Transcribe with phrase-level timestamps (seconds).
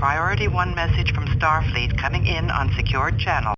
[0.00, 3.54] Priority 1 message from Starfleet coming in on secured channel.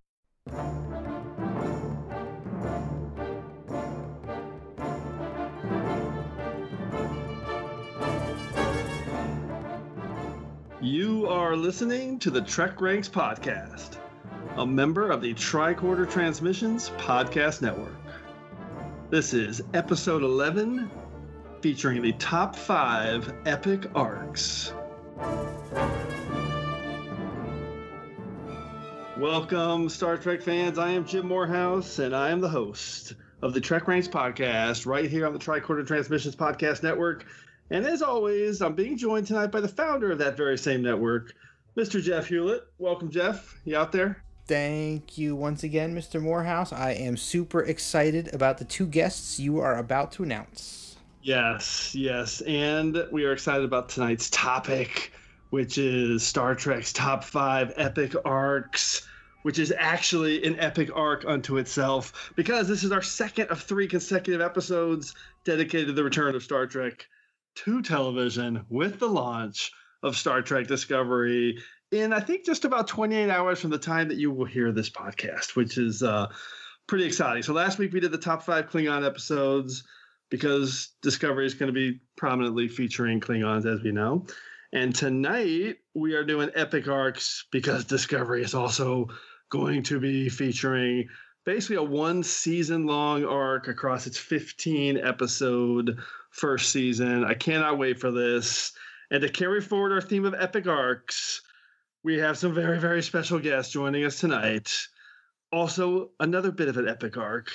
[10.81, 13.99] You are listening to the Trek Ranks Podcast,
[14.57, 17.95] a member of the Tricorder Transmissions Podcast Network.
[19.11, 20.91] This is episode 11,
[21.61, 24.73] featuring the top five epic arcs.
[29.23, 30.81] Welcome, Star Trek fans.
[30.81, 35.09] I am Jim Morehouse, and I am the host of the Trek Ranks Podcast right
[35.09, 37.25] here on the Tricorder Transmissions Podcast Network.
[37.71, 41.35] And as always, I'm being joined tonight by the founder of that very same network,
[41.77, 42.03] Mr.
[42.03, 42.65] Jeff Hewlett.
[42.79, 43.61] Welcome, Jeff.
[43.65, 44.25] You out there?
[44.49, 46.21] Thank you once again, Mr.
[46.21, 46.73] Morehouse.
[46.73, 50.97] I am super excited about the two guests you are about to announce.
[51.23, 52.41] Yes, yes.
[52.41, 55.13] And we are excited about tonight's topic,
[55.51, 59.07] which is Star Trek's top five epic arcs,
[59.43, 63.87] which is actually an epic arc unto itself, because this is our second of three
[63.87, 67.07] consecutive episodes dedicated to the return of Star Trek
[67.55, 71.59] to television with the launch of Star Trek Discovery
[71.93, 74.91] in I think just about 28 hours from the time that you will hear this
[74.91, 76.29] podcast, which is uh,
[76.87, 77.43] pretty exciting.
[77.43, 79.85] So last week we did the top five Klingon episodes
[80.31, 84.27] because Discovery is going to be prominently featuring Klingons, as we know.
[84.73, 89.09] And tonight we are doing epic arcs because Discovery is also
[89.53, 91.07] going to be featuring
[91.45, 95.99] basically a one season long arc across its 15 episode
[96.31, 97.23] first season.
[97.23, 98.73] I cannot wait for this.
[99.11, 101.43] And to carry forward our theme of epic arcs,
[102.03, 104.73] we have some very, very special guests joining us tonight.
[105.53, 107.51] Also, another bit of an epic arc,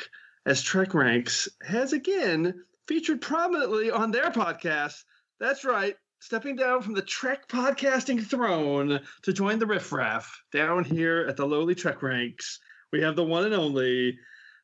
[0.45, 5.03] as Trek Ranks has again featured prominently on their podcast.
[5.39, 11.25] That's right, stepping down from the Trek podcasting throne to join the riffraff down here
[11.27, 12.59] at the lowly Trek Ranks.
[12.91, 14.17] We have the one and only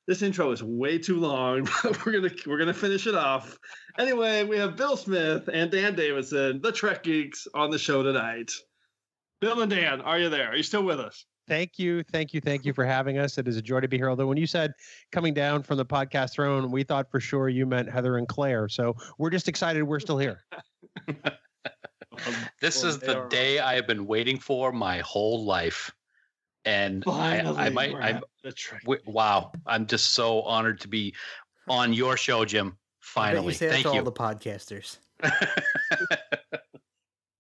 [0.08, 3.58] this intro is way too long, but we're gonna we're gonna finish it off.
[3.98, 8.52] Anyway, we have Bill Smith and Dan Davidson, the Trek Geeks, on the show tonight.
[9.40, 10.50] Bill and Dan, are you there?
[10.50, 11.26] Are you still with us?
[11.48, 13.38] Thank you, thank you, thank you for having us.
[13.38, 14.10] It is a joy to be here.
[14.10, 14.74] Although when you said
[15.12, 18.70] coming down from the podcast throne, we thought for sure you meant Heather and Claire.
[18.70, 20.42] So we're just excited we're still here.
[22.28, 25.92] Um, this is the day I have been waiting for my whole life
[26.66, 27.96] and Finally, I, I might.
[27.96, 28.22] I,
[28.84, 31.14] w- wow, I'm just so honored to be
[31.68, 32.78] on your show, Jim.
[33.02, 33.92] Finally, you thank you.
[33.92, 34.98] All the podcasters.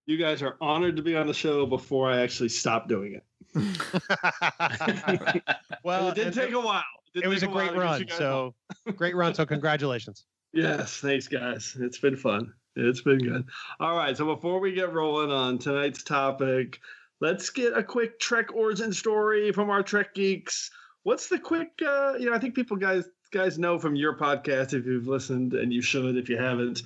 [0.05, 3.23] you guys are honored to be on the show before I actually stop doing it.
[5.83, 6.83] well, it did take a while.
[7.15, 8.05] It, it was a, a great run.
[8.09, 8.55] So
[8.95, 9.33] great run.
[9.33, 10.25] So congratulations.
[10.53, 11.75] Yes, thanks, guys.
[11.79, 12.53] It's been fun.
[12.75, 13.45] It's been good.
[13.79, 14.17] All right.
[14.17, 16.79] So before we get rolling on tonight's topic,
[17.21, 20.71] let's get a quick Trek origin story from our Trek geeks.
[21.03, 21.71] What's the quick?
[21.85, 25.53] Uh, you know, I think people guys guys know from your podcast if you've listened,
[25.53, 26.83] and you should if you haven't.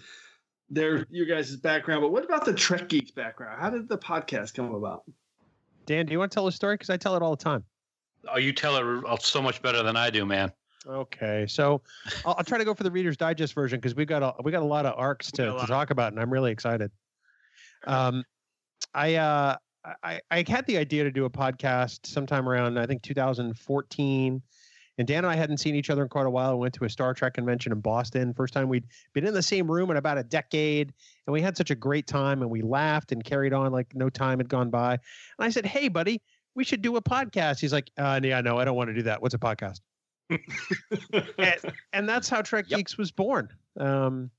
[0.69, 3.61] There, your guys' background, but what about the Trek geeks background?
[3.61, 5.03] How did the podcast come about?
[5.87, 6.75] Dan, do you want to tell a story?
[6.75, 7.63] Because I tell it all the time.
[8.29, 10.51] Oh, you tell it so much better than I do, man.
[10.85, 11.81] Okay, so
[12.25, 14.51] I'll, I'll try to go for the Reader's Digest version because we got a we
[14.51, 16.91] got a lot of arcs to, to talk about, and I'm really excited.
[17.85, 18.23] Um,
[18.93, 19.55] I uh,
[20.03, 24.41] I, I had the idea to do a podcast sometime around I think 2014.
[24.97, 26.53] And Dan and I hadn't seen each other in quite a while.
[26.53, 28.33] We went to a Star Trek convention in Boston.
[28.33, 30.93] First time we'd been in the same room in about a decade.
[31.25, 34.09] And we had such a great time and we laughed and carried on like no
[34.09, 34.93] time had gone by.
[34.93, 34.99] And
[35.39, 36.21] I said, Hey, buddy,
[36.55, 37.59] we should do a podcast.
[37.59, 39.21] He's like, uh, Yeah, no, I don't want to do that.
[39.21, 39.81] What's a podcast?
[40.29, 40.39] and,
[41.93, 42.79] and, that's how Trek yep.
[42.79, 43.49] Geeks was born.
[43.79, 44.31] Um,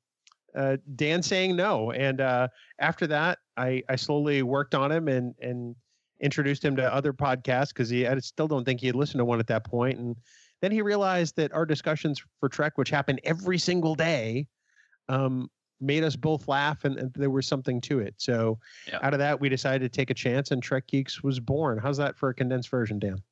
[0.55, 1.93] uh, Dan saying no.
[1.93, 2.49] And uh,
[2.79, 5.77] after that, I, I slowly worked on him and, and
[6.21, 9.25] introduced him to other podcasts because he I still don't think he had listened to
[9.25, 9.99] one at that point.
[9.99, 10.17] And
[10.61, 14.47] then he realized that our discussions for Trek, which happen every single day,
[15.09, 18.15] um, made us both laugh and, and, there was something to it.
[18.19, 18.59] So
[18.89, 18.99] yeah.
[19.03, 21.79] out of that, we decided to take a chance and Trek Geeks was born.
[21.79, 23.23] How's that for a condensed version, Dan?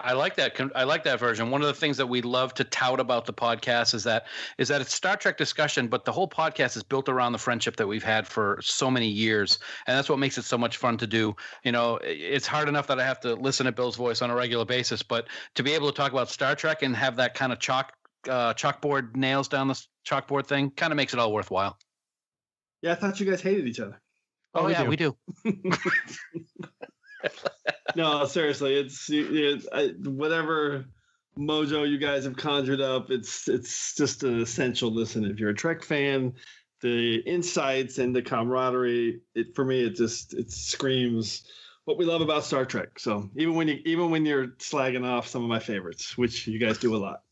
[0.00, 0.60] I like that.
[0.74, 1.50] I like that version.
[1.50, 4.26] One of the things that we love to tout about the podcast is that
[4.58, 7.76] is that it's Star Trek discussion, but the whole podcast is built around the friendship
[7.76, 10.96] that we've had for so many years, and that's what makes it so much fun
[10.98, 11.36] to do.
[11.62, 14.34] You know, it's hard enough that I have to listen to Bill's voice on a
[14.34, 17.52] regular basis, but to be able to talk about Star Trek and have that kind
[17.52, 17.92] of chalk
[18.28, 21.78] uh, chalkboard nails down the chalkboard thing kind of makes it all worthwhile.
[22.82, 24.00] Yeah, I thought you guys hated each other.
[24.54, 24.88] Oh, oh yeah, do.
[24.88, 25.16] We do.
[27.96, 30.86] no, seriously, it's, it's I, whatever
[31.38, 33.10] mojo you guys have conjured up.
[33.10, 36.34] It's it's just an essential listen if you're a Trek fan.
[36.80, 39.20] the insights and the camaraderie.
[39.34, 41.44] It for me, it just it screams
[41.84, 42.98] what we love about Star Trek.
[42.98, 46.58] So even when you even when you're slagging off some of my favorites, which you
[46.58, 47.22] guys do a lot.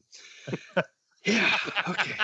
[1.25, 1.57] yeah.
[1.89, 2.15] Okay.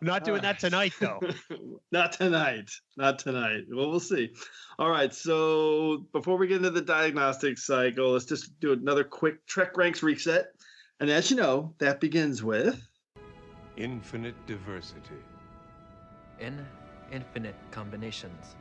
[0.00, 1.20] Not doing that tonight, though.
[1.92, 2.70] Not tonight.
[2.96, 3.64] Not tonight.
[3.70, 4.30] Well, we'll see.
[4.78, 5.12] All right.
[5.12, 10.02] So before we get into the diagnostic cycle, let's just do another quick Trek ranks
[10.02, 10.46] reset.
[11.00, 12.80] And as you know, that begins with
[13.76, 15.16] infinite diversity
[16.40, 16.64] in
[17.12, 18.56] infinite combinations.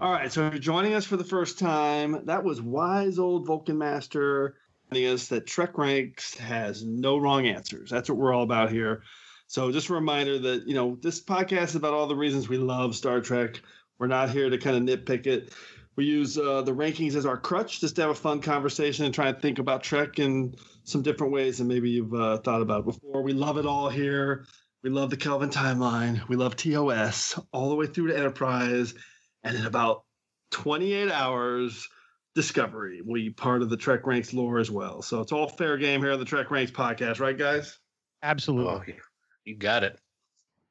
[0.00, 3.46] All right, so if you're joining us for the first time, that was wise old
[3.46, 4.56] Vulcan Master
[4.92, 7.90] us that Trek Ranks has no wrong answers.
[7.90, 9.02] That's what we're all about here.
[9.46, 12.58] So just a reminder that, you know, this podcast is about all the reasons we
[12.58, 13.60] love Star Trek.
[13.98, 15.52] We're not here to kind of nitpick it.
[15.96, 19.12] We use uh, the rankings as our crutch just to have a fun conversation and
[19.12, 20.54] try and think about Trek in
[20.84, 23.22] some different ways than maybe you've uh, thought about before.
[23.22, 24.46] We love it all here.
[24.82, 26.26] We love the Kelvin timeline.
[26.28, 28.94] We love TOS all the way through to Enterprise.
[29.42, 30.04] And in about
[30.52, 31.88] 28 hours,
[32.34, 35.02] Discovery will be part of the Trek Ranks lore as well.
[35.02, 37.78] So it's all fair game here on the Trek Ranks podcast, right, guys?
[38.22, 38.94] Absolutely.
[38.96, 39.00] Oh,
[39.44, 39.98] you got it.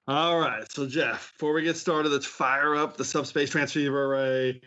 [0.08, 0.64] All right.
[0.72, 4.60] So, Jeff, before we get started, let's fire up the subspace transceiver array.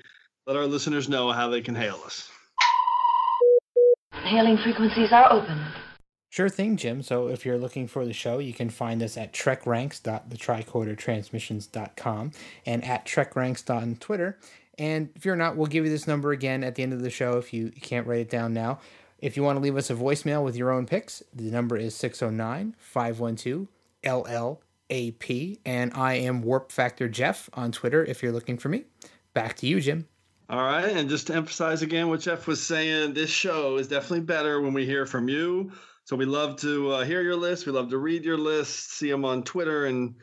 [0.46, 2.28] Let our listeners know how they can hail us.
[4.12, 5.60] Hailing frequencies are open.
[6.30, 7.02] Sure thing, Jim.
[7.02, 12.30] So if you're looking for the show, you can find us at trekranks.thetricordertransmissions.com
[12.64, 14.38] and at trekranks on Twitter.
[14.78, 17.10] And if you're not, we'll give you this number again at the end of the
[17.10, 18.80] show if you can't write it down now.
[19.18, 21.94] If you want to leave us a voicemail with your own picks, the number is
[21.94, 23.68] 609 512
[24.04, 25.58] LLAP.
[25.64, 28.84] And I am Warp Factor Jeff on Twitter if you're looking for me.
[29.34, 30.08] Back to you, Jim.
[30.48, 30.88] All right.
[30.88, 34.72] And just to emphasize again what Jeff was saying, this show is definitely better when
[34.72, 35.72] we hear from you
[36.04, 37.66] so we love to uh, hear your list.
[37.66, 40.16] We love to read your list, see them on Twitter and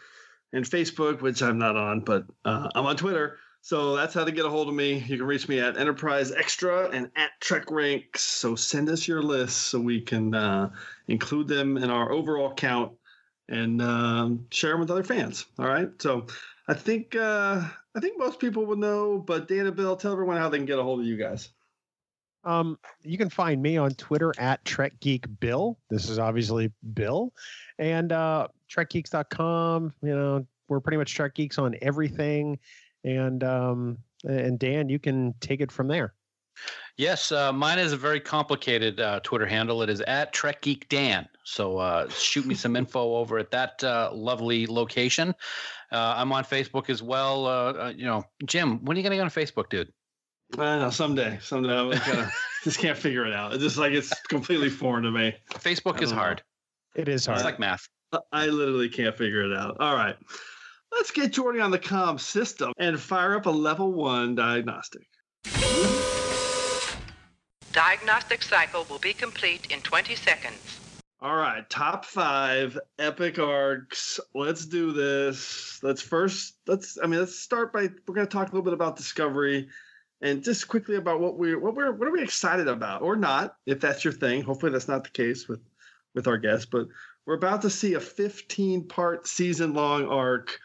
[0.52, 3.38] and Facebook, which I'm not on, but uh, I'm on Twitter.
[3.61, 5.03] So that's how to get a hold of me.
[5.07, 8.21] You can reach me at Enterprise Extra and at Trek Ranks.
[8.21, 10.69] So send us your lists so we can uh,
[11.07, 12.94] include them in our overall count
[13.50, 15.45] and um, share them with other fans.
[15.59, 15.89] All right.
[16.01, 16.27] So
[16.67, 17.63] I think uh,
[17.95, 20.79] I think most people would know, but Dana Bill, tell everyone how they can get
[20.79, 21.50] a hold of you guys.
[22.44, 25.77] Um, you can find me on Twitter at Trek Geek Bill.
[25.89, 27.33] This is obviously Bill,
[27.77, 29.94] and uh, TrekGeeks.com.
[30.01, 32.57] You know, we're pretty much Trek Geeks on everything,
[33.04, 36.13] and um, and Dan, you can take it from there.
[36.98, 39.81] Yes, uh, mine is a very complicated uh, Twitter handle.
[39.81, 41.28] It is at Trek Geek Dan.
[41.44, 45.34] So uh, shoot me some info over at that uh, lovely location.
[45.92, 47.46] Uh, I'm on Facebook as well.
[47.46, 49.92] Uh, you know, Jim, when are you going to get on Facebook, dude?
[50.57, 52.31] I know someday, someday I'm gonna
[52.63, 53.54] just can't figure it out.
[53.54, 55.36] It's just like it's completely foreign to me.
[55.52, 56.42] Facebook is hard.
[56.95, 57.38] It is hard.
[57.38, 57.88] It's like math.
[58.31, 59.78] I literally can't figure it out.
[59.80, 60.16] All right,
[60.91, 65.07] let's get Geordi on the com system and fire up a level one diagnostic.
[67.71, 70.80] Diagnostic cycle will be complete in 20 seconds.
[71.21, 74.19] All right, top five epic arcs.
[74.33, 75.80] Let's do this.
[75.83, 78.95] Let's first let's I mean let's start by we're gonna talk a little bit about
[78.95, 79.68] Discovery
[80.21, 83.56] and just quickly about what we what we're what are we excited about or not
[83.65, 85.62] if that's your thing hopefully that's not the case with
[86.15, 86.88] with our guests but
[87.25, 90.59] we're about to see a 15 part season long arc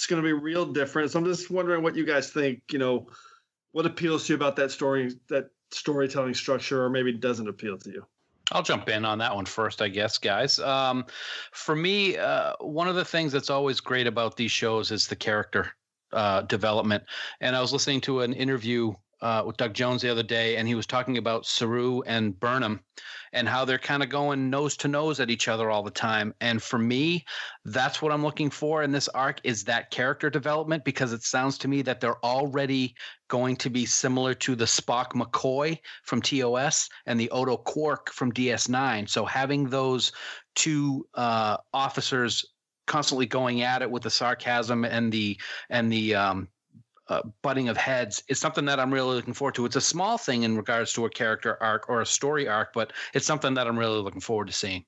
[0.00, 2.78] it's going to be real different so i'm just wondering what you guys think you
[2.78, 3.06] know
[3.72, 7.90] what appeals to you about that story that storytelling structure or maybe doesn't appeal to
[7.90, 8.06] you
[8.52, 10.58] I'll jump in on that one first, I guess, guys.
[10.58, 11.04] Um,
[11.52, 15.14] for me, uh, one of the things that's always great about these shows is the
[15.14, 15.70] character
[16.12, 17.04] uh, development.
[17.40, 18.92] And I was listening to an interview
[19.22, 22.80] uh, with Doug Jones the other day, and he was talking about Saru and Burnham
[23.32, 26.34] and how they're kind of going nose to nose at each other all the time.
[26.40, 27.24] And for me,
[27.64, 31.56] that's what I'm looking for in this arc is that character development because it sounds
[31.58, 32.94] to me that they're already
[33.28, 38.32] going to be similar to the Spock McCoy from TOS and the Odo Quark from
[38.32, 39.08] DS9.
[39.08, 40.12] So having those
[40.54, 42.44] two uh, officers
[42.86, 46.48] constantly going at it with the sarcasm and the and the um,
[47.10, 49.66] uh, butting of heads is something that I'm really looking forward to.
[49.66, 52.92] It's a small thing in regards to a character arc or a story arc, but
[53.12, 54.84] it's something that I'm really looking forward to seeing.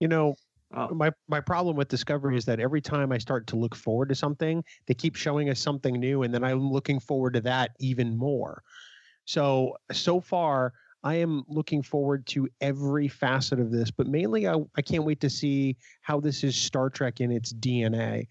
[0.00, 0.34] You know,
[0.74, 4.08] uh, my my problem with Discovery is that every time I start to look forward
[4.08, 7.72] to something, they keep showing us something new, and then I'm looking forward to that
[7.78, 8.62] even more.
[9.26, 14.56] So so far, I am looking forward to every facet of this, but mainly I,
[14.74, 18.26] I can't wait to see how this is Star Trek in its DNA.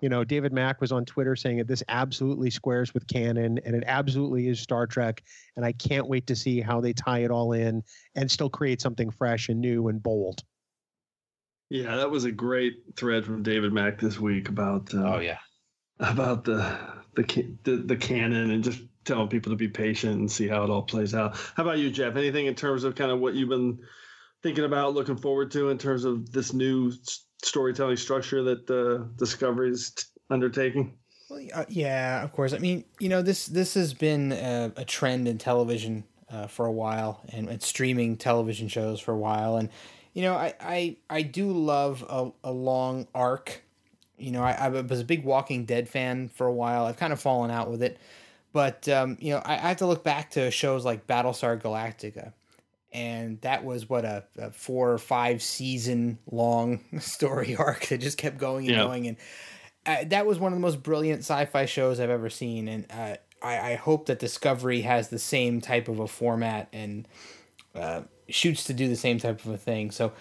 [0.00, 3.74] You know, David Mack was on Twitter saying that this absolutely squares with canon and
[3.74, 5.22] it absolutely is Star Trek.
[5.56, 7.82] And I can't wait to see how they tie it all in
[8.14, 10.42] and still create something fresh and new and bold.
[11.70, 15.38] Yeah, that was a great thread from David Mack this week about uh, Oh yeah.
[16.00, 16.78] about the
[17.14, 20.70] the, the the canon and just telling people to be patient and see how it
[20.70, 21.36] all plays out.
[21.56, 22.16] How about you, Jeff?
[22.16, 23.80] Anything in terms of kind of what you've been
[24.42, 26.92] thinking about, looking forward to in terms of this new
[27.42, 30.94] storytelling structure that uh, Discovery is t- undertaking?
[31.28, 32.52] Well, uh, yeah, of course.
[32.52, 36.66] I mean, you know, this this has been a, a trend in television uh, for
[36.66, 39.68] a while, and, and streaming television shows for a while, and
[40.14, 43.62] you know, I I, I do love a, a long arc.
[44.16, 46.86] You know, I, I was a big Walking Dead fan for a while.
[46.86, 47.98] I've kind of fallen out with it,
[48.52, 52.32] but um, you know, I, I have to look back to shows like Battlestar Galactica,
[52.92, 58.18] and that was what a, a four or five season long story arc that just
[58.18, 58.84] kept going and Yeah.
[58.84, 59.16] going and
[59.86, 63.16] uh, that was one of the most brilliant sci-fi shows I've ever seen, and uh,
[63.42, 67.08] I, I hope that Discovery has the same type of a format and
[67.74, 69.90] uh, shoots to do the same type of a thing.
[69.90, 70.12] So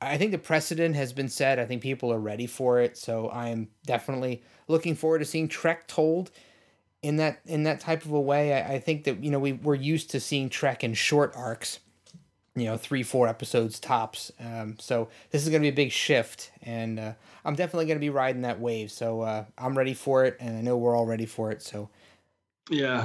[0.00, 1.58] I think the precedent has been set.
[1.58, 2.96] I think people are ready for it.
[2.96, 6.30] So I am definitely looking forward to seeing Trek told
[7.02, 8.52] in that in that type of a way.
[8.54, 11.80] I, I think that you know we we're used to seeing Trek in short arcs
[12.58, 15.92] you know three four episodes tops um, so this is going to be a big
[15.92, 17.12] shift and uh,
[17.44, 20.56] i'm definitely going to be riding that wave so uh, i'm ready for it and
[20.56, 21.88] i know we're all ready for it so
[22.70, 23.00] Yeah,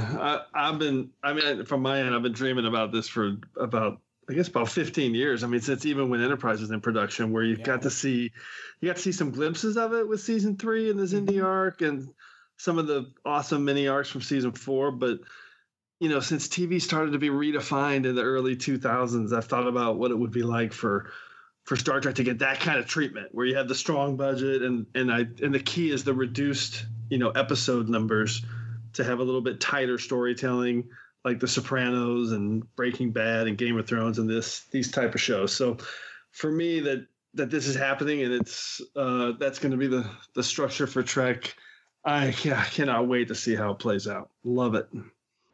[0.53, 1.11] I, I've been.
[1.23, 4.67] I mean, from my end, I've been dreaming about this for about, I guess, about
[4.69, 5.41] 15 years.
[5.43, 7.63] I mean, since even when Enterprise was in production, where you Yeah.
[7.63, 8.31] got to see,
[8.81, 11.81] you got to see some glimpses of it with season three and this indie arc,
[11.81, 12.09] and
[12.57, 14.91] some of the awesome mini arcs from season four.
[14.91, 15.19] But
[16.03, 19.97] you know, since TV started to be redefined in the early 2000s, I've thought about
[19.97, 21.09] what it would be like for
[21.63, 24.63] for Star Trek to get that kind of treatment, where you have the strong budget
[24.63, 28.45] and and I and the key is the reduced, you know, episode numbers
[28.95, 30.89] to have a little bit tighter storytelling
[31.23, 35.21] like the sopranos and breaking bad and game of thrones and this these type of
[35.21, 35.55] shows.
[35.55, 35.77] So
[36.33, 40.05] for me that that this is happening and it's uh that's going to be the
[40.35, 41.55] the structure for trek
[42.03, 44.29] i, I cannot wait to see how it plays out.
[44.43, 44.89] Love it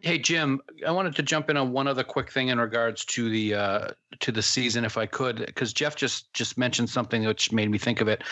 [0.02, 3.30] Hey Jim, I wanted to jump in on one other quick thing in regards to
[3.30, 3.88] the uh,
[4.22, 7.78] to the season, if I could, because Jeff just just mentioned something which made me
[7.78, 8.24] think of it.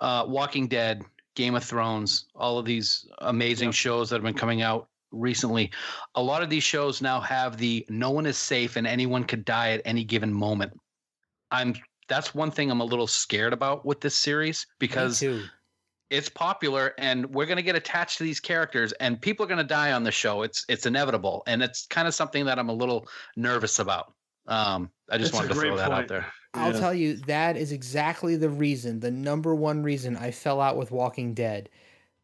[0.00, 1.02] Uh, Walking Dead,
[1.34, 5.70] Game of Thrones, all of these amazing shows that have been coming out recently.
[6.14, 9.46] A lot of these shows now have the no one is safe and anyone could
[9.46, 10.78] die at any given moment.
[11.50, 11.74] I'm
[12.08, 15.22] that's one thing I'm a little scared about with this series because.
[16.10, 19.58] It's popular and we're going to get attached to these characters and people are going
[19.58, 22.68] to die on the show it's it's inevitable and it's kind of something that i'm
[22.68, 24.14] a little nervous about
[24.46, 26.80] um i just That's wanted to throw great that out there I'll Yeah.
[26.80, 30.90] tell you that is exactly the reason, the number one reason I fell out with
[30.90, 31.68] Walking Dead,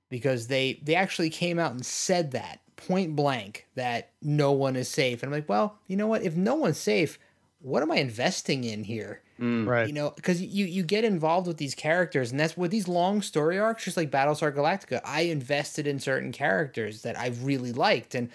[0.09, 4.89] because they they actually came out and said that point blank that no one is
[4.89, 6.23] safe, and I'm like, well, you know what?
[6.23, 7.19] If no one's safe,
[7.61, 9.23] what am I investing in here?
[9.41, 9.67] Mm.
[9.67, 9.87] Right.
[9.89, 13.21] You know, because you you get involved with these characters, and that's with these long
[13.23, 15.01] story arcs, just like Battlestar Galactica.
[15.05, 18.31] I invested in certain characters that I really liked, and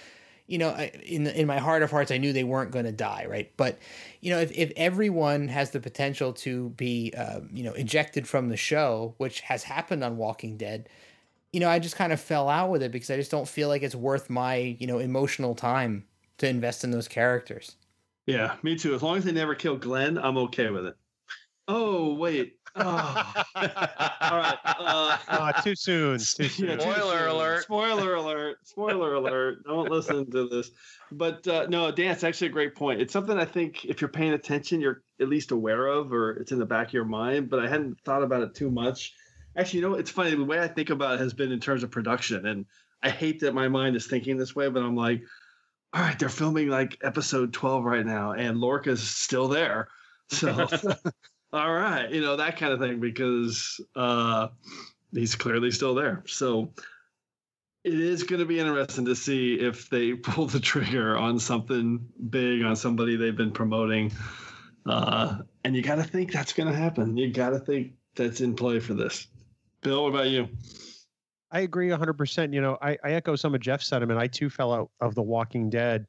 [0.48, 2.92] you know, I- in in my heart of hearts, I knew they weren't going to
[2.92, 3.50] die, right?
[3.56, 3.78] But
[4.20, 8.50] you know, if if everyone has the potential to be, uh, you know, ejected from
[8.50, 10.90] the show, which has happened on Walking Dead,
[11.54, 13.70] you know, I just kind of fell out with it because I just don't feel
[13.70, 16.06] like it's worth my you know emotional time
[16.40, 17.76] to invest in those characters.
[18.30, 20.96] Yeah me too as long as they never kill glenn i'm okay with it
[21.68, 23.34] oh wait oh.
[23.56, 26.18] all right uh, Ah, too soon.
[26.18, 26.70] Too soon.
[26.70, 27.30] Yeah, too Spoiler soon.
[27.30, 27.64] alert.
[27.64, 28.58] Spoiler alert.
[28.64, 29.64] Spoiler alert.
[29.64, 30.72] Don't listen to this.
[31.12, 33.02] But uh, no, Dan, it's actually a great point.
[33.02, 36.52] It's something I think if you're paying attention, you're at least aware of, or it's
[36.52, 37.50] in the back of your mind.
[37.50, 39.14] But I hadn't thought about it too much.
[39.58, 40.36] Actually, you know, it's funny.
[40.36, 42.66] The way I think about it has been in terms of production, and
[43.04, 44.70] I hate that my mind is thinking this way.
[44.70, 45.22] But I'm like,
[45.94, 49.88] all right, they're filming like episode 12 right now, and Lorca's still there.
[50.30, 50.68] So,
[51.54, 53.80] all right, you know that kind of thing because.
[53.96, 54.50] uh
[55.14, 56.24] he's clearly still there.
[56.28, 56.74] So
[57.84, 62.08] it is going to be interesting to see if they pull the trigger on something
[62.30, 64.12] big on somebody they've been promoting.
[64.86, 67.18] Uh, and you got to think that's going to happen.
[67.18, 69.28] You got to think that's in play for this.
[69.82, 70.50] Bill, what about you?
[71.52, 72.54] I agree 100%.
[72.54, 74.20] You know, I, I echo some of Jeff's sentiment.
[74.20, 76.06] I too fell out of The Walking Dead,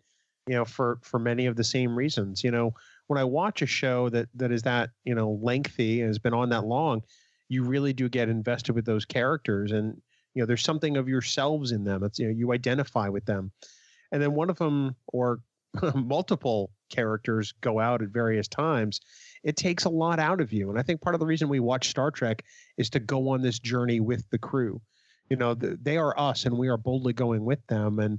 [0.47, 2.45] you know, for for many of the same reasons.
[2.45, 2.75] You know,
[3.07, 6.35] when I watch a show that that is that, you know, lengthy and has been
[6.35, 7.03] on that long,
[7.49, 10.01] you really do get invested with those characters and
[10.35, 12.05] you know, there's something of yourselves in them.
[12.05, 13.51] It's you know, you identify with them.
[14.13, 15.41] And then one of them or
[15.95, 19.01] multiple characters go out at various times.
[19.43, 20.69] It takes a lot out of you.
[20.69, 22.45] And I think part of the reason we watch Star Trek
[22.77, 24.81] is to go on this journey with the crew
[25.31, 28.19] you know th- they are us and we are boldly going with them and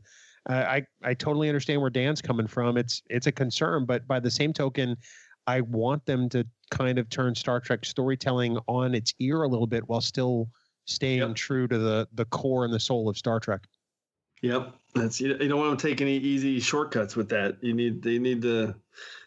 [0.49, 4.19] uh, i i totally understand where dan's coming from it's it's a concern but by
[4.19, 4.97] the same token
[5.47, 9.65] I want them to kind of turn Star Trek storytelling on its ear a little
[9.65, 10.49] bit while still
[10.85, 11.35] staying Yep.
[11.35, 13.61] true to the the core and the soul of Star Trek.
[14.43, 17.57] Yep, that's you, you don't want to take any easy shortcuts with that.
[17.61, 18.75] You need they need to.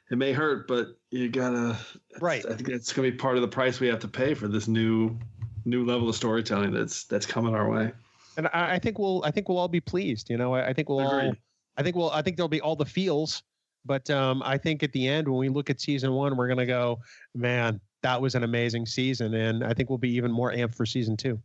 [0.08, 1.76] It may hurt, but you gotta.
[2.20, 2.46] Right.
[2.46, 4.68] I think that's gonna be part of the price we have to pay for this
[4.68, 5.18] new
[5.64, 7.92] new level of storytelling that's that's coming our way.
[8.36, 10.30] And I, I think we'll I think we'll all be pleased.
[10.30, 11.32] You know, I, I think we'll all
[11.76, 13.42] I think we'll I think there'll be all the feels,
[13.84, 16.66] but um, I think at the end when we look at season one, we're gonna
[16.66, 17.00] go,
[17.34, 20.86] man, that was an amazing season, and I think we'll be even more amped for
[20.86, 21.40] season two.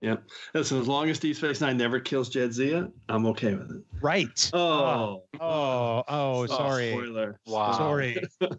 [0.00, 0.16] Yeah.
[0.52, 3.82] Listen, as long as Deep Space Nine never kills Jadzia, I'm okay with it.
[4.02, 4.50] Right.
[4.52, 6.90] Oh, Oh, oh, sorry.
[6.90, 7.40] Spoiler.
[7.46, 7.72] Wow.
[7.72, 8.22] Sorry.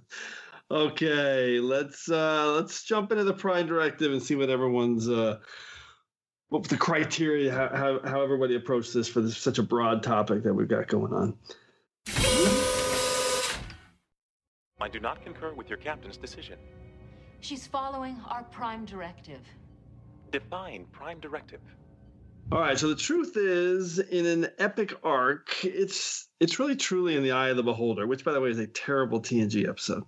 [0.69, 5.37] okay, let's uh let's jump into the Prime Directive and see what everyone's uh
[6.49, 10.43] what the criteria how, how how everybody approached this for this such a broad topic
[10.43, 11.37] that we've got going on.
[14.79, 16.59] I do not concur with your captain's decision.
[17.39, 19.41] She's following our prime directive.
[20.31, 21.61] Define prime directive.
[22.51, 27.23] All right, so the truth is, in an epic arc, it's it's really truly in
[27.23, 30.03] the eye of the beholder, which, by the way, is a terrible TNG episode.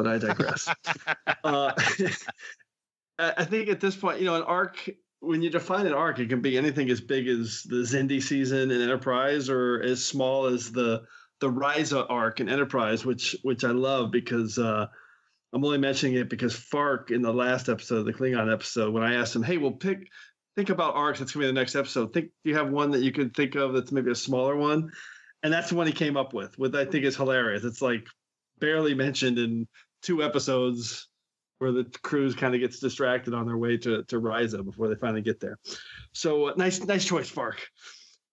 [0.00, 0.66] But I digress.
[1.44, 1.72] uh,
[3.18, 4.88] I think at this point, you know, an arc
[5.20, 8.70] when you define an arc, it can be anything as big as the Xindi season
[8.70, 11.02] in Enterprise, or as small as the
[11.40, 14.86] the Risa arc in Enterprise, which which I love because uh,
[15.52, 19.16] I'm only mentioning it because Fark in the last episode, the Klingon episode, when I
[19.16, 20.08] asked him, "Hey, we'll pick
[20.56, 21.18] think about arcs.
[21.18, 22.14] That's gonna be the next episode.
[22.14, 24.92] Think do you have one that you could think of that's maybe a smaller one?"
[25.42, 26.58] And that's the one he came up with.
[26.58, 27.64] With I think is hilarious.
[27.64, 28.06] It's like
[28.60, 29.66] barely mentioned in
[30.02, 31.08] two episodes
[31.58, 34.94] where the cruise kind of gets distracted on their way to to Risa before they
[34.94, 35.58] finally get there.
[36.12, 37.60] So uh, nice nice choice, Fark.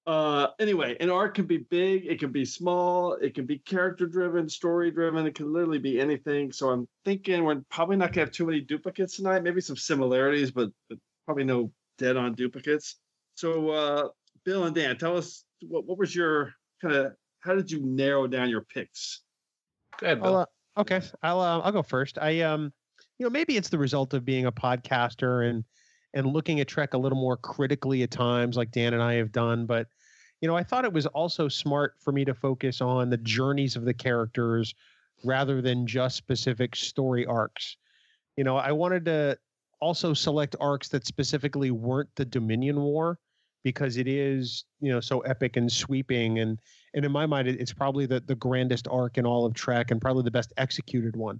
[0.07, 4.05] Uh, anyway, an arc can be big, it can be small, it can be character
[4.05, 6.50] driven, story driven, it can literally be anything.
[6.53, 10.50] So I'm thinking we're probably not gonna have too many duplicates tonight, maybe some similarities,
[10.50, 12.95] but, but probably no dead on duplicates.
[13.36, 14.07] So uh,
[14.45, 18.27] Bill and Dan, tell us what, what was your kind of how did you narrow
[18.27, 19.24] down your picks?
[20.00, 20.47] Go ahead, I'll, Bill.
[20.77, 22.18] Okay, I'll uh, I'll go first.
[22.20, 22.72] I um,
[23.18, 25.63] you know, maybe it's the result of being a podcaster and
[26.13, 29.31] and looking at Trek a little more critically at times, like Dan and I have
[29.31, 29.66] done.
[29.66, 29.87] But
[30.42, 33.75] you know, I thought it was also smart for me to focus on the journeys
[33.75, 34.74] of the characters
[35.24, 37.77] rather than just specific story arcs.
[38.35, 39.37] You know, I wanted to
[39.79, 43.20] also select arcs that specifically weren't the Dominion War
[43.63, 46.59] because it is, you know, so epic and sweeping and
[46.98, 50.01] and in my mind it's probably the the grandest arc in all of Trek and
[50.01, 51.40] probably the best executed one.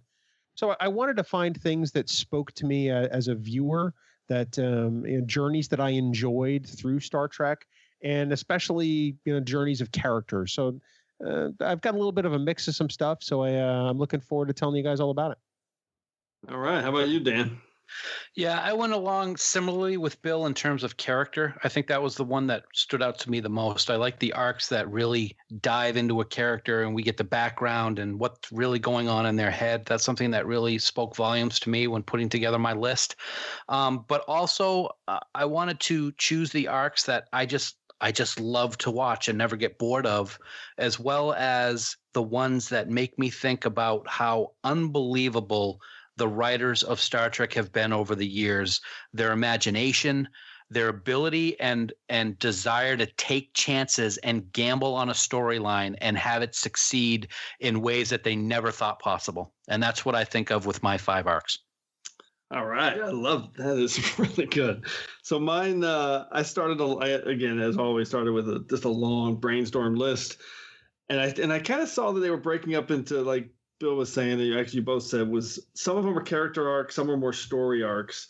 [0.56, 3.94] So I- wanted to find things that spoke to me uh, as a viewer,
[4.30, 7.66] that um, you know, journeys that I enjoyed through Star Trek,
[8.04, 10.54] and especially you know journeys of characters.
[10.54, 10.80] So
[11.26, 13.24] uh, I've got a little bit of a mix of some stuff.
[13.24, 15.38] So I, uh, I'm looking forward to telling you guys all about it.
[16.52, 17.60] All right, how about you, Dan?
[18.36, 21.56] Yeah, I went along similarly with Bill in terms of character.
[21.64, 23.90] I think that was the one that stood out to me the most.
[23.90, 28.00] I like the arcs that really dive into a character and we get the background
[28.00, 29.86] and what's really going on in their head.
[29.86, 33.16] That's something that really spoke volumes to me when putting together my list.
[33.70, 38.40] Um, but also, uh, I wanted to choose the arcs that I just I just
[38.40, 40.38] love to watch and never get bored of,
[40.78, 45.82] as well as the ones that make me think about how unbelievable
[46.18, 48.82] the writers of Star Trek have been over the years,
[49.14, 50.28] their imagination,
[50.70, 56.42] their ability and and desire to take chances and gamble on a storyline and have
[56.42, 59.54] it succeed in ways that they never thought possible.
[59.70, 61.60] And that's what I think of with my five arcs.
[62.50, 63.78] All right, I love that.
[63.78, 64.86] Is really good.
[65.22, 68.90] So mine, uh, I started a, I, again as always started with a, just a
[68.90, 70.38] long brainstorm list,
[71.10, 73.50] and I and I kind of saw that they were breaking up into like
[73.80, 76.96] Bill was saying that you actually both said was some of them are character arcs,
[76.96, 78.28] some are more story arcs,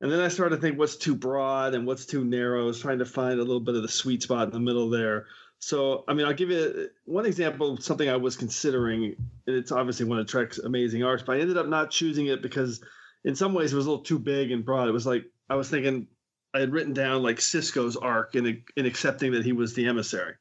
[0.00, 2.62] and then I started to think what's too broad and what's too narrow.
[2.62, 4.90] I was trying to find a little bit of the sweet spot in the middle
[4.90, 5.26] there.
[5.60, 9.14] So I mean, I'll give you uh, one example of something I was considering,
[9.46, 12.42] and it's obviously one of Trek's amazing arcs, but I ended up not choosing it
[12.42, 12.82] because
[13.24, 14.88] in some ways it was a little too big and broad.
[14.88, 16.08] It was like I was thinking
[16.52, 20.34] I had written down like Sisko's arc in in accepting that he was the emissary,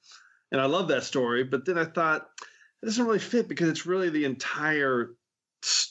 [0.51, 1.43] and I love that story.
[1.43, 2.27] But then I thought
[2.81, 5.15] it doesn't really fit because it's really the entire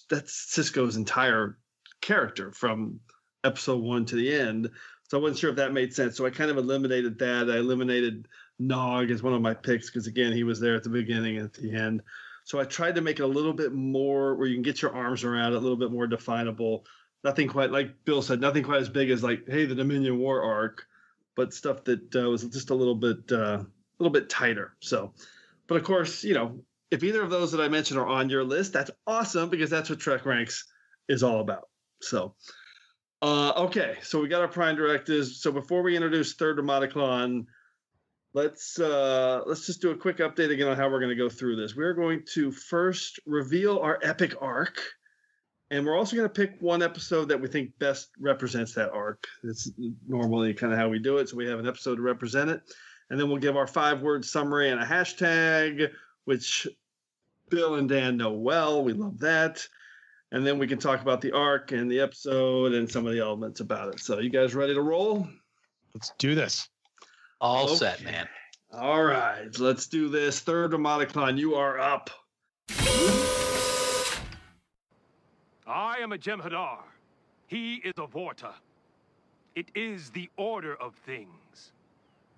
[0.09, 1.57] that's Sisko's entire
[2.01, 3.01] character from
[3.45, 4.71] episode one to the end.
[5.09, 6.17] So I wasn't sure if that made sense.
[6.17, 7.51] So I kind of eliminated that.
[7.51, 10.91] I eliminated Nog as one of my picks because again he was there at the
[10.91, 12.03] beginning and at the end.
[12.45, 14.95] So I tried to make it a little bit more where you can get your
[14.95, 16.85] arms around it, a little bit more definable.
[17.23, 20.43] Nothing quite like Bill said, nothing quite as big as like, hey, the Dominion War
[20.43, 20.87] arc,
[21.37, 23.67] but stuff that uh, was just a little bit, uh, a
[23.99, 24.73] little bit tighter.
[24.81, 25.13] So,
[25.67, 28.45] but of course, you know, if either of those that I mentioned are on your
[28.45, 30.67] list, that's awesome because that's what Trek Ranks
[31.09, 31.69] is all about.
[32.03, 32.35] So,
[33.23, 35.41] uh, okay, so we got our prime directives.
[35.43, 37.45] So before we introduce third Demoticon,
[38.33, 41.29] let's uh, let's just do a quick update again on how we're going to go
[41.29, 41.77] through this.
[41.77, 44.81] We're going to first reveal our epic arc,
[45.71, 49.27] and we're also going to pick one episode that we think best represents that arc.
[49.45, 49.71] It's
[50.09, 51.29] normally kind of how we do it.
[51.29, 52.63] So we have an episode to represent it,
[53.11, 55.91] and then we'll give our five word summary and a hashtag,
[56.31, 56.69] which
[57.49, 58.85] Bill and Dan know well.
[58.85, 59.67] We love that.
[60.31, 63.19] And then we can talk about the arc and the episode and some of the
[63.19, 63.99] elements about it.
[63.99, 65.27] So, you guys ready to roll?
[65.93, 66.69] Let's do this.
[67.41, 67.75] All Okay.
[67.75, 68.29] set, man.
[68.73, 70.39] All right, let's do this.
[70.39, 72.11] Third Demoticon, you are up.
[75.67, 76.79] I am a Jem'Hadar.
[77.49, 78.53] He is a Vorta.
[79.57, 81.73] It is the order of things.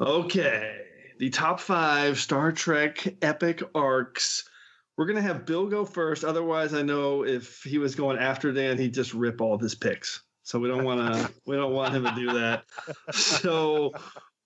[0.00, 0.80] Okay,
[1.18, 4.48] the top five Star Trek epic arcs.
[4.96, 6.24] We're gonna have Bill go first.
[6.24, 9.74] Otherwise, I know if he was going after Dan, he'd just rip all of his
[9.74, 10.22] picks.
[10.42, 11.30] So we don't want to.
[11.46, 12.64] we don't want him to do that.
[13.12, 13.92] So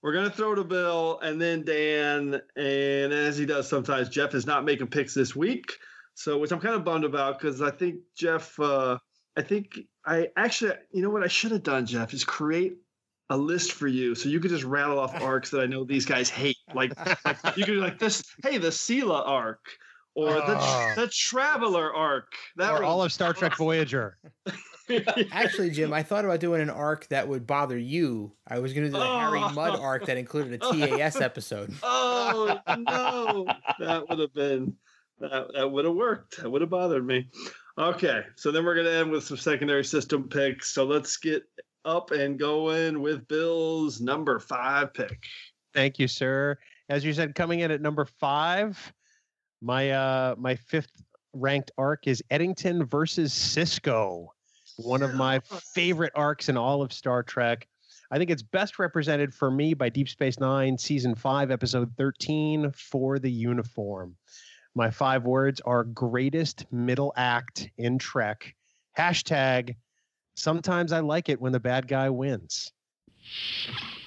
[0.02, 2.40] we're gonna throw to Bill and then Dan.
[2.56, 5.72] And as he does sometimes, Jeff is not making picks this week.
[6.14, 8.58] So which I'm kind of bummed about because I think Jeff.
[8.58, 8.98] Uh,
[9.36, 12.78] I think I actually, you know what I should have done, Jeff, is create
[13.30, 16.06] a list for you so you could just rattle off arcs that I know these
[16.06, 16.56] guys hate.
[16.74, 16.92] Like,
[17.24, 19.60] like you could be like this, hey, the Sela arc
[20.14, 20.92] or the Oh.
[20.96, 22.32] the Traveler arc.
[22.56, 24.16] That or was- all of Star Trek Voyager.
[25.32, 28.32] Actually, Jim, I thought about doing an arc that would bother you.
[28.46, 29.50] I was going to do the Harry Oh.
[29.50, 31.74] Mudd arc that included a TAS episode.
[31.82, 33.46] oh no,
[33.80, 34.74] that would have been
[35.18, 36.36] that, that would have worked.
[36.40, 37.28] That would have bothered me.
[37.78, 40.70] Okay, so then we're gonna end with some secondary system picks.
[40.70, 41.42] So let's get
[41.86, 45.24] up and going with Bill's number five pick.
[45.72, 46.58] Thank you, sir.
[46.88, 48.92] As you said, coming in at number five,
[49.62, 54.26] my uh my fifth ranked arc is Eddington versus Sisko.
[54.76, 55.40] One of my
[55.74, 57.66] favorite arcs in all of Star Trek.
[58.10, 62.70] I think it's best represented for me by Deep Space Nine, season five, episode 13,
[62.72, 64.16] for the uniform.
[64.74, 68.54] My five words are greatest middle act in Trek.
[68.96, 69.74] Hashtag
[70.36, 72.72] sometimes I like it when the bad guy wins.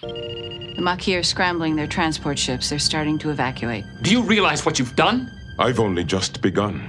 [0.01, 2.69] The Maquis are scrambling their transport ships.
[2.69, 3.83] They're starting to evacuate.
[4.01, 5.29] Do you realize what you've done?
[5.59, 6.81] I've only just begun.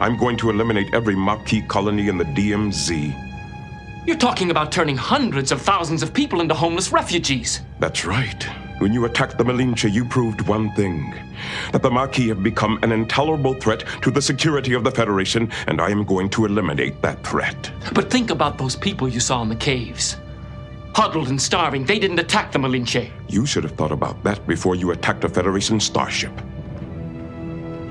[0.00, 3.28] I'm going to eliminate every Maquis colony in the DMZ.
[4.06, 7.60] You're talking about turning hundreds of thousands of people into homeless refugees.
[7.78, 8.48] That's right.
[8.80, 11.14] When you attacked the Malinche, you proved one thing
[11.70, 15.82] that the Maquis have become an intolerable threat to the security of the Federation, and
[15.82, 17.70] I am going to eliminate that threat.
[17.92, 20.16] But think about those people you saw in the caves.
[20.94, 23.10] Huddled and starving, they didn't attack the Malinche.
[23.28, 26.32] You should have thought about that before you attacked a Federation starship.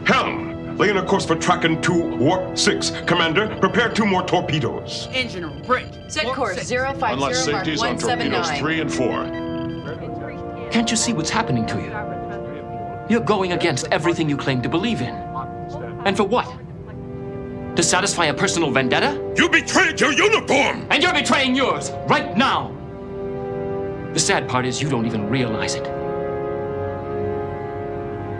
[0.08, 0.75] Helm!
[0.80, 2.93] Lay in a course for Tracken 2, Warp 6.
[3.06, 5.08] Commander, prepare two more torpedoes.
[5.12, 5.93] Engine room, bridge.
[6.08, 9.38] Set course 050 Unless Mark safety is on torpedoes 3 and 4.
[10.72, 11.90] Can't you see what's happening to you?
[13.10, 15.16] You're going against everything you claim to believe in.
[16.06, 16.46] And for what?
[17.76, 19.34] To satisfy a personal vendetta?
[19.36, 20.86] You betrayed your uniform!
[20.92, 22.76] And you're betraying yours, right now!
[24.14, 25.88] The sad part is you don't even realize it.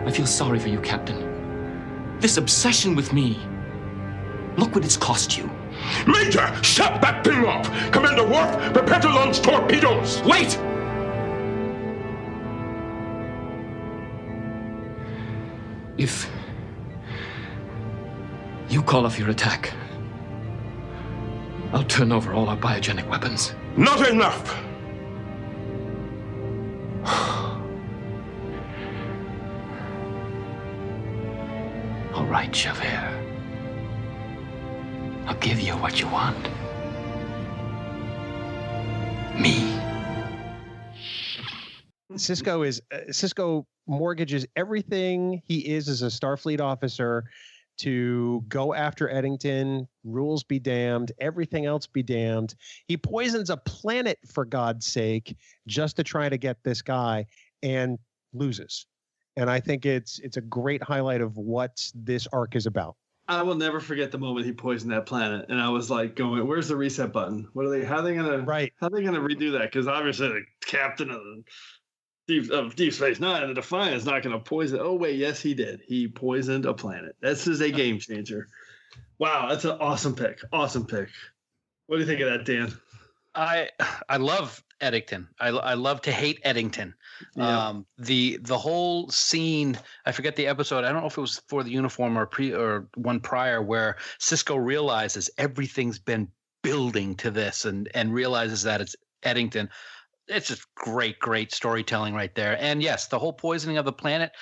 [0.06, 2.18] I feel sorry for you, Captain.
[2.20, 3.40] This obsession with me.
[4.56, 5.50] Look what it's cost you.
[6.06, 7.66] Major, shut that thing off!
[7.90, 10.22] Commander Worf, prepare to launch torpedoes!
[10.22, 10.58] Wait!
[15.98, 16.30] If
[18.68, 19.72] you call off your attack,
[21.72, 23.54] I'll turn over all our biogenic weapons.
[23.76, 24.56] Not enough!
[32.14, 33.16] All right, Javert.
[35.26, 36.48] I'll give you what you want.
[39.38, 39.89] Me.
[42.12, 47.24] Sisko is uh, Sisko mortgages everything he is as a Starfleet officer
[47.78, 49.88] to go after Eddington.
[50.04, 51.12] Rules be damned.
[51.18, 52.54] Everything else be damned.
[52.86, 57.26] He poisons a planet for God's sake just to try to get this guy
[57.62, 57.98] and
[58.32, 58.86] loses.
[59.36, 62.96] And I think it's it's a great highlight of what this arc is about.
[63.28, 66.44] I will never forget the moment he poisoned that planet, and I was like, "Going,
[66.48, 67.48] where's the reset button?
[67.52, 67.84] What are they?
[67.84, 68.38] How are they gonna?
[68.38, 68.72] Right?
[68.80, 69.70] How are they gonna redo that?
[69.70, 71.44] Because obviously the captain of the
[72.30, 74.78] Deep, of Deep Space Nine, the Defiant, is not gonna poison.
[74.80, 75.82] Oh wait, yes, he did.
[75.84, 77.16] He poisoned a planet.
[77.20, 78.46] This is a game changer.
[79.18, 80.40] Wow, that's an awesome pick.
[80.52, 81.08] Awesome pick.
[81.86, 82.72] What do you think of that, Dan?
[83.34, 83.68] I
[84.08, 85.28] I love Eddington.
[85.40, 86.94] I, I love to hate Eddington.
[87.34, 87.68] Yeah.
[87.68, 89.76] Um, the the whole scene.
[90.06, 90.84] I forget the episode.
[90.84, 93.96] I don't know if it was for the uniform or pre or one prior where
[94.20, 96.28] Sisko realizes everything's been
[96.62, 99.68] building to this and and realizes that it's Eddington.
[100.30, 102.56] It's just great, great storytelling right there.
[102.60, 104.32] And yes, the whole poisoning of the planet.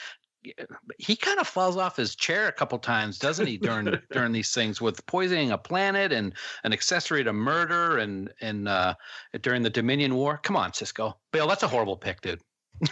[0.98, 3.58] He kind of falls off his chair a couple times, doesn't he?
[3.58, 8.68] During during these things with poisoning a planet and an accessory to murder and and
[8.68, 8.94] uh,
[9.40, 10.38] during the Dominion War.
[10.42, 11.14] Come on, Sisko.
[11.32, 12.40] Bill, that's a horrible pick, dude.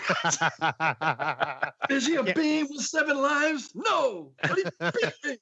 [1.89, 3.71] Is he a being with seven lives?
[3.75, 4.33] No.
[4.41, 5.41] What do you think?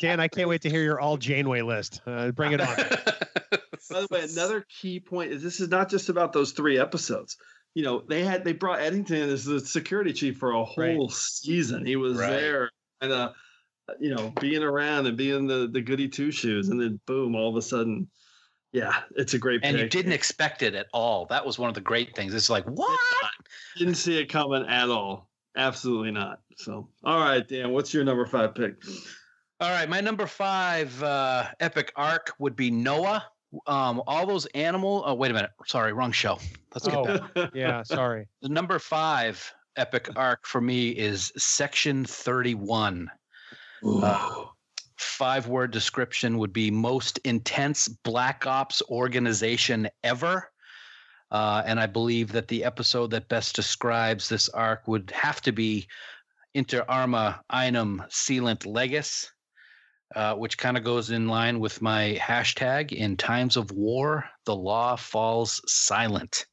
[0.00, 2.00] Dan, I can't wait to hear your all Janeway list.
[2.06, 2.74] Uh, bring it on.
[3.90, 7.36] By the way, another key point is this is not just about those three episodes.
[7.74, 11.84] You know, they had they brought Eddington as the security chief for a whole season.
[11.86, 12.30] He was Right.
[12.30, 13.32] there and uh
[13.98, 17.48] you know, being around and being the the goody two shoes, and then boom, all
[17.48, 18.08] of a sudden,
[18.72, 21.26] yeah, it's a great and you didn't expect it at all.
[21.26, 22.32] That was one of the great things.
[22.32, 22.98] It's like what?
[23.76, 25.28] Didn't see it coming at all.
[25.56, 26.40] Absolutely not.
[26.56, 28.74] So, all right, Dan, what's your number five pick?
[29.60, 33.24] All right, my number five uh, epic arc would be Noah.
[33.66, 35.02] Um, all those animal.
[35.04, 35.50] Oh, wait a minute.
[35.66, 36.38] Sorry, wrong show.
[36.74, 37.50] Let's get Oh, back.
[37.54, 38.26] yeah, sorry.
[38.40, 43.10] The number five epic arc for me is Section Thirty-One.
[43.84, 44.44] Uh,
[44.96, 50.50] five word description would be most intense black ops organization ever.
[51.30, 55.52] Uh, and I believe that the episode that best describes this arc would have to
[55.52, 55.86] be
[56.54, 59.30] Inter Arma Enim Silent Leges,
[60.14, 64.54] uh, which kind of goes in line with my hashtag in times of war, the
[64.54, 66.46] law falls silent.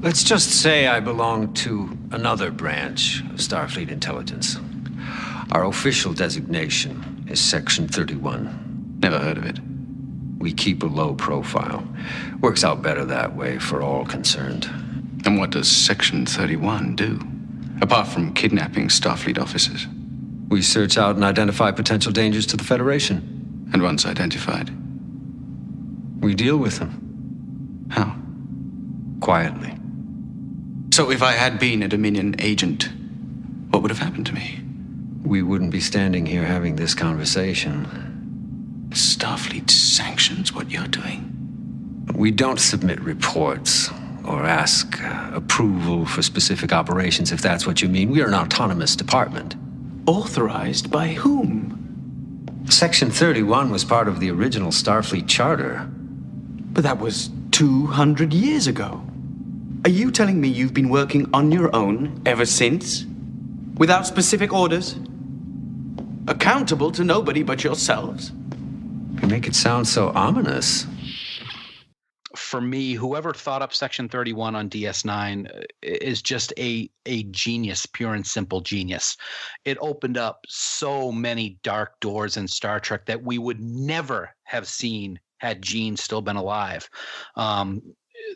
[0.00, 4.56] Let's just say I belong to another branch of Starfleet intelligence.
[5.52, 8.98] Our official designation is Section 31.
[9.00, 9.58] Never heard of it.
[10.38, 11.86] We keep a low profile.
[12.40, 14.66] Works out better that way for all concerned.
[15.24, 17.20] And what does Section 31 do?
[17.80, 19.86] Apart from kidnapping Starfleet officers?
[20.48, 23.68] We search out and identify potential dangers to the Federation.
[23.72, 24.70] And once identified?
[26.22, 27.88] We deal with them.
[27.90, 28.16] How?
[29.20, 29.76] Quietly.
[30.92, 32.88] So if I had been a Dominion agent,
[33.70, 34.60] what would have happened to me?
[35.24, 38.88] We wouldn't be standing here having this conversation.
[38.90, 41.32] Starfleet sanctions what you're doing.
[42.14, 43.90] We don't submit reports
[44.24, 48.10] or ask uh, approval for specific operations, if that's what you mean.
[48.10, 49.56] We are an autonomous department.
[50.06, 52.64] Authorized by whom?
[52.70, 55.88] Section 31 was part of the original Starfleet Charter.
[55.90, 59.02] But that was 200 years ago.
[59.84, 63.04] Are you telling me you've been working on your own ever since?
[63.78, 64.96] Without specific orders?
[66.28, 68.30] Accountable to nobody but yourselves?
[69.20, 70.86] You make it sound so ominous.
[72.46, 77.86] For me, whoever thought up Section 31 on DS9 uh, is just a a genius,
[77.86, 79.16] pure and simple genius.
[79.64, 84.68] It opened up so many dark doors in Star Trek that we would never have
[84.68, 86.88] seen had Gene still been alive.
[87.34, 87.82] Um,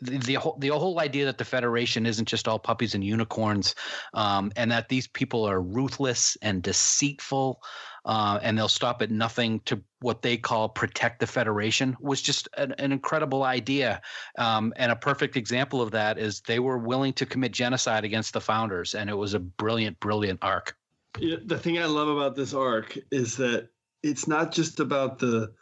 [0.01, 3.75] the, the whole the whole idea that the Federation isn't just all puppies and unicorns,
[4.13, 7.61] um, and that these people are ruthless and deceitful,
[8.05, 12.47] uh, and they'll stop at nothing to what they call protect the Federation was just
[12.57, 14.01] an, an incredible idea.
[14.37, 18.33] Um, and a perfect example of that is they were willing to commit genocide against
[18.33, 20.75] the founders, and it was a brilliant, brilliant arc.
[21.13, 23.69] The thing I love about this arc is that
[24.01, 25.53] it's not just about the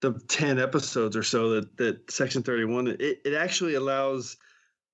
[0.00, 4.36] the 10 episodes or so that that section 31 it, it actually allows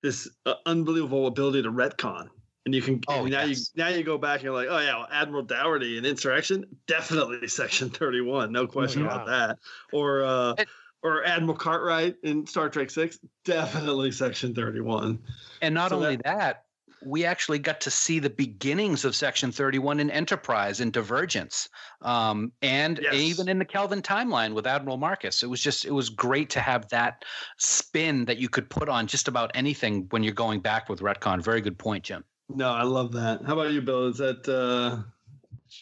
[0.02, 2.28] this uh, unbelievable ability to retcon
[2.68, 3.70] and you can Oh, now yes.
[3.74, 6.66] you now you go back and you're like oh yeah well, admiral dougherty and insurrection
[6.86, 9.58] definitely section 31 no question about that
[9.90, 10.54] or uh
[11.02, 15.18] or admiral cartwright in star trek 6 definitely section 31
[15.62, 16.64] And not So only that,
[17.04, 21.68] we actually got to see the beginnings of Section 31 in Enterprise and Divergence,
[22.02, 25.44] um, and even in the Kelvin timeline with Admiral Marcus.
[25.44, 27.24] It was just, it was great to have that
[27.56, 31.40] spin that you could put on just about anything when you're going back with retcon.
[31.40, 32.24] Very good point, Jim.
[32.48, 35.02] No i love that how about you bill is that uh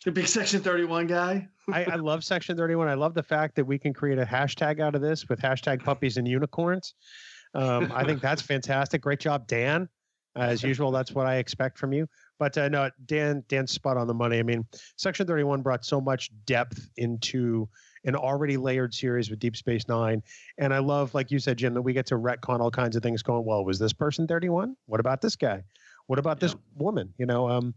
[0.06, 2.88] a big section 31 guy I, I love Section 31.
[2.88, 5.82] I love the fact that we can create a hashtag out of this with hashtag
[5.82, 6.94] puppies and unicorns.
[7.54, 9.02] Um, I think that's fantastic.
[9.02, 9.88] Great job, Dan.
[10.36, 12.06] As usual, that's what I expect from you.
[12.38, 14.38] But uh, no, Dan, Dan's spot on the money.
[14.38, 17.66] I mean, Section 31 brought so much depth into
[18.04, 20.22] an already layered series with Deep Space Nine.
[20.58, 23.02] And I love, like you said, Jim, that we get to retcon all kinds of
[23.02, 24.76] things going, well, was this person 31?
[24.84, 25.64] What about this guy?
[26.06, 27.12] What about this woman?
[27.18, 27.74] You know, um,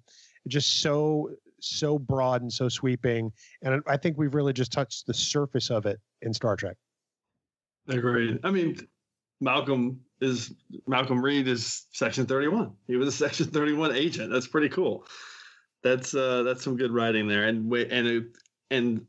[0.48, 1.30] just so
[1.62, 3.30] so broad and so sweeping
[3.64, 6.78] and i think we've really just touched the surface of it in star trek
[7.90, 8.40] Agreed.
[8.44, 8.78] I mean,
[9.42, 10.54] Malcolm is
[10.88, 12.72] Malcolm Reed is Section 31.
[12.88, 14.32] He was a Section 31 agent.
[14.32, 15.06] That's pretty cool.
[15.82, 18.26] That's uh that's some good writing there, and and
[18.70, 19.06] and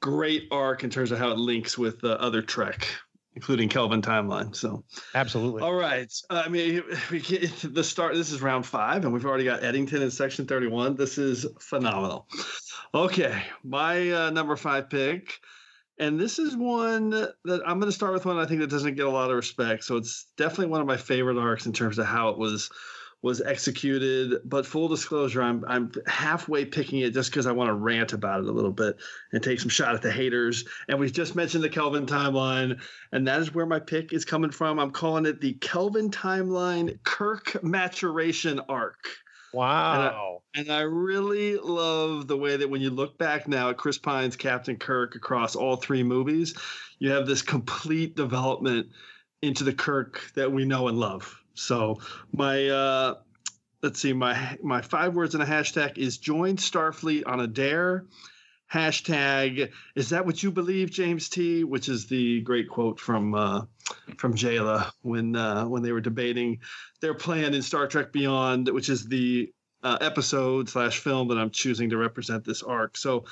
[0.00, 2.86] great arc in terms of how it links with uh, other Trek,
[3.34, 4.54] including Kelvin timeline.
[4.54, 5.62] So absolutely.
[5.62, 6.12] All right.
[6.30, 8.14] I mean, we get the start.
[8.14, 10.96] This is round five, and we've already got Eddington in Section 31.
[10.96, 12.28] This is phenomenal.
[12.94, 15.40] Okay, my uh, number five pick
[15.98, 18.96] and this is one that I'm going to start with one I think that doesn't
[18.96, 19.84] get a lot of respect.
[19.84, 22.70] So it's definitely one of my favorite arcs in terms of how it was
[23.24, 24.38] was executed.
[24.44, 28.40] But full disclosure, I'm I'm halfway picking it just because I want to rant about
[28.40, 28.98] it a little bit
[29.32, 30.66] and take some shot at the haters.
[30.88, 32.82] And we just mentioned the Kelvin timeline,
[33.12, 34.78] and that is where my pick is coming from.
[34.78, 39.08] I'm calling it the Kelvin timeline Kirk maturation arc.
[39.54, 40.42] Wow.
[40.54, 43.78] And I, and I, really love the way that when you look back now at
[43.78, 46.58] Chris Pine's Captain Kirk across all three movies,
[46.98, 48.88] you have this complete development
[49.42, 51.40] into the Kirk that we know and love.
[51.54, 52.00] So
[52.32, 53.14] my uh
[53.82, 58.06] let's see, my my five words in a hashtag is join Starfleet on a dare.
[58.72, 61.64] Hashtag is that what you believe, James T?
[61.64, 63.62] Which is the great quote from uh,
[64.16, 66.58] from Jaylah when uh, when they were debating
[67.00, 69.52] their plan in Star Trek Beyond, which is the
[69.84, 72.96] uh, episode slash film that I'm choosing to represent this arc.
[72.96, 73.26] So,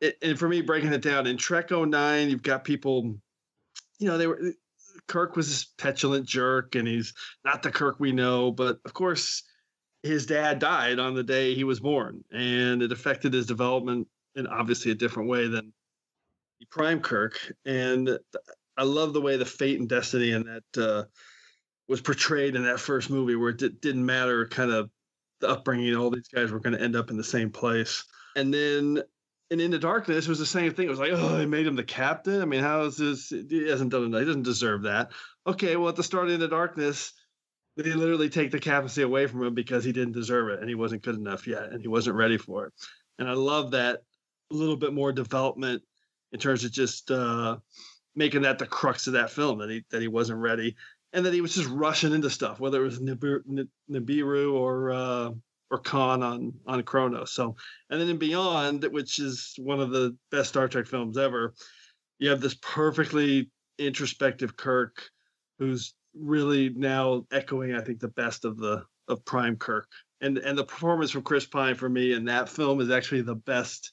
[0.00, 3.14] it, and for me, breaking it down in Trek 09, you've got people,
[3.98, 4.54] you know, they were
[5.06, 7.12] Kirk was this petulant jerk, and he's
[7.44, 9.42] not the Kirk we know, but of course,
[10.02, 14.46] his dad died on the day he was born, and it affected his development in
[14.46, 15.72] obviously a different way than
[16.60, 17.38] the Prime Kirk.
[17.64, 18.18] And
[18.76, 21.04] I love the way the fate and destiny in that uh,
[21.88, 24.90] was portrayed in that first movie, where it d- didn't matter kind of
[25.40, 25.94] the upbringing.
[25.94, 28.04] All these guys were going to end up in the same place.
[28.34, 29.02] And then
[29.52, 30.86] and Into Darkness, it was the same thing.
[30.86, 32.40] It was like, oh, they made him the captain.
[32.40, 33.28] I mean, how is this?
[33.28, 34.20] He hasn't done enough.
[34.20, 35.12] He doesn't deserve that.
[35.46, 37.12] Okay, well, at the start of Into Darkness,
[37.76, 40.74] they literally take the captaincy away from him because he didn't deserve it and he
[40.74, 42.72] wasn't good enough yet and he wasn't ready for it.
[43.18, 44.00] And I love that
[44.50, 45.82] a little bit more development
[46.32, 47.58] in terms of just uh,
[48.14, 50.76] making that the crux of that film that he that he wasn't ready
[51.12, 55.30] and that he was just rushing into stuff, whether it was Nibiru, Nibiru or uh,
[55.72, 57.32] or Khan on on Kronos.
[57.32, 57.56] So,
[57.88, 61.54] and then in Beyond, which is one of the best Star Trek films ever,
[62.18, 65.02] you have this perfectly introspective Kirk,
[65.58, 69.88] who's really now echoing, I think, the best of the of Prime Kirk.
[70.20, 73.34] And and the performance from Chris Pine for me in that film is actually the
[73.34, 73.92] best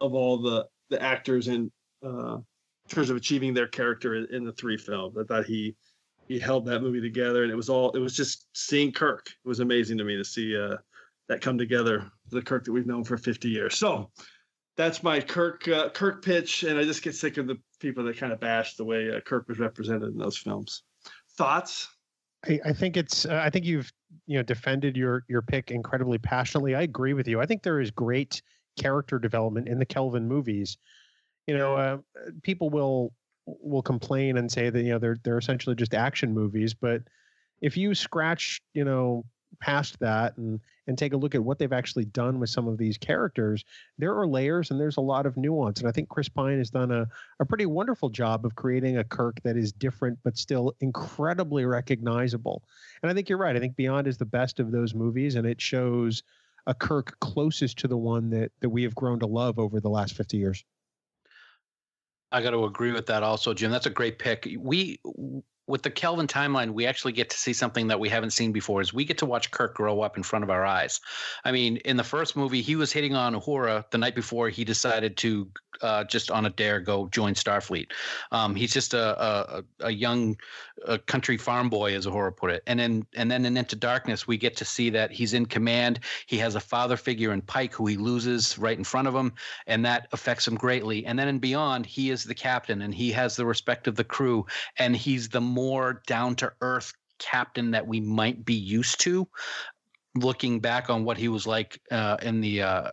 [0.00, 1.70] of all the the actors in
[2.02, 5.18] uh, in terms of achieving their character in, in the three films.
[5.18, 5.76] I thought he
[6.26, 9.26] he held that movie together, and it was all it was just seeing Kirk.
[9.26, 10.76] It was amazing to me to see uh,
[11.28, 12.10] that come together.
[12.30, 13.76] The Kirk that we've known for 50 years.
[13.76, 14.10] So
[14.76, 18.16] that's my Kirk uh, Kirk pitch, and I just get sick of the people that
[18.16, 20.82] kind of bash the way uh, Kirk was represented in those films.
[21.36, 21.88] Thoughts?
[22.46, 23.26] I, I think it's.
[23.26, 23.92] Uh, I think you've
[24.26, 26.74] you know defended your your pick incredibly passionately.
[26.74, 27.40] I agree with you.
[27.40, 28.40] I think there is great
[28.78, 30.78] character development in the Kelvin movies.
[31.46, 31.98] You know, uh,
[32.42, 33.12] people will
[33.46, 37.02] will complain and say that you know they're they're essentially just action movies, but
[37.60, 39.24] if you scratch you know
[39.60, 42.78] past that and and take a look at what they've actually done with some of
[42.78, 43.64] these characters
[43.98, 46.70] there are layers and there's a lot of nuance and i think chris pine has
[46.70, 47.06] done a,
[47.40, 52.62] a pretty wonderful job of creating a kirk that is different but still incredibly recognizable
[53.02, 55.46] and i think you're right i think beyond is the best of those movies and
[55.46, 56.22] it shows
[56.68, 59.88] a Kirk closest to the one that that we have grown to love over the
[59.88, 60.64] last 50 years.
[62.30, 63.70] I got to agree with that also, Jim.
[63.70, 64.46] That's a great pick.
[64.58, 65.00] We
[65.68, 68.80] with the Kelvin timeline, we actually get to see something that we haven't seen before.
[68.80, 71.00] Is we get to watch Kirk grow up in front of our eyes.
[71.44, 74.64] I mean, in the first movie, he was hitting on Uhura the night before he
[74.64, 75.48] decided to
[75.82, 77.92] uh, just on a dare go join Starfleet.
[78.32, 80.36] Um, he's just a a, a young
[80.86, 82.62] a country farm boy, as Uhura put it.
[82.66, 86.00] And then and then in Into Darkness, we get to see that he's in command.
[86.26, 89.32] He has a father figure in Pike who he loses right in front of him,
[89.66, 91.04] and that affects him greatly.
[91.04, 94.04] And then in Beyond, he is the captain, and he has the respect of the
[94.04, 94.46] crew,
[94.78, 99.26] and he's the more down to earth captain that we might be used to
[100.14, 102.90] looking back on what he was like uh, in the uh,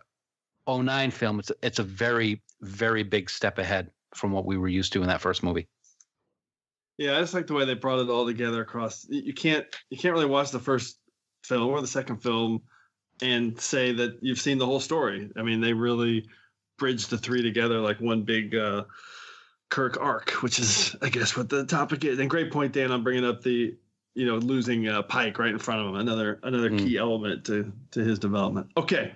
[0.68, 4.92] 09 film it's it's a very very big step ahead from what we were used
[4.92, 5.68] to in that first movie.
[6.98, 9.96] Yeah i just like the way they brought it all together across you can't you
[9.96, 10.98] can't really watch the first
[11.44, 12.62] film or the second film
[13.22, 15.30] and say that you've seen the whole story.
[15.36, 16.26] I mean they really
[16.78, 18.84] bridged the three together like one big uh
[19.68, 22.18] Kirk arc, which is, I guess, what the topic is.
[22.18, 23.74] And great point, Dan, on bringing up the,
[24.14, 25.96] you know, losing uh, Pike right in front of him.
[25.96, 26.78] Another another mm.
[26.78, 28.68] key element to to his development.
[28.76, 29.12] Okay,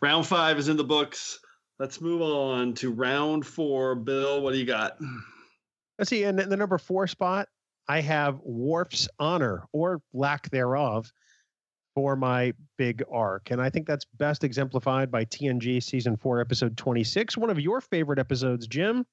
[0.00, 1.40] round five is in the books.
[1.78, 3.94] Let's move on to round four.
[3.94, 4.98] Bill, what do you got?
[5.98, 6.24] Let's see.
[6.24, 7.48] And in the number four spot,
[7.88, 11.10] I have Worf's honor or lack thereof
[11.94, 13.50] for my big arc.
[13.50, 17.80] And I think that's best exemplified by TNG season four, episode 26, one of your
[17.80, 19.04] favorite episodes, Jim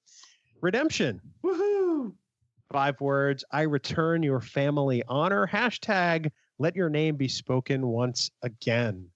[0.61, 1.21] Redemption.
[1.43, 2.13] Woohoo!
[2.71, 5.47] Five words I return your family honor.
[5.47, 9.09] Hashtag let your name be spoken once again.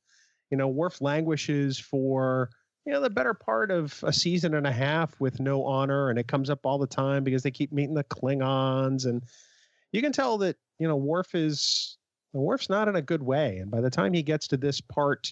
[0.49, 2.49] You know, Worf languishes for
[2.85, 6.17] you know the better part of a season and a half with no honor and
[6.17, 9.23] it comes up all the time because they keep meeting the klingons and
[9.91, 11.97] you can tell that you know Worf is
[12.33, 15.31] Worf's not in a good way and by the time he gets to this part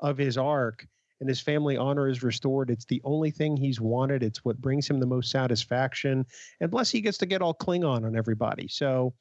[0.00, 0.86] of his arc
[1.20, 4.88] and his family honor is restored it's the only thing he's wanted it's what brings
[4.88, 6.24] him the most satisfaction
[6.60, 9.12] and plus he gets to get all klingon on everybody so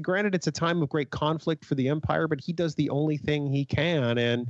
[0.00, 3.16] granted it's a time of great conflict for the empire but he does the only
[3.16, 4.48] thing he can and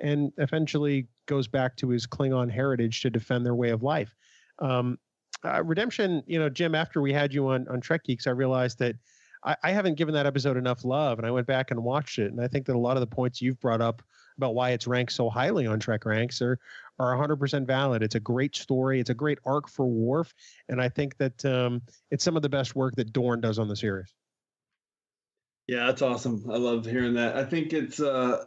[0.00, 4.14] and eventually goes back to his Klingon heritage to defend their way of life.
[4.58, 4.98] Um,
[5.44, 8.78] uh, Redemption, you know, Jim, after we had you on, on Trek Geeks, I realized
[8.78, 8.96] that
[9.44, 11.18] I, I, haven't given that episode enough love.
[11.18, 12.30] And I went back and watched it.
[12.32, 14.02] And I think that a lot of the points you've brought up
[14.36, 16.58] about why it's ranked so highly on Trek Ranks are,
[16.98, 18.02] are 100% valid.
[18.02, 19.00] It's a great story.
[19.00, 20.34] It's a great arc for Worf.
[20.68, 23.68] And I think that um, it's some of the best work that Dorn does on
[23.68, 24.12] the series.
[25.66, 26.44] Yeah, that's awesome.
[26.50, 27.36] I love hearing that.
[27.36, 28.44] I think it's uh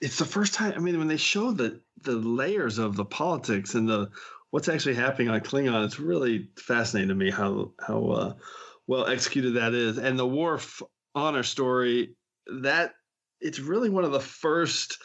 [0.00, 0.74] it's the first time.
[0.76, 4.10] I mean, when they show the the layers of the politics and the
[4.50, 8.34] what's actually happening on Klingon, it's really fascinating to me how how uh,
[8.86, 9.98] well executed that is.
[9.98, 10.80] And the Worf
[11.14, 12.14] honor story
[12.46, 12.94] that
[13.40, 14.98] it's really one of the first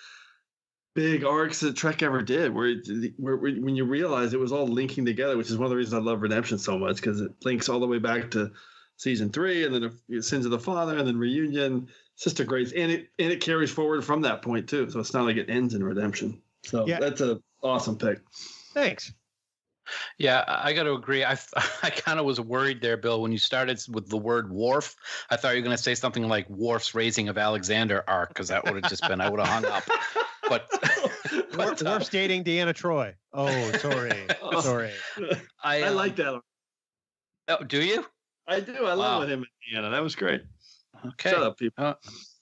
[0.96, 4.52] big arcs that Trek ever did, where, it, where, where when you realize it was
[4.52, 7.22] all linking together, which is one of the reasons I love Redemption so much because
[7.22, 8.52] it links all the way back to
[8.98, 11.88] season three, and then the Sins of the Father, and then Reunion.
[12.14, 14.90] It's just a great, and it and it carries forward from that point too.
[14.90, 16.42] So it's not like it ends in Redemption.
[16.64, 17.00] So yeah.
[17.00, 18.20] that's a awesome pick.
[18.74, 19.14] Thanks.
[20.18, 21.24] Yeah, I got to agree.
[21.24, 21.38] I
[21.84, 24.96] I kind of was worried there, Bill, when you started with the word Worf.
[25.30, 28.50] I thought you were going to say something like Worf's raising of Alexander arc, because
[28.50, 29.84] that would have just been I would have hung up.
[30.50, 30.68] But,
[31.56, 33.16] but uh, Worf's dating Deanna Troy.
[33.34, 34.12] Oh, sorry,
[34.62, 34.92] sorry.
[35.64, 36.42] I, um, I like that.
[37.48, 38.06] Oh, do you?
[38.48, 38.86] I do.
[38.86, 39.20] I wow.
[39.20, 39.92] love him and Deanna.
[39.92, 40.42] That was great.
[41.06, 41.30] Okay.
[41.30, 41.86] Shut up, people.
[41.86, 41.94] Uh,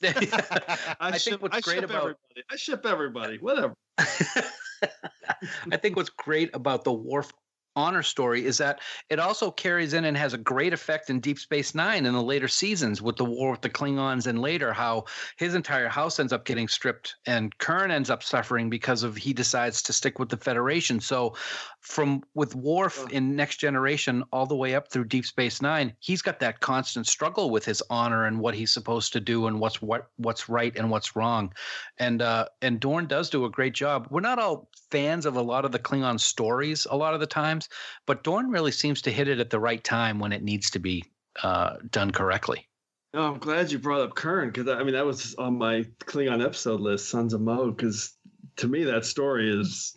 [0.03, 2.43] I, I, think what's I great about everybody.
[2.49, 3.37] I ship everybody.
[3.37, 3.75] Whatever.
[3.99, 7.31] I think what's great about the Worf
[7.77, 11.37] honor story is that it also carries in and has a great effect in Deep
[11.37, 15.05] Space Nine in the later seasons with the war with the Klingons and later how
[15.37, 19.31] his entire house ends up getting stripped and Kurn ends up suffering because of he
[19.31, 20.99] decides to stick with the Federation.
[20.99, 21.35] So
[21.81, 26.23] from with Worf in Next Generation all the way up through Deep Space Nine, he's
[26.23, 29.81] got that constant struggle with his honor and what he's supposed to do and what's
[29.81, 31.53] what what's right and what's wrong.
[31.99, 34.07] And uh and Dorn does do a great job.
[34.09, 37.27] We're not all fans of a lot of the Klingon stories a lot of the
[37.27, 37.66] times,
[38.05, 40.79] but Dorn really seems to hit it at the right time when it needs to
[40.79, 41.03] be
[41.43, 42.67] uh, done correctly.
[43.13, 46.43] Oh, I'm glad you brought up Kurn because I mean that was on my Klingon
[46.43, 48.15] episode list, Sons of Mogh, because
[48.57, 49.95] to me that story is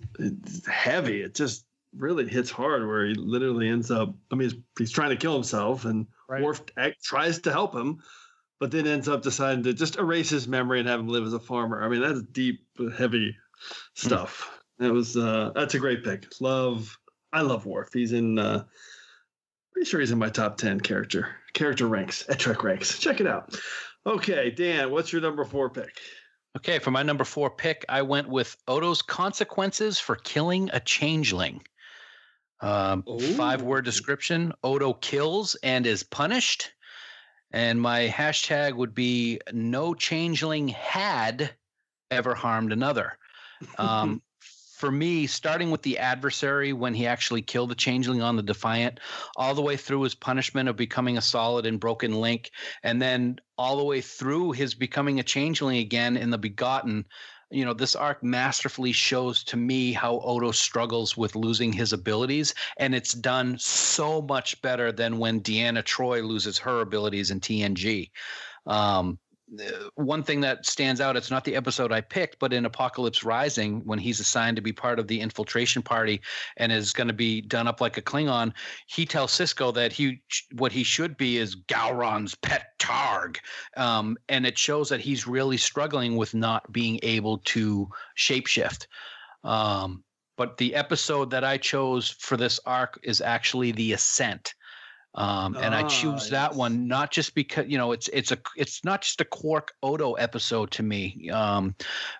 [0.66, 1.22] heavy.
[1.22, 1.66] It just
[1.96, 4.14] really hits hard where he literally ends up.
[4.30, 6.42] I mean, he's, he's trying to kill himself, and right.
[6.42, 7.98] Worf act, tries to help him,
[8.60, 11.32] but then ends up deciding to just erase his memory and have him live as
[11.32, 11.82] a farmer.
[11.82, 12.60] I mean, that's deep,
[12.96, 13.36] heavy
[13.94, 14.58] stuff.
[14.78, 16.26] That was uh, that's a great pick.
[16.40, 16.96] Love,
[17.32, 17.92] I love Worf.
[17.92, 18.38] He's in.
[18.38, 18.64] Uh,
[19.72, 22.98] pretty sure he's in my top ten character character ranks at Trek ranks.
[22.98, 23.56] Check it out.
[24.06, 25.98] Okay, Dan, what's your number four pick?
[26.56, 31.62] Okay, for my number four pick, I went with Odo's consequences for killing a changeling.
[32.60, 33.04] Um,
[33.36, 36.72] five word description Odo kills and is punished.
[37.52, 41.54] And my hashtag would be no changeling had
[42.10, 43.16] ever harmed another.
[43.76, 44.22] Um,
[44.80, 48.98] for me, starting with the adversary when he actually killed the changeling on the Defiant,
[49.36, 52.50] all the way through his punishment of becoming a solid and broken link,
[52.82, 57.04] and then all the way through his becoming a changeling again in the Begotten.
[57.50, 62.54] You know, this arc masterfully shows to me how Odo struggles with losing his abilities,
[62.78, 68.10] and it's done so much better than when Deanna Troy loses her abilities in TNG.
[68.66, 69.18] Um,
[69.96, 73.80] one thing that stands out it's not the episode i picked but in apocalypse rising
[73.84, 76.20] when he's assigned to be part of the infiltration party
[76.56, 78.52] and is going to be done up like a klingon
[78.86, 80.22] he tells Sisko that he
[80.52, 83.38] what he should be is gowron's pet targ.
[83.76, 88.86] Um, and it shows that he's really struggling with not being able to shapeshift.
[89.44, 90.04] Um,
[90.36, 94.54] but the episode that i chose for this arc is actually the ascent
[95.14, 98.38] um, and I choose ah, that one not just because you know it's it's a
[98.56, 101.30] it's not just a Quark Odo episode to me.
[101.30, 101.74] Um,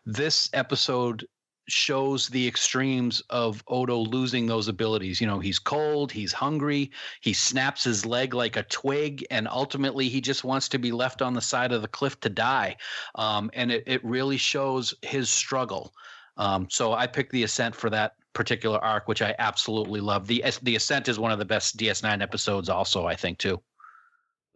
[0.04, 1.26] this episode
[1.68, 5.20] shows the extremes of Odo losing those abilities.
[5.20, 10.08] You know, he's cold, he's hungry, he snaps his leg like a twig, and ultimately
[10.08, 12.76] he just wants to be left on the side of the cliff to die.
[13.14, 15.94] Um, and it, it really shows his struggle.
[16.36, 20.26] Um, so I picked the Ascent for that particular arc, which I absolutely love.
[20.26, 23.60] the The Ascent is one of the best DS9 episodes, also I think too.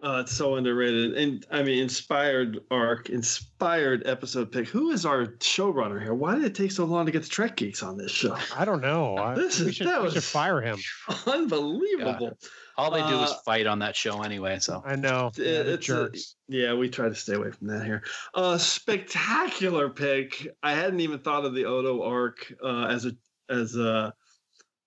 [0.03, 1.17] Uh, it's so underrated.
[1.17, 4.69] And I mean, inspired arc, inspired episode pick.
[4.69, 6.13] Who is our showrunner here?
[6.13, 8.37] Why did it take so long to get the Trek Geeks on this show?
[8.55, 9.17] I don't know.
[9.17, 10.79] I, This we is- should, that we should fire him.
[11.27, 12.37] Unbelievable.
[12.77, 14.59] All they do is Uh, fight on that show anyway.
[14.59, 15.31] So I know.
[15.37, 16.37] Yeah, the it's a- jerks.
[16.49, 18.03] yeah, we try to stay away from that here.
[18.35, 20.49] Uh, spectacular pick.
[20.63, 23.13] I hadn't even thought of the Odo arc uh, as a
[23.49, 24.13] as a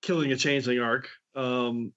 [0.01, 1.09] killing a changeling arc.
[1.35, 1.91] Um,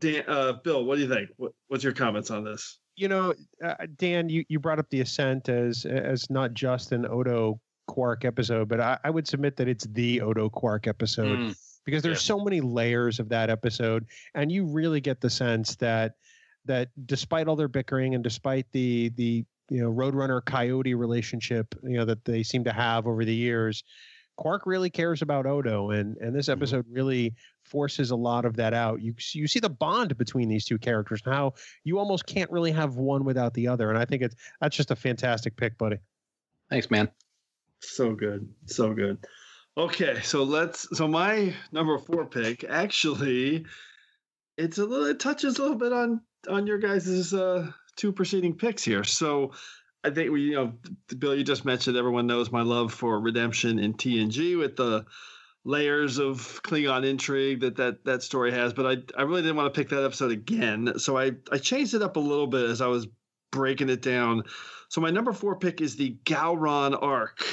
[0.00, 1.30] Dan, uh, Bill, what do you think?
[1.36, 2.78] What, what's your comments on this?
[2.94, 3.32] you know,
[3.64, 8.24] uh, Dan, you, you brought up the Ascent as as not just an Odo Quark
[8.26, 11.56] episode, but I, I would submit that it's the Odo Quark episode Mm.
[11.86, 14.04] because there's so many layers of that episode,
[14.34, 16.16] and you really get the sense that
[16.66, 21.96] that despite all their bickering and despite the the you know Roadrunner Coyote relationship, you
[21.96, 23.84] know that they seem to have over the years,
[24.36, 28.74] Quark really cares about Odo, and and this episode really forces a lot of that
[28.74, 29.00] out.
[29.02, 31.54] You you see the bond between these two characters and how
[31.84, 34.90] you almost can't really have one without the other, and I think it's that's just
[34.90, 35.98] a fantastic pick, buddy.
[36.70, 37.10] thanks, man.
[37.80, 39.18] So good, so good.
[39.76, 40.86] Okay, so let's.
[40.96, 43.64] So my number four pick actually,
[44.56, 45.06] it's a little.
[45.06, 49.04] It touches a little bit on on your guys' uh, two preceding picks here.
[49.04, 49.52] So
[50.04, 50.72] I think we, you know,
[51.18, 55.06] Bill, you just mentioned everyone knows my love for Redemption in TNG with the
[55.64, 58.72] layers of Klingon intrigue that that that story has.
[58.72, 61.94] But I I really didn't want to pick that episode again, so I I changed
[61.94, 63.06] it up a little bit as I was
[63.50, 64.42] breaking it down.
[64.88, 67.44] So my number four pick is the Gowron arc,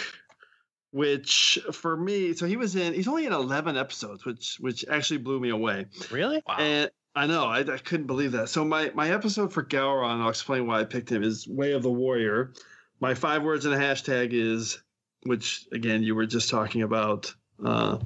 [0.91, 2.93] which for me, so he was in.
[2.93, 5.85] He's only in eleven episodes, which which actually blew me away.
[6.09, 6.41] Really?
[6.57, 8.49] And I know I, I couldn't believe that.
[8.49, 11.23] So my my episode for Gowron, I'll explain why I picked him.
[11.23, 12.53] Is Way of the Warrior.
[12.99, 14.81] My five words and a hashtag is,
[15.23, 17.33] which again you were just talking about
[17.65, 17.97] uh,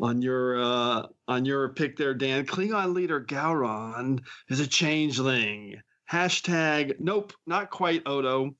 [0.00, 2.46] on your uh, on your pick there, Dan.
[2.46, 5.80] Klingon leader Gowron is a changeling.
[6.10, 8.56] Hashtag nope, not quite Odo.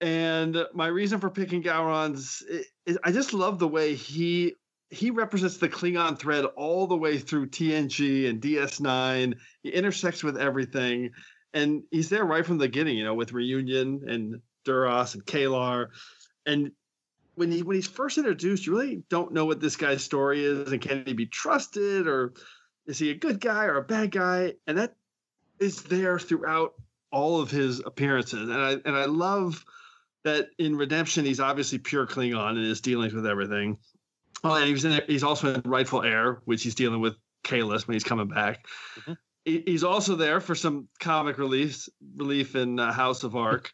[0.00, 4.54] And my reason for picking Gowron's, i i I just love the way he
[4.90, 9.36] he represents the Klingon thread all the way through TNG and DS9.
[9.62, 11.10] He intersects with everything,
[11.54, 12.98] and he's there right from the beginning.
[12.98, 15.88] You know, with Reunion and Duras and Kalar,
[16.44, 16.72] and
[17.36, 20.72] when he when he's first introduced, you really don't know what this guy's story is,
[20.72, 22.34] and can he be trusted, or
[22.86, 24.54] is he a good guy or a bad guy?
[24.66, 24.96] And that
[25.60, 26.74] is there throughout
[27.12, 29.64] all of his appearances, and I and I love
[30.24, 33.78] that in Redemption he's obviously pure Klingon in his dealings with everything.
[34.44, 35.00] Oh, and he's in.
[35.06, 38.66] He's also in Rightful Heir, which he's dealing with Kahless when he's coming back.
[39.44, 43.72] He- He's also there for some comic relief relief in uh, House of Quark,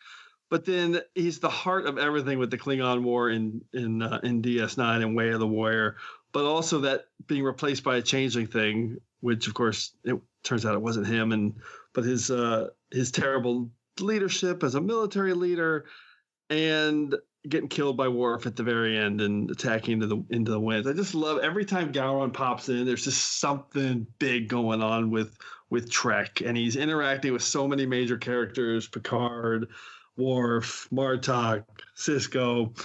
[0.48, 4.42] but then he's the heart of everything with the Klingon War in in uh, in
[4.42, 5.96] DS9 and Way of the Warrior.
[6.32, 10.74] But also that being replaced by a changeling thing, which of course it turns out
[10.74, 11.54] it wasn't him, and
[11.94, 15.86] but his uh, his terrible leadership as a military leader,
[16.48, 17.14] and
[17.48, 20.86] getting killed by Worf at the very end and attacking into the into the winds.
[20.86, 22.84] I just love every time Gowron pops in.
[22.84, 25.36] There's just something big going on with
[25.70, 29.68] with Trek, and he's interacting with so many major characters: Picard,
[30.16, 31.64] Worf, Martok,
[31.96, 32.78] Sisko,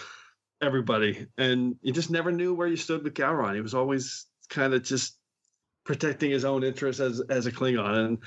[0.61, 3.55] everybody, and you just never knew where you stood with Gowron.
[3.55, 5.17] He was always kind of just
[5.83, 8.17] protecting his own interests as as a Klingon, and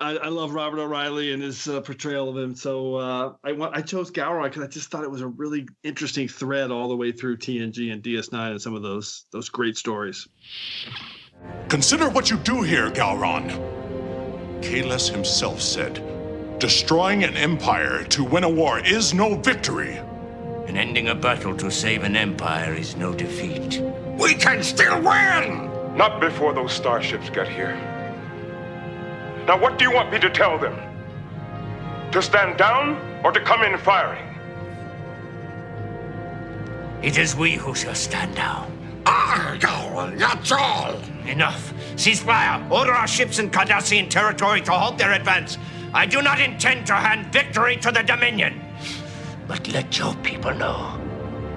[0.00, 2.54] I, I love Robert O'Reilly and his uh, portrayal of him.
[2.54, 5.68] So uh, I want I chose Gowron because I just thought it was a really
[5.82, 9.76] interesting thread all the way through TNG and DS9 and some of those those great
[9.76, 10.26] stories.
[11.68, 13.50] Consider what you do here, Gowron.
[14.62, 16.02] Kahless himself said,
[16.58, 19.98] destroying an empire to win a war is no victory.
[20.66, 23.82] And ending a battle to save an empire is no defeat.
[24.18, 25.96] We can still win!
[25.96, 27.89] Not before those starships get here.
[29.46, 30.76] Now, what do you want me to tell them?
[32.12, 34.26] To stand down or to come in firing?
[37.02, 38.80] It is we who shall stand down.
[39.58, 40.98] Gowron, that's all!
[41.26, 41.74] Enough.
[41.96, 42.70] Ceasefire.
[42.70, 45.58] Order our ships in Cardassian territory to halt their advance.
[45.92, 48.60] I do not intend to hand victory to the Dominion.
[49.46, 50.98] But let your people know.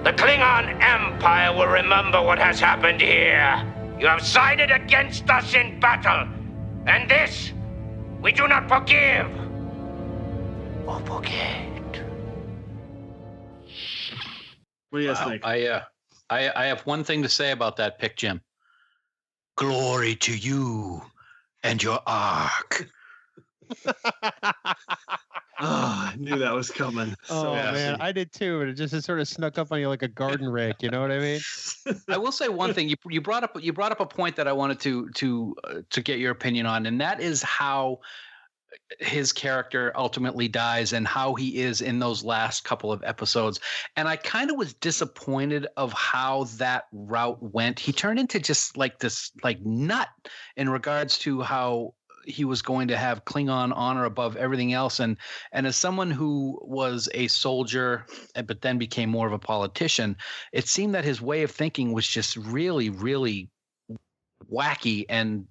[0.04, 3.64] The Klingon Empire will remember what has happened here.
[3.98, 6.28] You have sided against us in battle.
[6.86, 7.53] And this,
[8.24, 9.28] we do not forgive
[10.88, 12.00] or forget.
[14.90, 15.24] What do you guys Wow.
[15.24, 15.44] think?
[15.44, 15.82] I uh,
[16.30, 18.40] I, I have one thing to say about that pick, Jim.
[19.56, 21.02] Glory to you
[21.62, 22.88] and your arc.
[25.66, 27.14] Oh, I knew that was coming.
[27.30, 29.80] Oh So man, I did too, but it just it sort of snuck up on
[29.80, 30.82] you like a garden rake.
[30.82, 31.40] You know what I mean?
[32.10, 32.88] I will say one thing.
[32.88, 35.74] You you brought up you brought up a point that I wanted to to uh,
[35.90, 38.00] to get your opinion on, and that is how
[39.00, 43.60] his character ultimately dies and how he is in those last couple of episodes.
[43.96, 47.78] And I kind of was disappointed of how that route went.
[47.78, 50.08] He turned into just like this like nut
[50.56, 51.94] in regards to how
[52.26, 55.00] he was going to have Klingon honor above everything else.
[55.00, 55.16] And
[55.52, 58.06] and as someone who was a soldier,
[58.46, 60.16] but then became more of a politician,
[60.52, 63.50] it seemed that his way of thinking was just really, really
[64.50, 65.04] wacky.
[65.08, 65.46] And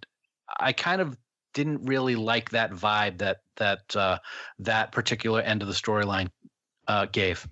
[0.60, 1.18] I kind of
[1.54, 4.18] didn't really like that vibe that that uh,
[4.60, 6.30] that particular end of the storyline
[6.88, 7.48] uh, gave.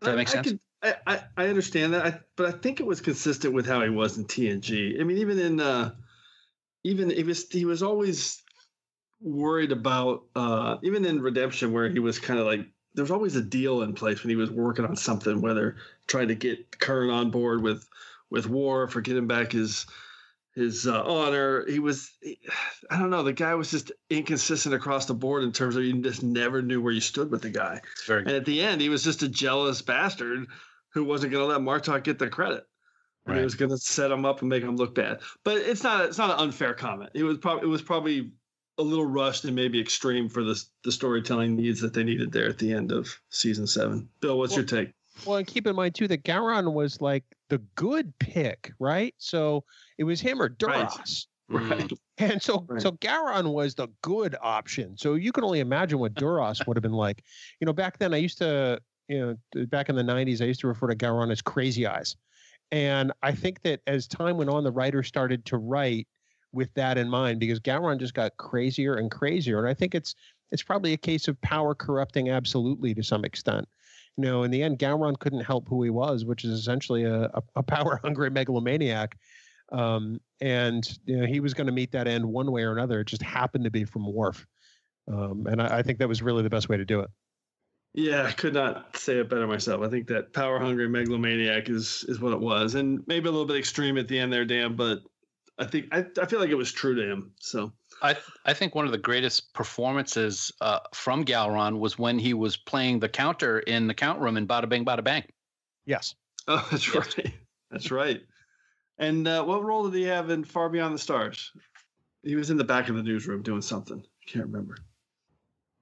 [0.00, 0.52] Does that make sense?
[0.82, 3.88] I, could, I, understand that, I, but I think it was consistent with how he
[3.88, 5.00] was in TNG.
[5.00, 5.92] I mean, even in uh,
[6.84, 8.42] even he was he was always
[9.20, 13.42] worried about uh, even in Redemption, where he was kind of like there's always a
[13.42, 17.30] deal in place when he was working on something, whether trying to get Kurn on
[17.30, 17.86] board with
[18.30, 19.86] with Worf or getting back his
[20.54, 21.64] his uh, honor.
[21.68, 22.38] He was, he-
[22.90, 26.00] I don't know, the guy was just inconsistent across the board in terms of you
[26.00, 27.80] just never knew where you stood with the guy.
[28.06, 30.46] Very And at the end, he was just a jealous bastard
[30.92, 32.64] who wasn't going to let Martok get the credit.
[33.26, 35.20] And he was going to set him up and make him look bad.
[35.44, 37.10] But it's not it's not an unfair comment.
[37.14, 38.32] It was probably it was probably
[38.78, 42.48] a little rushed and maybe extreme for the the storytelling needs that they needed there
[42.48, 44.08] at the end of season seven.
[44.20, 44.90] Bill, what's your take?
[45.26, 49.14] Well, and keep in mind too that Gowron was like the good pick, right?
[49.18, 49.64] So
[49.98, 51.28] it was him or Duras.
[51.50, 51.70] Mm.
[51.70, 51.92] Right.
[52.16, 52.80] And so Right.
[52.80, 54.96] so Gowron was the good option.
[54.96, 57.22] So you can only imagine what Duras would have been like.
[57.60, 60.60] You know, back then I used to, you know, back in the 90s I used
[60.60, 62.16] to refer to Gowron as crazy eyes.
[62.72, 66.08] And I think that as time went on the writers started to write
[66.54, 70.14] with that in mind because Gowron just got crazier and crazier and I think it's
[70.50, 73.66] it's probably a case of power corrupting absolutely to some extent
[74.16, 77.24] you know, in the end, Gowron couldn't help who he was, which is essentially a,
[77.24, 79.16] a, a power hungry megalomaniac.
[79.72, 83.00] Um, and you know, he was going to meet that end one way or another.
[83.00, 84.46] It just happened to be from Worf.
[85.10, 87.10] Um, and I, I think that was really the best way to do it.
[87.94, 89.82] Yeah, I could not say it better myself.
[89.82, 93.46] I think that power hungry megalomaniac is is what it was, and maybe a little
[93.46, 94.74] bit extreme at the end there, Dan.
[94.74, 95.02] But
[95.58, 97.32] I think I, I feel like it was true to him.
[97.40, 102.34] So I I think one of the greatest performances uh, from Gowron was when he
[102.34, 105.24] was playing the counter in the count room in Badda Bing Badda Bang.
[105.86, 106.14] Yes.
[106.46, 107.32] Oh, that's right.
[107.70, 108.20] That's right.
[108.98, 111.50] And uh, what role did he have in Far Beyond the Stars?
[112.22, 113.98] He was in the back of the newsroom doing something.
[113.98, 114.76] I can't remember.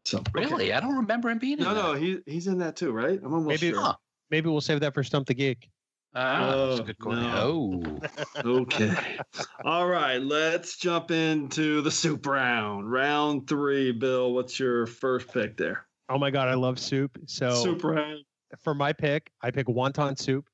[0.05, 0.31] So okay.
[0.35, 1.83] Really, I don't remember him being in No, that.
[1.83, 3.19] no, he he's in that too, right?
[3.25, 3.97] I'm almost Maybe sure.
[4.31, 5.69] maybe we'll save that for Stump the Geek.
[6.15, 7.13] Ah, that's a Oh, good call.
[7.13, 8.01] no.
[8.45, 8.95] Oh, Okay.
[9.65, 12.91] All right, let's jump into the soup round.
[12.91, 13.93] Round three.
[13.93, 15.87] Bill, what's your first pick there?
[16.09, 17.17] Oh my God, I love soup.
[17.27, 18.25] So Soup round.
[18.59, 20.49] for my pick, I pick wonton soup.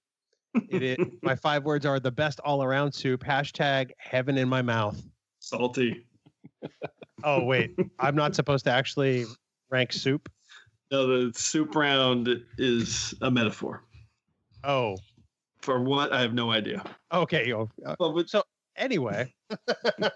[0.68, 3.24] It is, my five words are the best all around soup.
[3.24, 5.02] Hashtag heaven in my mouth.
[5.40, 6.06] Salty.
[7.24, 9.24] Oh wait, I'm not supposed to actually
[9.70, 10.30] rank soup.
[10.90, 12.28] No, the soup round
[12.58, 13.82] is a metaphor.
[14.62, 14.98] Oh,
[15.60, 16.12] For what?
[16.12, 16.82] I have no idea.
[17.12, 17.52] okay.
[17.52, 18.42] oh, uh, Well, but so
[18.76, 19.34] anyway,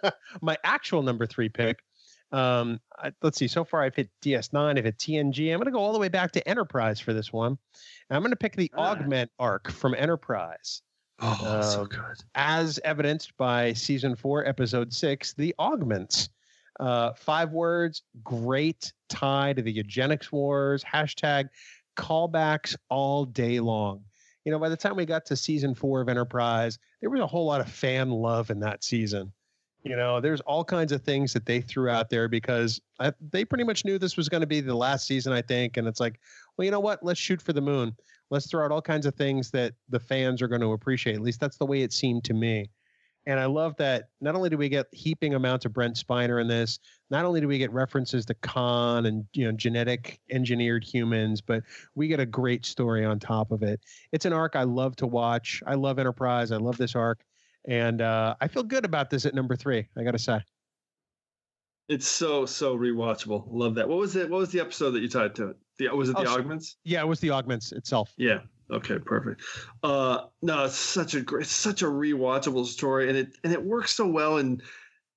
[0.42, 1.78] my actual number three pick.
[2.30, 3.48] Um, I, let's see.
[3.48, 4.78] So far, I've hit DS9.
[4.78, 5.52] I've hit TNG.
[5.52, 7.58] I'm going to go all the way back to Enterprise for this one.
[8.08, 8.92] And I'm going to pick the Ah.
[8.92, 10.80] Augment arc from Enterprise.
[11.20, 12.16] oh, so Um, good.
[12.34, 16.30] as evidenced by season four, episode six, the augments.
[16.80, 21.48] Uh, five words, great tie to the eugenics wars, hashtag
[21.98, 24.02] callbacks all day long.
[24.44, 27.26] You know, by the time we got to season four of Enterprise, there was a
[27.26, 29.32] whole lot of fan love in that season.
[29.84, 33.44] You know, there's all kinds of things that they threw out there because I, they
[33.44, 35.76] pretty much knew this was going to be the last season, I think.
[35.76, 36.20] And it's like,
[36.56, 37.02] well, you know what?
[37.02, 37.96] Let's shoot for the moon.
[38.30, 41.16] Let's throw out all kinds of things that the fans are going to appreciate.
[41.16, 42.70] At least that's the way it seemed to me.
[43.26, 46.48] And I love that not only do we get heaping amounts of Brent Spiner in
[46.48, 51.40] this, not only do we get references to Khan and you know genetic engineered humans,
[51.40, 51.62] but
[51.94, 53.80] we get a great story on top of it.
[54.10, 55.62] It's an arc I love to watch.
[55.66, 56.50] I love Enterprise.
[56.50, 57.22] I love this arc,
[57.68, 59.86] and uh, I feel good about this at number three.
[59.96, 60.40] I got to say.
[61.88, 63.44] It's so so rewatchable.
[63.48, 63.88] Love that.
[63.88, 64.30] What was it?
[64.30, 65.56] What was the episode that you tied to it?
[65.78, 66.76] The was it the Oh, so- augments?
[66.84, 68.12] Yeah, it was the augments itself.
[68.16, 68.40] Yeah.
[68.70, 68.98] Okay.
[68.98, 69.42] Perfect.
[69.82, 73.62] Uh, no, it's such a great, it's such a rewatchable story, and it and it
[73.62, 74.38] works so well.
[74.38, 74.62] And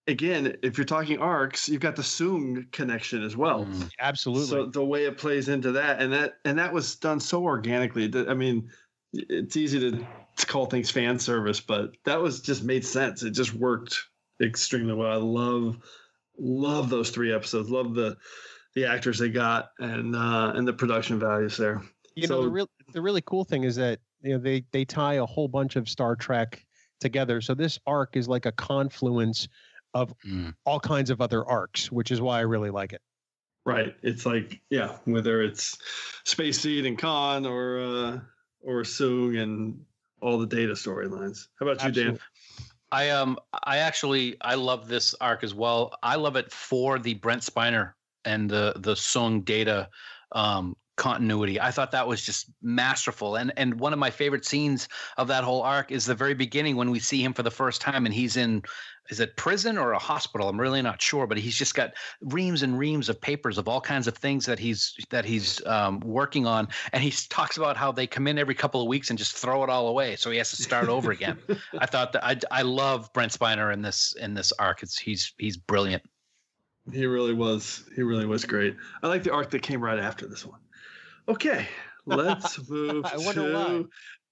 [0.07, 3.65] again, if you're talking arcs, you've got the Soong connection as well.
[3.65, 3.89] Mm.
[3.99, 4.47] Absolutely.
[4.47, 8.07] So the way it plays into that, and that and that was done so organically.
[8.07, 8.69] that- I mean,
[9.13, 10.05] it's easy to
[10.37, 13.23] to call things fan service, but that was just made sense.
[13.23, 13.97] It just worked
[14.41, 15.11] extremely well.
[15.11, 15.77] I love
[16.37, 17.69] love those three episodes.
[17.69, 18.17] Love the
[18.73, 21.81] the actors they got and uh and the production values there.
[22.15, 25.15] You know, the real the really cool thing is that you know they they tie
[25.15, 26.65] a whole bunch of Star Trek
[26.99, 27.41] together.
[27.41, 29.47] So this arc is like a confluence
[29.93, 30.13] of
[30.65, 33.01] all kinds of other arcs, which is why I really like it.
[33.65, 33.95] Right.
[34.01, 35.77] It's like, yeah, whether it's
[36.23, 38.19] Space Seed and Khan or uh
[38.61, 39.83] or Soong and
[40.21, 41.47] all the data storylines.
[41.59, 42.19] How about you, Dan?
[42.91, 45.97] I um I actually I love this arc as well.
[46.01, 47.93] I love it for the Brent Spiner
[48.23, 49.89] and the the Soong Data
[50.31, 51.59] um continuity.
[51.59, 53.35] I thought that was just masterful.
[53.35, 54.87] And and one of my favorite scenes
[55.17, 57.81] of that whole arc is the very beginning when we see him for the first
[57.81, 58.63] time and he's in
[59.09, 60.49] is it prison or a hospital?
[60.49, 63.81] I'm really not sure, but he's just got reams and reams of papers of all
[63.81, 67.91] kinds of things that he's that he's um, working on, and he talks about how
[67.91, 70.37] they come in every couple of weeks and just throw it all away, so he
[70.37, 71.37] has to start over again.
[71.79, 74.81] I thought that I I love Brent Spiner in this in this arc.
[74.81, 76.03] It's he's he's brilliant.
[76.91, 77.83] He really was.
[77.95, 78.75] He really was great.
[79.03, 80.59] I like the arc that came right after this one.
[81.28, 81.67] Okay,
[82.05, 83.88] let's move to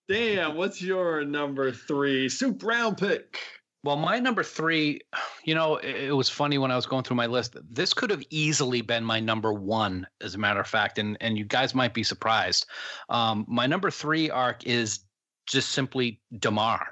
[0.10, 0.56] Dan.
[0.56, 3.40] What's your number three soup round pick?
[3.84, 5.02] Well, my number three,
[5.44, 7.58] you know, it, it was funny when I was going through my list.
[7.70, 11.38] This could have easily been my number one, as a matter of fact, and and
[11.38, 12.66] you guys might be surprised.
[13.10, 15.02] Um, my number three arc is
[15.48, 16.88] just simply Damar.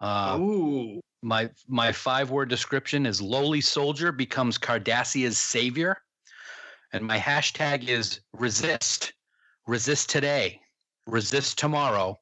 [0.00, 1.00] Uh, Ooh.
[1.22, 5.96] My my five word description is lowly soldier becomes Cardassia's savior,
[6.92, 9.12] and my hashtag is resist,
[9.66, 10.60] resist today,
[11.06, 12.18] resist tomorrow,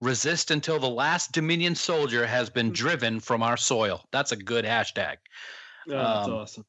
[0.00, 4.04] resist until the last Dominion soldier has been driven from our soil.
[4.12, 5.16] That's a good hashtag.
[5.88, 6.66] Oh, that's Um, awesome.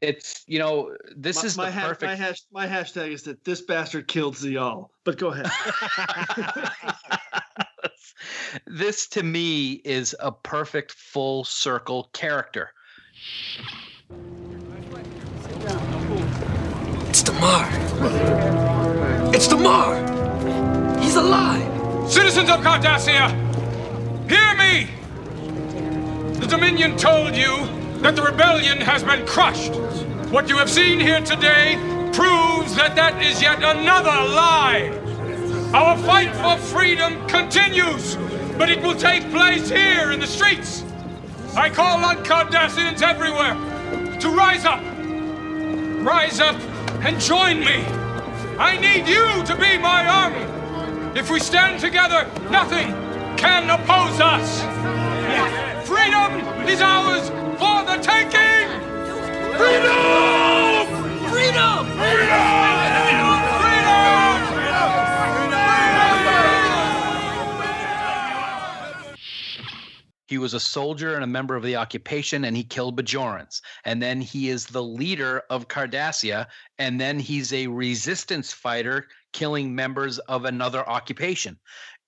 [0.00, 2.02] It's you know this my, is my, the ha- perfect.
[2.02, 4.88] my, hash, my hashtag is that this bastard killed Ziyal.
[5.04, 5.46] But go ahead.
[8.66, 12.70] this to me is a perfect full circle character.
[17.24, 17.68] Damar.
[19.34, 19.96] It's Damar.
[21.00, 22.10] He's alive.
[22.10, 23.30] Citizens of Cardassia,
[24.28, 24.90] hear me!
[26.38, 27.66] The Dominion told you
[28.02, 29.72] that the rebellion has been crushed.
[30.30, 31.76] What you have seen here today
[32.12, 34.92] proves that that is yet another lie.
[35.72, 38.16] Our fight for freedom continues,
[38.58, 40.84] but it will take place here in the streets.
[41.56, 43.54] I call on Cardassians everywhere
[44.20, 44.82] to rise up.
[46.04, 46.60] Rise up
[47.06, 47.84] and join me.
[48.58, 51.18] I need you to be my army.
[51.18, 52.88] If we stand together, nothing
[53.36, 54.62] can oppose us.
[55.86, 56.32] Freedom
[56.66, 57.28] is ours
[57.60, 58.70] for the taking.
[59.58, 60.86] Freedom!
[61.30, 62.93] Freedom!
[70.34, 73.60] He was a soldier and a member of the occupation, and he killed Bajorans.
[73.84, 79.76] And then he is the leader of Cardassia, and then he's a resistance fighter, killing
[79.76, 81.56] members of another occupation.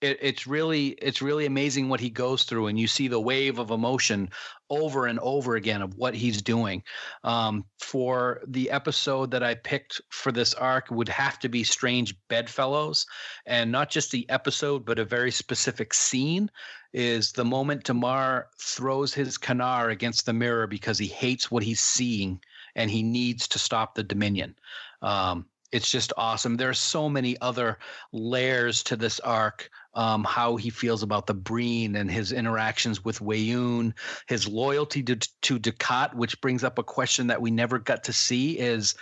[0.01, 3.61] It, it's really, it's really amazing what he goes through, and you see the wave
[3.61, 4.29] of emotion
[4.71, 6.83] over and over again of what he's doing.
[7.23, 12.17] Um, for the episode that I picked for this arc would have to be Strange
[12.29, 13.07] Bedfellows,
[13.47, 16.51] and not just the episode, but a very specific scene
[16.97, 21.81] is the moment Damar throws his Kanar against the mirror because he hates what he's
[21.81, 22.41] seeing
[22.75, 24.57] and he needs to stop the Dominion.
[25.03, 26.57] Um, it's just awesome.
[26.57, 27.79] There are so many other
[28.13, 29.69] layers to this arc.
[29.93, 33.93] Um, how he feels about the Breen and his interactions with Weyoun,
[34.27, 38.13] his loyalty to to Dukat, which brings up a question that we never got to
[38.13, 38.95] see: is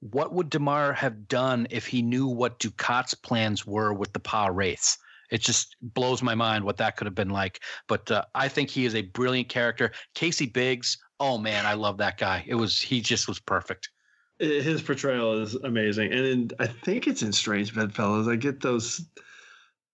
[0.00, 4.48] what would Damar have done if he knew what Dukat's plans were with the Pah
[4.48, 4.96] Wraiths?
[5.30, 7.60] It just blows my mind what that could have been like.
[7.86, 9.92] But uh, I think he is a brilliant character.
[10.14, 12.44] Casey Biggs, oh man, I love that guy.
[12.46, 13.90] It was he just was perfect.
[14.38, 18.28] his portrayal is amazing, and in, I think it's in Strange Bedfellows.
[18.28, 19.04] I get those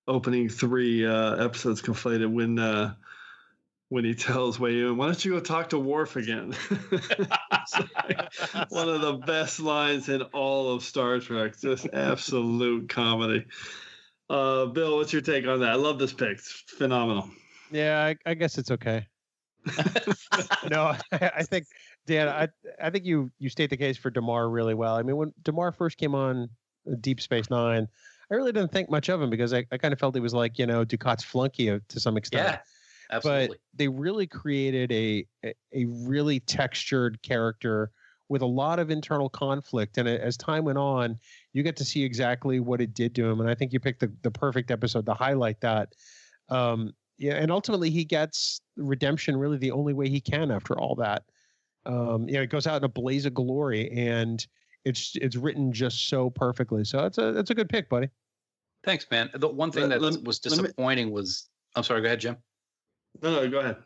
[0.07, 2.95] opening three uh, episodes conflated when uh,
[3.89, 6.53] when he tells Weyoun, "Why don't you go talk to Worf again?"
[8.68, 11.59] One of the best lines in all of Star Trek.
[11.61, 13.47] Just absolute comedy.
[14.30, 15.70] Uh, Bill, what's your take on that?
[15.70, 16.32] I love this pick.
[16.32, 17.30] It's phenomenal.
[17.70, 19.06] Yeah, I, I guess it's okay.
[20.70, 20.98] no, I,
[21.36, 21.66] I think
[22.06, 22.48] Dan, I
[22.82, 24.94] I think you you state the case for Damar really well.
[24.96, 26.50] I mean, when Damar first came on
[27.00, 27.88] Deep Space Nine,
[28.30, 30.34] I really didn't think much of him because I, I kind of felt he was
[30.34, 32.48] like you know Dukat's flunky uh, to some extent.
[32.48, 32.58] Yeah,
[33.10, 33.48] absolutely.
[33.48, 37.90] But they really created a a- a really textured character
[38.28, 41.18] with a lot of internal conflict, and as time went on,
[41.52, 43.40] you get to see exactly what it did to him.
[43.40, 45.94] And I think you picked the the perfect episode to highlight that.
[46.48, 50.94] Um, yeah, and ultimately he gets redemption really the only way he can after all
[50.96, 51.24] that.
[51.86, 54.44] Um, you know, it goes out in a blaze of glory, and
[54.84, 56.84] it's it's written just so perfectly.
[56.84, 58.08] So it's a it's a good pick, buddy.
[58.84, 59.30] Thanks, man.
[59.34, 62.20] The one thing Let- that let- was let me- disappointing was I'm sorry, go ahead,
[62.20, 62.36] Jim.
[63.22, 63.76] No, no, go ahead.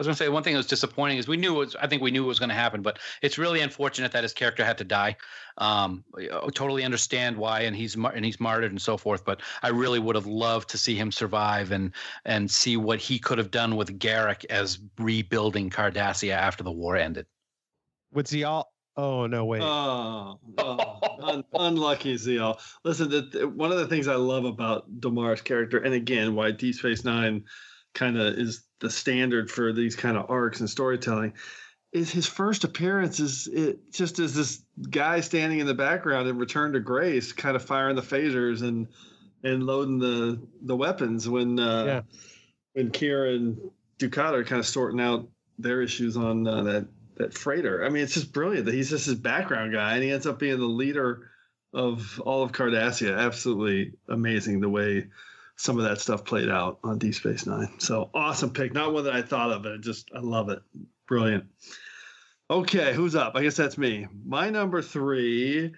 [0.00, 1.76] I was going to say one thing that was disappointing is we knew it was,
[1.76, 4.32] I think we knew it was going to happen, but it's really unfortunate that his
[4.32, 5.14] character had to die.
[5.58, 9.26] Um, I totally understand why, and he's and he's martyred and so forth.
[9.26, 11.92] But I really would have loved to see him survive and
[12.24, 16.96] and see what he could have done with Garak as rebuilding Cardassia after the war
[16.96, 17.26] ended.
[18.10, 18.64] With Ziyal.
[18.96, 19.60] Oh no, wait.
[19.62, 22.58] Oh, oh, un- unlucky Ziyal.
[22.84, 26.52] Listen, the, the- one of the things I love about Damar's character, and again, why
[26.52, 27.44] Deep Space Nine
[27.94, 31.34] kind of is the standard for these kind of arcs and storytelling,
[31.92, 36.38] is his first appearance is it just as this guy standing in the background in
[36.38, 38.88] Return to Grace, kind of firing the phasers and
[39.42, 42.00] and loading the the weapons when uh, Yeah.
[42.74, 45.28] when Kieran and Dukat are kind of sorting out
[45.58, 46.86] their issues on uh, that
[47.16, 47.84] that freighter.
[47.84, 50.38] I mean, it's just brilliant that he's just his background guy, and he ends up
[50.38, 51.30] being the leader
[51.74, 53.18] of all of Cardassia.
[53.18, 55.08] Absolutely amazing the way
[55.60, 57.68] some of that stuff played out on Deep Space Nine.
[57.78, 58.72] So awesome pick.
[58.72, 60.60] Not one that I thought of, but it just I love it.
[61.06, 61.44] Brilliant.
[62.50, 63.36] Okay, who's up?
[63.36, 64.08] I guess that's me.
[64.24, 65.72] My number three.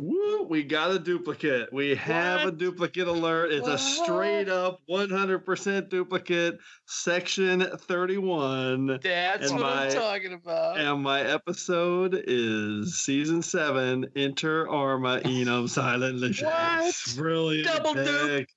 [0.00, 1.72] Woo, we got a duplicate.
[1.72, 3.52] We have a duplicate alert.
[3.52, 8.98] It's a straight up 100% duplicate, section 31.
[9.00, 10.80] That's And what my- I'm talking about.
[10.80, 16.42] And my episode is season seven, Inter Arma Enim Silent Leges.
[16.42, 16.94] What?
[17.16, 17.68] Brilliant.
[17.68, 18.48] Double dupe.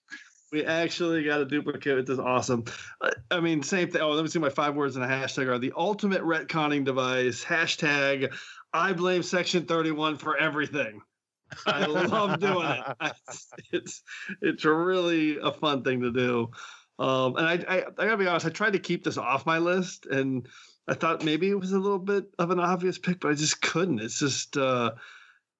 [0.55, 1.97] We actually got a duplicate.
[1.97, 2.63] Which is awesome.
[3.01, 4.01] Uh, I mean, same thing.
[4.01, 4.39] Oh, let me see.
[4.39, 7.43] My five words in a hashtag are the ultimate retconning device.
[7.43, 8.33] Hashtag
[8.71, 11.01] I blame Section 31 for everything.
[11.65, 12.95] I love doing it.
[13.01, 14.03] It's, it's
[14.41, 16.51] it's really a fun thing to do.
[16.99, 19.57] Um, and I, I I gotta be honest, I tried to keep this off my
[19.57, 20.47] list, and
[20.87, 23.61] I thought maybe it was a little bit of an obvious pick, but I just
[23.61, 23.99] couldn't.
[23.99, 24.91] It's just uh,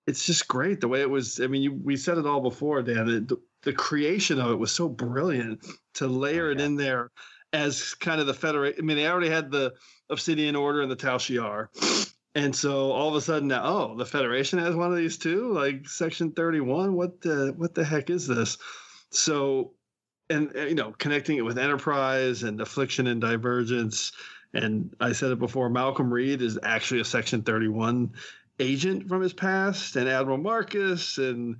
[0.08, 1.42] it's just great the way it was.
[1.42, 3.10] I mean, you, we said it all before, Dan.
[3.10, 7.12] It, the, creation of it was so brilliant to layer it in there
[7.54, 8.80] as kind of the federation.
[8.80, 9.74] I mean, they already had the
[10.10, 11.68] Obsidian Order and the Tal Shiar.
[12.36, 15.54] And so all of a sudden now, oh, the Federation has one of these too,
[15.54, 16.94] like Section 31.
[16.94, 18.58] What the what the heck is this?
[19.10, 19.72] So,
[20.30, 24.12] and uh, you know, connecting it with Enterprise and Affliction and Divergence,
[24.54, 28.12] and I said it before, Malcolm Reed is actually a Section 31
[28.60, 31.56] agent from his past, and Admiral Marcus, and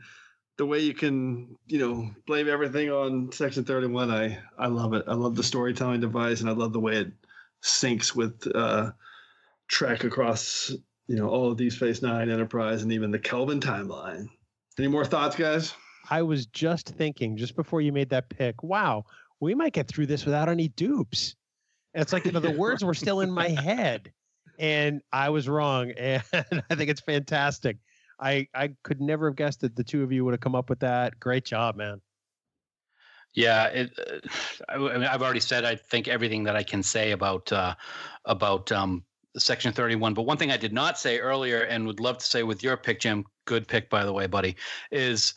[0.58, 4.12] the way you can, you know, blame everything on Section 31.
[4.12, 5.06] I I love it.
[5.08, 7.12] I love the storytelling device, and I love the way it
[7.64, 8.48] syncs with.
[8.56, 8.92] uh
[9.68, 10.72] trek across
[11.08, 14.28] you know all of these phase Nine, Enterprise, and even the Kelvin timeline.
[14.78, 15.74] Any more thoughts, guys?
[16.10, 19.06] I was just thinking just before you made that pick, wow,
[19.40, 21.36] we might get through this without any dupes.
[21.94, 24.12] And it's like, you know, the words were still in my head
[24.60, 25.94] and I was wrong.
[25.98, 27.78] And I think it's fantastic.
[28.20, 30.70] I, I could never have guessed that the two of you would have come up
[30.70, 31.20] with that.
[31.20, 32.02] Great job, man.
[33.34, 34.28] Yeah, it, uh,
[34.70, 37.76] I, I mean, I've already said I think everything that I can say about uh,
[38.26, 39.04] about um,
[39.38, 40.14] Section Thirty One.
[40.14, 42.78] But one thing I did not say earlier, and would love to say with your
[42.78, 44.56] pick, Jim, good pick by the way, buddy,
[44.92, 45.34] is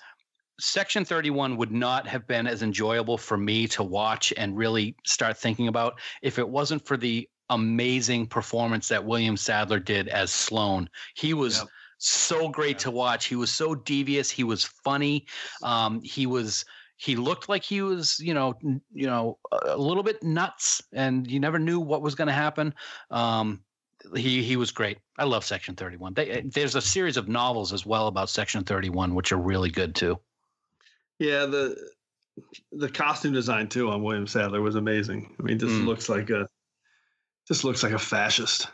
[0.61, 5.39] Section 31 would not have been as enjoyable for me to watch and really start
[5.39, 10.91] thinking about if it wasn't for the amazing performance that William Sadler did as Sloan.
[11.15, 11.65] He was
[11.99, 13.27] so great to watch.
[13.27, 14.31] He was so devious.
[14.31, 15.27] He was funny.
[15.63, 16.65] Um, he was
[16.97, 18.55] he looked like he was you know
[18.93, 22.75] you know a little bit nuts and you never knew what was going to happen
[23.11, 23.63] um
[24.17, 28.09] he he was great i love section 31 there's a series of novels as well
[28.09, 30.19] about section 31 which are really good too
[31.21, 31.77] Yeah, the
[32.73, 35.35] the costume design too on William Sadler was amazing.
[35.39, 35.87] I mean, this Mm.
[35.87, 36.49] looks like a
[37.47, 38.69] just looks like a fascist.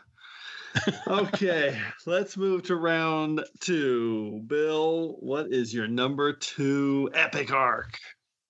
[1.07, 4.41] Okay, let's move to round two.
[4.47, 7.97] Bill, what is your number two epic arc?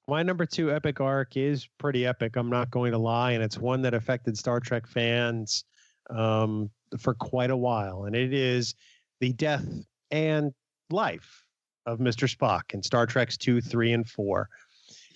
[0.07, 2.35] My number two epic arc is pretty epic.
[2.35, 5.65] I'm not going to lie, and it's one that affected Star Trek fans
[6.09, 6.69] um,
[6.99, 8.75] for quite a while, and it is
[9.19, 9.65] the death
[10.11, 10.53] and
[10.89, 11.43] life
[11.85, 12.33] of Mr.
[12.33, 14.49] Spock in Star Trek's two, three, and four.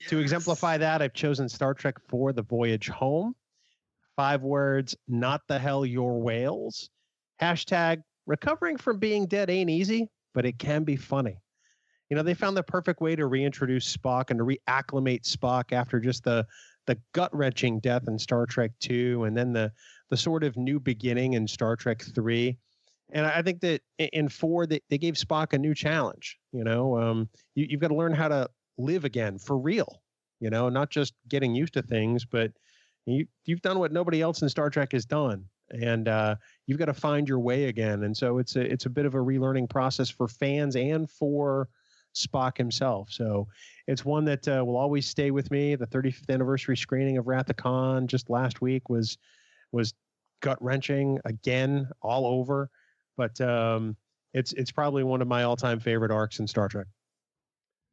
[0.08, 3.36] To exemplify that, I've chosen Star Trek Four: The Voyage Home.
[4.16, 6.90] Five words: Not the hell your whales.
[7.42, 11.42] Hashtag recovering from being dead ain't easy, but it can be funny.
[12.10, 16.00] You know, they found the perfect way to reintroduce Spock and to reacclimate Spock after
[16.00, 16.46] just the
[16.88, 19.72] the gut wrenching death in Star Trek Two, and then the
[20.10, 22.58] the sort of new beginning in Star Trek Three.
[23.12, 26.38] And I think that in four, they, they gave Spock a new challenge.
[26.52, 30.02] You know, um, you, you've got to learn how to live again for real.
[30.40, 32.52] You know, not just getting used to things, but
[33.06, 36.86] you you've done what nobody else in Star Trek has done, and uh, you've got
[36.86, 38.04] to find your way again.
[38.04, 41.70] And so it's a it's a bit of a relearning process for fans and for
[42.16, 43.10] Spock himself.
[43.12, 43.48] So
[43.88, 45.76] it's one that uh, will always stay with me.
[45.76, 49.18] The 35th anniversary screening of Wrath of Khan just last week was
[49.72, 49.94] was
[50.42, 52.70] gut wrenching again, all over.
[53.18, 53.96] But um,
[54.34, 56.88] it's it's probably one of my all time favorite arcs in Star Trek.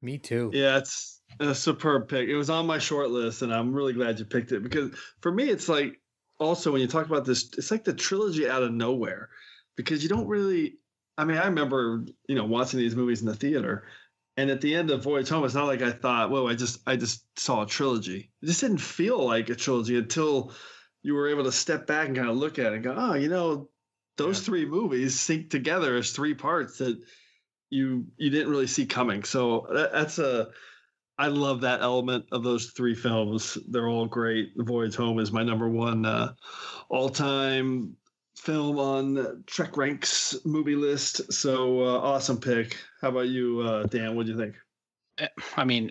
[0.03, 0.51] Me too.
[0.53, 2.29] Yeah, it's a superb pick.
[2.29, 5.33] It was on my short list, and I'm really glad you picked it because for
[5.33, 6.01] me, it's like
[6.39, 9.31] also when you talk about this, it's like the trilogy out of nowhere
[9.77, 10.79] because you don't really.
[11.19, 13.85] I mean, I remember you know watching these movies in the theater,
[14.37, 16.81] and at the end of Voyage Home, it's not like I thought, "Whoa, I just
[16.87, 20.53] I just saw a trilogy." It just didn't feel like a trilogy until
[21.03, 23.15] you were able to step back and kind of look at it and go, "Oh,
[23.15, 23.71] you know,
[24.17, 27.01] those three movies sync together as three parts that
[27.71, 30.49] you you didn't really see coming." So that, that's a
[31.19, 33.57] I love that element of those three films.
[33.69, 34.57] They're all great.
[34.57, 36.33] The Voyage Home is my number one uh,
[36.89, 37.97] all time
[38.37, 41.33] film on Trek Ranks movie list.
[41.33, 42.77] So uh, awesome pick.
[43.01, 44.15] How about you, uh, Dan?
[44.15, 44.57] What do you think?
[45.57, 45.91] I mean,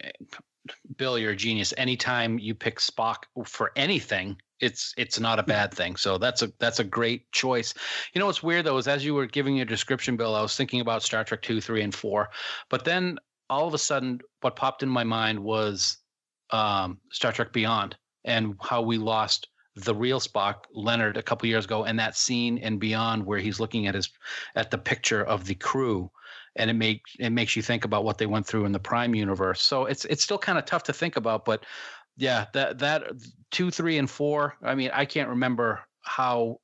[0.97, 1.73] Bill, you're a genius.
[1.77, 5.95] Anytime you pick Spock for anything, it's it's not a bad thing.
[5.95, 7.73] So that's a that's a great choice.
[8.13, 10.55] You know what's weird though is as you were giving your description, Bill, I was
[10.55, 12.29] thinking about Star Trek two, three, and four,
[12.69, 13.17] but then
[13.49, 15.97] all of a sudden, what popped in my mind was
[16.51, 21.65] um, Star Trek Beyond and how we lost the real Spock, Leonard, a couple years
[21.65, 24.09] ago, and that scene in Beyond where he's looking at his
[24.55, 26.09] at the picture of the crew,
[26.55, 29.13] and it makes it makes you think about what they went through in the Prime
[29.13, 29.61] universe.
[29.61, 31.65] So it's it's still kind of tough to think about, but
[32.15, 33.03] yeah, that that
[33.51, 34.55] two, three, and four.
[34.63, 36.61] I mean, I can't remember how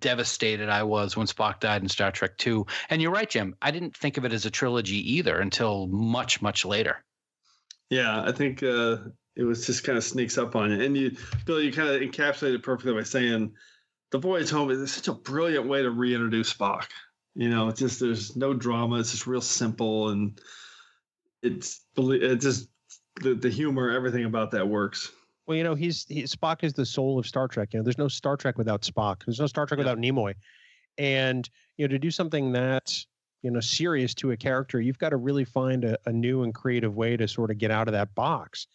[0.00, 2.66] devastated I was when Spock died in Star Trek Two.
[2.90, 3.54] And you're right, Jim.
[3.60, 7.02] I didn't think of it as a trilogy either until much much later.
[7.90, 8.98] Yeah, I think uh,
[9.36, 10.82] it was just kind of sneaks up on you.
[10.82, 13.52] And you, Bill, you kind of encapsulated it perfectly by saying
[14.10, 16.86] the voyage home is such a brilliant way to reintroduce Spock.
[17.34, 18.98] You know, it's just there's no drama.
[18.98, 20.40] It's just real simple, and
[21.42, 22.68] it's it just
[23.22, 25.12] the the humor, everything about that works.
[25.48, 27.72] Well, you know, he's he, Spock is the soul of Star Trek.
[27.72, 29.24] You know, there's no Star Trek without Spock.
[29.24, 30.34] There's no Star Trek without Nimoy.
[30.98, 32.94] And you know, to do something that
[33.40, 36.54] you know serious to a character, you've got to really find a, a new and
[36.54, 38.66] creative way to sort of get out of that box.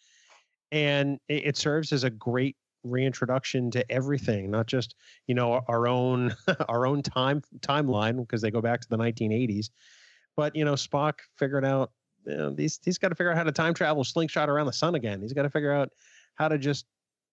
[0.72, 4.96] And it, it serves as a great reintroduction to everything, not just
[5.28, 6.34] you know our own
[6.68, 9.70] our own time timeline because they go back to the 1980s,
[10.36, 11.92] but you know Spock figured out
[12.26, 14.72] you know, he's he's got to figure out how to time travel slingshot around the
[14.72, 15.20] sun again.
[15.20, 15.90] He's got to figure out
[16.36, 16.86] how to just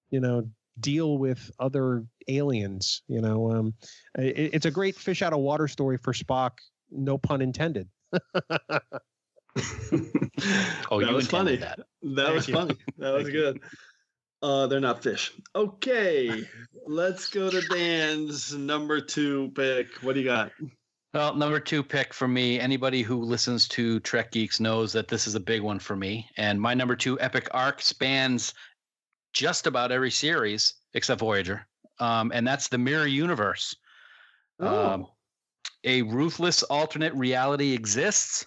[0.10, 0.47] you know
[0.80, 3.04] deal with other aliens.
[3.08, 3.74] You know, um,
[4.18, 6.52] it, it's a great fish out of water story for Spock.
[6.91, 7.88] No pun intended.
[8.14, 8.20] oh,
[10.99, 11.58] that you was funny.
[11.58, 12.54] That, that was you.
[12.54, 12.76] funny.
[12.97, 13.62] That was good.
[14.41, 15.32] Uh, they're not fish.
[15.56, 16.43] Okay,
[16.88, 19.93] let's go to Dan's number two pick.
[20.02, 20.52] What do you got?
[21.14, 22.60] Well, number two pick for me.
[22.60, 26.28] Anybody who listens to Trek Geeks knows that this is a big one for me.
[26.38, 28.54] And my number two epic arc spans
[29.34, 31.65] just about every series except Voyager,
[31.99, 33.75] um, and that's the Mirror Universe.
[34.59, 35.07] Um,
[35.84, 38.45] a ruthless alternate reality exists.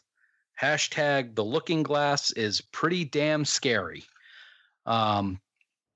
[0.60, 4.04] Hashtag the Looking Glass is pretty damn scary.
[4.86, 5.40] Um,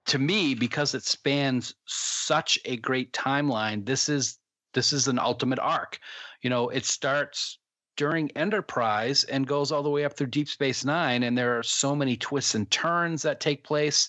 [0.06, 4.38] to me, because it spans such a great timeline, this is
[4.74, 5.98] this is an ultimate arc.
[6.42, 7.58] You know, it starts
[7.96, 11.62] during Enterprise and goes all the way up through Deep Space Nine, and there are
[11.62, 14.08] so many twists and turns that take place.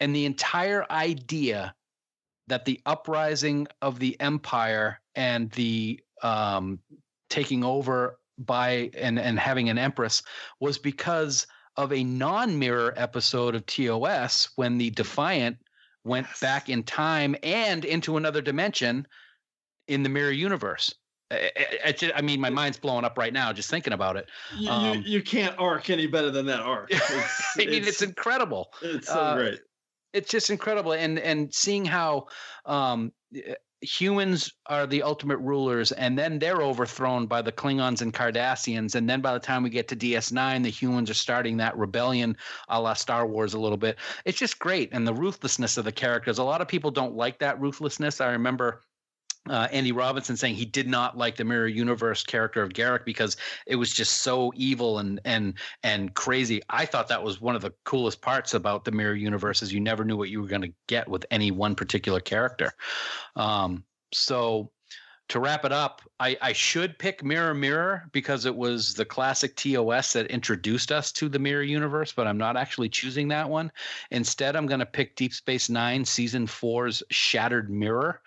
[0.00, 1.74] And the entire idea
[2.48, 6.80] that the uprising of the Empire and the um,
[7.28, 10.22] taking over by and, and having an Empress
[10.58, 11.46] was because
[11.76, 15.56] of a non-mirror episode of TOS when the Defiant
[16.04, 19.06] went back in time and into another dimension
[19.88, 20.94] in the mirror universe.
[21.30, 21.50] I,
[21.84, 24.28] I, I mean, my mind's blowing up right now just thinking about it.
[24.58, 26.90] You, Um, you, you can't arc any better than that arc.
[26.92, 28.72] It's, I mean, it's, incredible.
[28.82, 29.60] it's so uh, great.
[30.12, 32.26] It's just incredible, and and seeing how
[32.66, 33.12] um,
[33.80, 39.08] humans are the ultimate rulers, and then they're overthrown by the Klingons and Cardassians, and
[39.08, 42.36] then by the time we get to DS9, the humans are starting that rebellion,
[42.68, 43.98] a la Star Wars, a little bit.
[44.24, 46.38] It's just great, and the ruthlessness of the characters.
[46.38, 48.20] A lot of people don't like that ruthlessness.
[48.20, 48.82] I remember
[49.48, 53.36] uh, Andy Robinson saying he did not like the Mirror Universe character of Garak because
[53.66, 56.60] it was just so evil and and and crazy.
[56.68, 59.80] I thought that was one of the coolest parts about the Mirror Universe is you
[59.80, 62.72] never knew what you were going to get with any one particular character.
[63.34, 64.70] Um, so
[65.30, 69.54] to wrap it up, I, I should pick Mirror Mirror because it was the classic
[69.54, 73.70] TOS that introduced us to the Mirror universe, but I'm not actually choosing that one.
[74.10, 78.20] Instead, I'm going to pick Deep Space Nine Season 4's Shattered Mirror,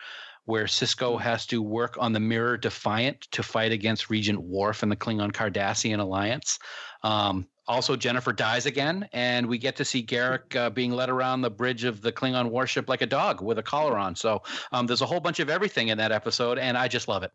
[0.45, 4.91] where Sisko has to work on the Mirror Defiant to fight against Regent Worf and
[4.91, 6.59] the Klingon Cardassian alliance.
[7.03, 11.41] Um, also, Jennifer dies again, and we get to see Garak uh, being led around
[11.41, 14.15] the bridge of the Klingon warship like a dog with a collar on.
[14.15, 14.41] So
[14.73, 17.31] um, there's a whole bunch of everything in that episode, and I just love it.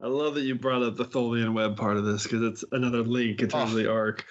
[0.00, 3.02] I love that you brought up the Tholian web part of this because it's another
[3.02, 3.76] link in terms oh.
[3.76, 4.24] of the arc.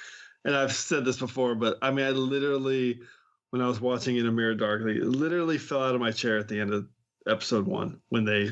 [0.44, 3.00] And I've said this before, but I mean, I literally,
[3.50, 6.48] when I was watching In a Mirror Darkly, literally fell out of my chair at
[6.48, 6.88] the end of
[7.28, 8.52] episode one when they,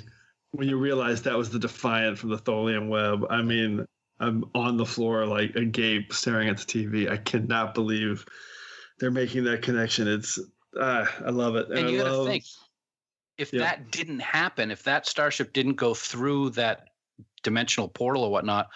[0.52, 3.26] when you realize that was the Defiant from the Tholian web.
[3.30, 3.86] I mean,
[4.20, 7.10] I'm on the floor like agape, staring at the TV.
[7.10, 8.26] I cannot believe
[9.00, 10.08] they're making that connection.
[10.08, 10.40] It's
[10.80, 12.44] uh, I love it, and, and you got to think
[13.38, 13.60] if yeah.
[13.62, 16.90] that didn't happen, if that starship didn't go through that
[17.44, 18.70] dimensional portal or whatnot,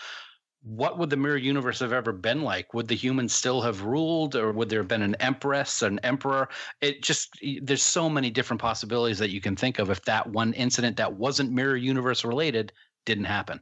[0.61, 2.73] what would the mirror universe have ever been like?
[2.73, 6.49] Would the humans still have ruled, or would there have been an empress, an emperor?
[6.81, 10.53] It just there's so many different possibilities that you can think of if that one
[10.53, 12.73] incident that wasn't mirror universe related
[13.05, 13.61] didn't happen.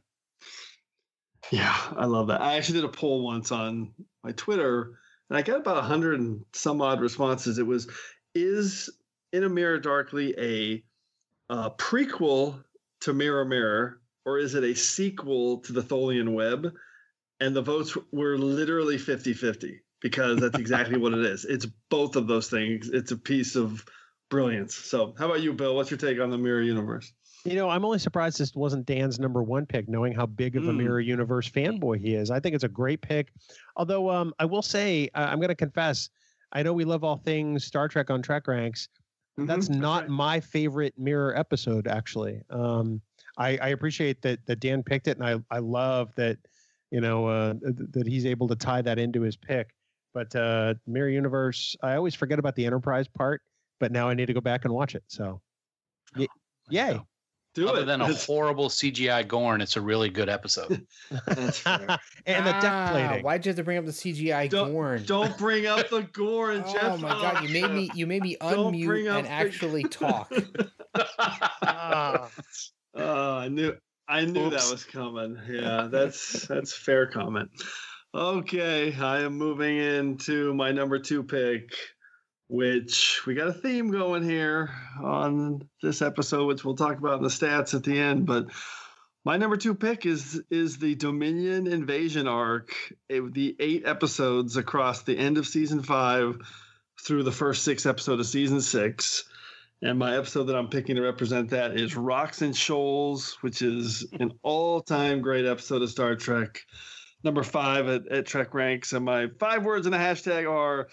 [1.52, 2.42] Yeah, I love that.
[2.42, 3.94] I actually did a poll once on
[4.24, 4.98] my Twitter,
[5.30, 7.58] and I got about a hundred and some odd responses.
[7.58, 7.88] It was,
[8.34, 8.90] "Is
[9.32, 10.84] In a Mirror Darkly a
[11.48, 12.64] uh, prequel
[13.00, 16.74] to Mirror Mirror, or is it a sequel to the Tholian Web?"
[17.40, 21.44] And the votes were literally 50-50 because that's exactly what it is.
[21.44, 22.88] It's both of those things.
[22.88, 23.84] It's a piece of
[24.28, 24.74] brilliance.
[24.74, 25.74] So, how about you, Bill?
[25.74, 27.12] What's your take on the Mirror Universe?
[27.44, 30.66] You know, I'm only surprised this wasn't Dan's number one pick, knowing how big of
[30.66, 30.78] a mm.
[30.78, 32.30] Mirror Universe fanboy he is.
[32.30, 33.32] I think it's a great pick.
[33.76, 36.10] Although, um, I will say, uh, I'm going to confess,
[36.52, 38.88] I know we love all things Star Trek on Trek Ranks.
[39.38, 39.46] Mm-hmm.
[39.46, 42.42] That's not my favorite Mirror episode, actually.
[42.50, 43.00] Um,
[43.36, 46.38] I, I, appreciate that that Dan picked it, and I I love that
[46.90, 49.74] you know uh, that he's able to tie that into his pick.
[50.14, 53.42] But uh, Mirror Universe, I always forget about the Enterprise part,
[53.78, 55.04] but now I need to go back and watch it.
[55.06, 55.40] So,
[56.16, 56.26] y-
[56.70, 56.98] yay!
[57.54, 57.84] Do Other it.
[57.86, 60.86] than a horrible CGI Gorn, it's a really good episode.
[61.26, 61.98] That's fair.
[62.26, 63.24] and the deck Ah, plating.
[63.24, 65.02] Why'd you have to bring up the CGI Don't- Gorn?
[65.04, 67.00] Don't bring up the Gorn, Oh Jeff.
[67.00, 70.32] my god, you made me you made me unmute and the- actually talk.
[71.62, 72.28] Ah.
[72.94, 73.76] Oh, I knew
[74.08, 74.56] I knew Oops.
[74.64, 75.38] that was coming.
[75.48, 77.50] Yeah, that's that's fair comment.
[78.14, 81.74] Okay, I am moving into my number two pick,
[82.48, 84.70] which we got a theme going here
[85.02, 88.24] on this episode, which we'll talk about in the stats at the end.
[88.24, 88.46] But
[89.26, 92.72] my number two pick is is the Dominion invasion arc,
[93.10, 96.38] it- the eight episodes across the end of season five
[97.04, 99.24] through the first six episodes of season six.
[99.80, 104.04] And my episode that I'm picking to represent that is Rocks and Shoals, which is
[104.18, 106.62] an all time great episode of Star Trek.
[107.22, 108.92] Number five at, at Trek Ranks.
[108.92, 110.88] And my five words in a hashtag are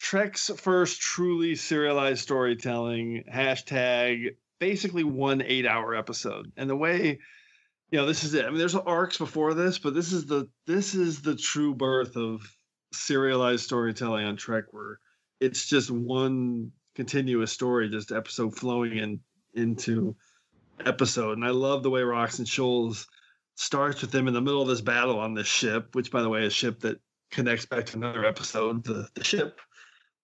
[0.00, 3.24] Trek's first truly serialized storytelling.
[3.32, 6.50] Hashtag basically one eight hour episode.
[6.56, 7.20] And the way,
[7.90, 8.44] you know, this is it.
[8.44, 12.16] I mean, there's arcs before this, but this is the this is the true birth
[12.16, 12.42] of
[12.92, 14.98] serialized storytelling on Trek where
[15.38, 19.20] it's just one continuous story, just episode flowing in
[19.54, 20.16] into
[20.84, 21.38] episode.
[21.38, 23.06] And I love the way Rocks and Shoals
[23.54, 26.28] starts with them in the middle of this battle on this ship, which by the
[26.28, 29.60] way is a ship that connects back to another episode, the, the ship.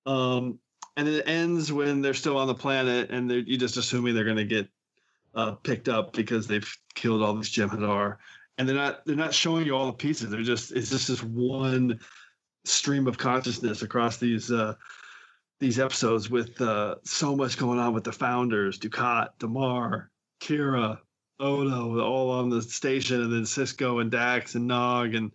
[0.04, 0.58] Um,
[0.96, 4.24] and it ends when they're still on the planet and they're you just assuming they're
[4.24, 4.68] gonna get
[5.34, 8.16] uh, picked up because they've killed all these Jem'Hadar.
[8.58, 10.30] And they're not they're not showing you all the pieces.
[10.30, 12.00] They're just it's just this one
[12.64, 14.74] stream of consciousness across these uh
[15.62, 20.10] these episodes with uh, so much going on with the founders, Dukat, Damar,
[20.40, 20.98] Kira,
[21.38, 25.30] Odo, all on the station, and then Sisko and Dax and Nog and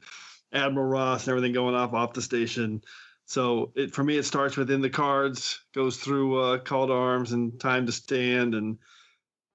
[0.51, 2.81] Admiral Ross and everything going off off the station.
[3.25, 7.57] So it for me, it starts within the cards, goes through uh, to Arms and
[7.57, 8.77] Time to Stand, and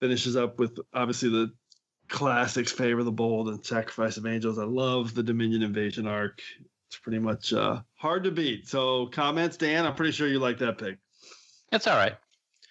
[0.01, 1.53] finishes up with obviously the
[2.09, 4.59] classics, Favor the Bold and Sacrifice of Angels.
[4.59, 6.41] I love the Dominion Invasion arc.
[6.93, 8.69] It's pretty much uh, hard to beat.
[8.69, 9.87] So comments, Dan.
[9.87, 10.99] I'm pretty sure you like that pick.
[11.73, 12.13] It's all right.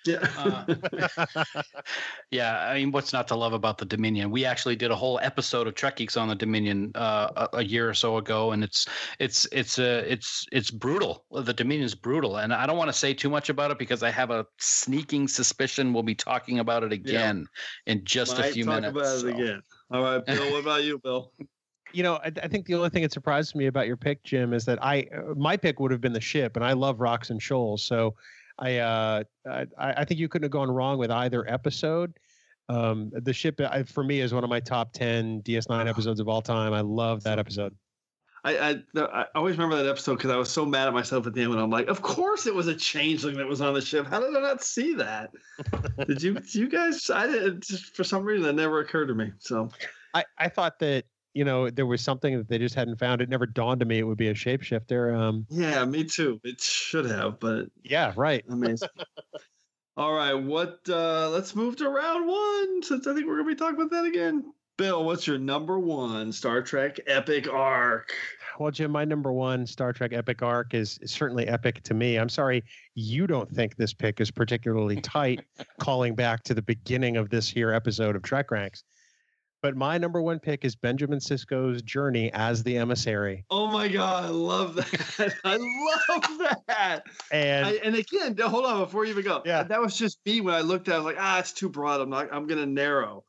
[0.06, 0.28] Yeah.
[0.38, 0.76] Uh,
[2.32, 4.30] yeah, I mean, what's not to love about the Dominion?
[4.30, 7.64] We actually did a whole episode of Trek Geeks on the Dominion uh, a, a
[7.64, 8.88] year or so ago, and it's
[9.18, 11.26] it's it's uh, it's it's brutal.
[11.32, 14.04] The Dominion is brutal, and I don't want to say too much about it because
[14.04, 17.48] I have a sneaking suspicion we'll be talking about it again
[17.88, 18.96] in just Might a few talk minutes.
[18.96, 19.62] about it again.
[19.90, 20.52] All right, Bill.
[20.52, 21.32] what about you, Bill?
[21.94, 24.54] you know, I, I think the only thing that surprised me about your pick, Jim,
[24.54, 27.30] is that I uh, my pick would have been the ship, and I love Rocks
[27.30, 28.16] and Shoals, so
[28.60, 32.14] I uh, I, I think you couldn't have gone wrong with either episode.
[32.70, 36.30] Um, the ship I, for me is one of my top ten DS9 episodes of
[36.30, 36.74] all time.
[36.74, 37.76] I love that episode.
[38.44, 38.58] I,
[38.96, 41.42] I, I always remember that episode because I was so mad at myself at the
[41.42, 44.08] end when I'm like, of course it was a changeling that was on the ship.
[44.08, 45.30] How did I not see that?
[46.08, 47.10] did you did you guys?
[47.12, 47.64] I didn't.
[47.64, 49.32] just for some reason that never occurred to me.
[49.38, 49.70] So
[50.16, 53.22] I, I thought that you know there was something that they just hadn't found.
[53.22, 55.16] It never dawned to me it would be a shapeshifter.
[55.18, 56.40] Um, yeah, me too.
[56.44, 58.44] It should have, but yeah, right.
[58.50, 58.90] Amazing.
[59.98, 60.80] All right, what?
[60.90, 64.06] uh Let's move to round one since I think we're gonna be talking about that
[64.06, 64.52] again.
[64.78, 68.12] Bill, what's your number one Star Trek epic arc?
[68.60, 72.18] Well, Jim, my number one Star Trek epic arc is, is certainly epic to me.
[72.18, 72.64] I'm sorry
[72.96, 75.42] you don't think this pick is particularly tight,
[75.80, 78.84] calling back to the beginning of this here episode of Trek Ranks.
[79.62, 83.46] But my number one pick is Benjamin Sisko's journey as the emissary.
[83.52, 85.36] Oh my god, I love that!
[85.44, 87.04] I love that.
[87.32, 89.44] And I, and again, hold on before you even go.
[89.46, 90.94] Yeah, that was just me when I looked at.
[90.94, 90.96] it.
[90.96, 92.02] I was like, ah, it's too broad.
[92.02, 92.30] I'm not.
[92.34, 93.24] I'm gonna narrow.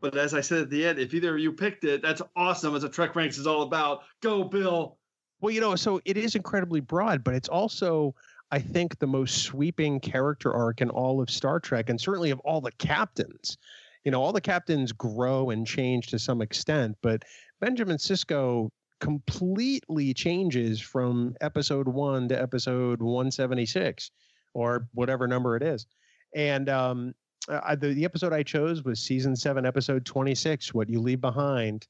[0.00, 2.74] But as I said at the end, if either of you picked it, that's awesome.
[2.74, 4.02] As a Trek Ranks is all about.
[4.20, 4.98] Go, Bill.
[5.40, 8.14] Well, you know, so it is incredibly broad, but it's also,
[8.52, 12.38] I think, the most sweeping character arc in all of Star Trek, and certainly of
[12.40, 13.58] all the captains.
[14.04, 17.22] You know, all the captains grow and change to some extent, but
[17.60, 18.70] Benjamin Sisko
[19.00, 24.10] completely changes from episode one to episode 176
[24.54, 25.86] or whatever number it is.
[26.34, 27.14] And um,
[27.48, 31.86] uh, the, the episode I chose was season seven, episode 26, What You Leave Behind.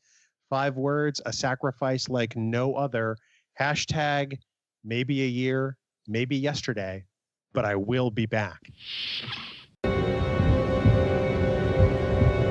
[0.49, 3.17] Five words, a sacrifice like no other.
[3.61, 4.39] Hashtag
[4.85, 5.77] maybe a year,
[6.09, 7.05] maybe yesterday,
[7.53, 8.61] but I will be back.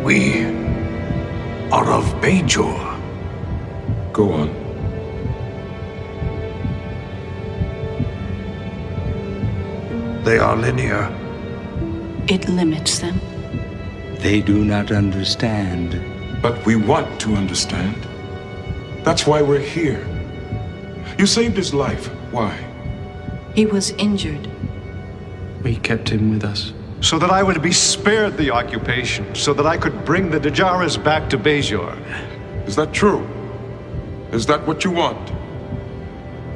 [0.04, 0.46] We
[1.72, 3.00] are of Bajor.
[4.12, 4.50] Go on.
[10.24, 11.16] They are linear.
[12.28, 13.20] It limits them.
[14.20, 16.02] They do not understand.
[16.42, 18.08] But we want to understand.
[19.04, 20.04] That's why we're here.
[21.20, 22.08] You saved his life.
[22.32, 22.58] Why?
[23.54, 24.50] He was injured.
[25.64, 26.74] We kept him with us.
[27.02, 31.04] So that I would be spared the occupation, so that I could bring the D'jarras
[31.04, 31.98] back to Bajor.
[32.68, 33.28] Is that true?
[34.32, 35.32] Is that what you want?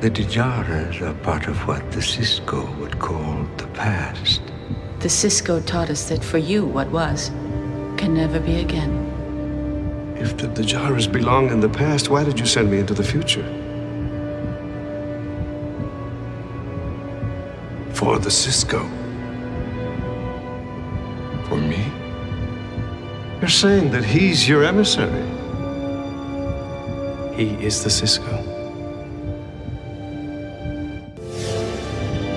[0.02, 4.42] The D'jarras are part of what the Sisko would call the past.
[5.00, 7.30] The Sisko taught us that for you, what was
[7.98, 10.14] can never be again.
[10.18, 13.44] If the D'jarras belong in the past, why did you send me into the future?
[17.94, 18.95] For the Sisko.
[23.42, 25.26] You're saying that he's your emissary.
[27.36, 28.56] He is the Sisko.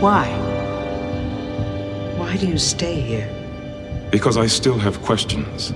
[0.01, 0.27] Why?
[2.19, 3.29] Why do you stay here?
[4.11, 5.73] Because I still have questions.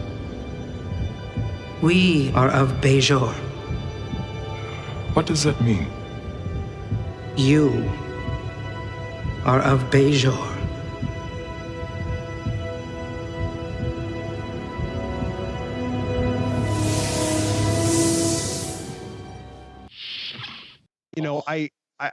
[1.83, 3.33] We are of Bajor.
[5.15, 5.87] What does that mean?
[7.37, 7.91] You
[9.45, 10.52] are of Bajor.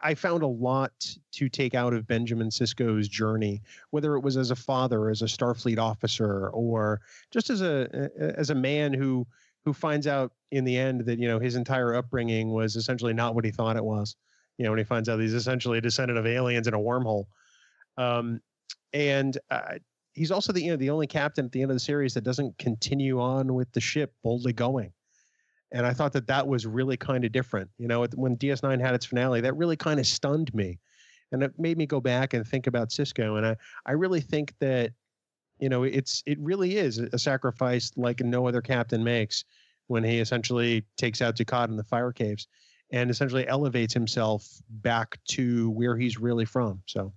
[0.02, 0.92] I, found a lot
[1.34, 3.62] to take out of Benjamin Sisko's journey,
[3.92, 7.02] whether it was as a father, as a Starfleet officer, or
[7.32, 9.28] just as a as a man who
[9.66, 13.36] who finds out in the end that you know his entire upbringing was essentially not
[13.36, 14.16] what he thought it was.
[14.58, 17.26] You know, when he finds out he's essentially a descendant of aliens in a wormhole,
[17.98, 18.42] um,
[18.94, 19.76] and uh,
[20.14, 22.24] he's also the you know the only captain at the end of the series that
[22.24, 24.92] doesn't continue on with the ship boldly going
[25.72, 27.70] and I thought that that was really kind of different.
[27.78, 30.80] You know, when DS9 had its finale, that really kind of stunned me,
[31.32, 33.38] and it made me go back and think about Sisko.
[33.38, 33.56] And I,
[33.86, 34.92] I really think that,
[35.60, 39.44] you know, it's it really is a sacrifice like no other captain makes
[39.88, 42.48] when he essentially takes out Dukat in the fire caves,
[42.92, 46.82] and essentially elevates himself back to where he's really from.
[46.88, 47.14] So,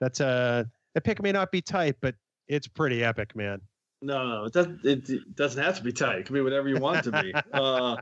[0.00, 2.14] that's uh, a the pick may not be tight, but
[2.48, 3.60] it's pretty epic, man.
[4.04, 4.84] No, no, it doesn't.
[4.84, 6.18] It doesn't have to be tight.
[6.18, 7.34] It can be whatever you want it to be.
[7.52, 7.96] uh,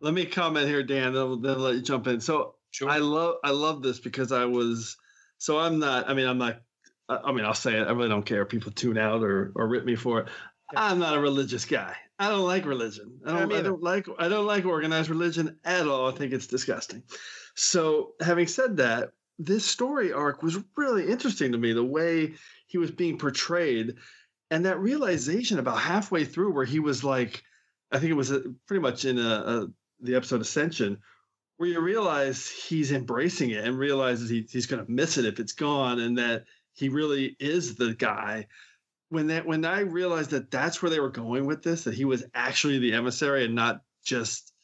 [0.00, 1.14] let me comment here, Dan.
[1.14, 2.20] Then, then let you jump in.
[2.20, 2.88] So sure.
[2.88, 4.96] I love I love this because I was.
[5.38, 6.08] So I'm not.
[6.08, 6.62] I mean, I'm not.
[7.08, 7.88] I mean, I'll say it.
[7.88, 8.42] I really don't care.
[8.42, 10.28] If people tune out or or rip me for it.
[10.74, 11.94] I'm not a religious guy.
[12.18, 13.18] I don't like religion.
[13.26, 13.52] I don't.
[13.52, 14.06] I don't like.
[14.18, 16.08] I don't like organized religion at all.
[16.08, 17.02] I think it's disgusting.
[17.56, 19.10] So having said that,
[19.40, 21.72] this story arc was really interesting to me.
[21.72, 22.34] The way
[22.68, 23.96] he was being portrayed
[24.52, 27.42] and that realization about halfway through where he was like
[27.90, 29.66] i think it was a, uh, pretty much in a, a,
[30.00, 30.98] the episode ascension
[31.56, 35.40] where you realize he's embracing it and realizes he, he's going to miss it if
[35.40, 38.46] it's gone and that he really is the guy
[39.12, 42.06] when that when I realized that that's where they were going with this, that he
[42.06, 44.54] was actually the emissary and not just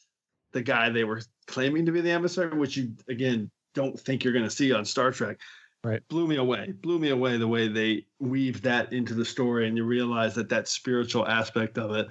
[0.53, 4.33] the guy they were claiming to be the emissary, which you again don't think you're
[4.33, 5.37] going to see on Star Trek.
[5.83, 6.05] Right.
[6.09, 6.73] Blew me away.
[6.81, 10.49] Blew me away the way they weave that into the story, and you realize that
[10.49, 12.09] that spiritual aspect of it,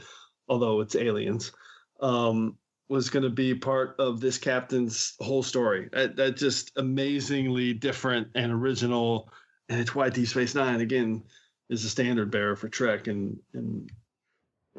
[0.49, 1.53] although it's aliens,
[2.01, 2.57] um,
[2.89, 5.91] was going to be part of this captain's whole story.
[5.93, 9.31] That, that just amazingly different and original,
[9.69, 11.23] and it's why Deep Space Nine again
[11.69, 13.87] is a standard bearer for Trek, and in, in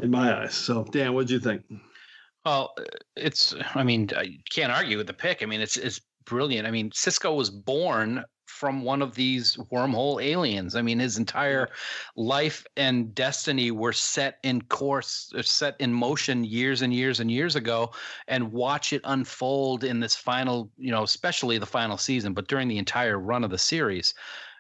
[0.02, 0.56] in my eyes.
[0.56, 1.62] So, Dan, what do you think?
[2.44, 2.74] Well,
[3.16, 3.54] it's.
[3.76, 5.44] I mean, you can't argue with the pick.
[5.44, 6.68] I mean, it's it's brilliant.
[6.68, 10.76] I mean, Sisko was born from one of these wormhole aliens.
[10.76, 11.70] I mean, his entire
[12.16, 17.30] life and destiny were set in course, uh, set in motion years and years and
[17.32, 17.92] years ago,
[18.28, 22.68] and watch it unfold in this final, you know, especially the final season, but during
[22.68, 24.14] the entire run of the series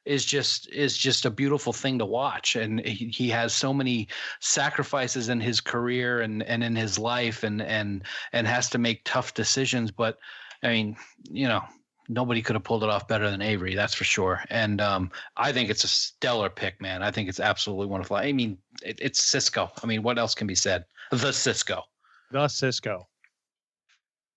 [0.05, 2.55] is just is just a beautiful thing to watch.
[2.55, 4.07] And he, he has so many
[4.39, 9.03] sacrifices in his career and and in his life and and and has to make
[9.03, 9.91] tough decisions.
[9.91, 10.19] But
[10.61, 10.97] i mean
[11.31, 11.63] you know
[12.09, 14.43] nobody could have pulled it off better than Avery, that's for sure.
[14.49, 17.03] And um, I think it's a stellar pick, man.
[17.03, 18.17] I think it's absolutely wonderful.
[18.17, 19.69] I mean, it, it's Sisko.
[19.81, 20.85] I mean, what else can be said?
[21.11, 21.83] The Sisko.
[22.31, 23.05] The Sisko.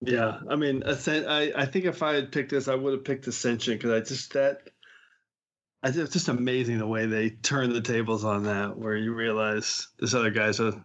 [0.04, 3.26] Yeah, I mean, I I think if I had picked this, I would have picked
[3.26, 4.68] Ascension because I just that.
[5.84, 9.88] I it's just amazing the way they turn the tables on that, where you realize
[9.98, 10.84] this other guy's a,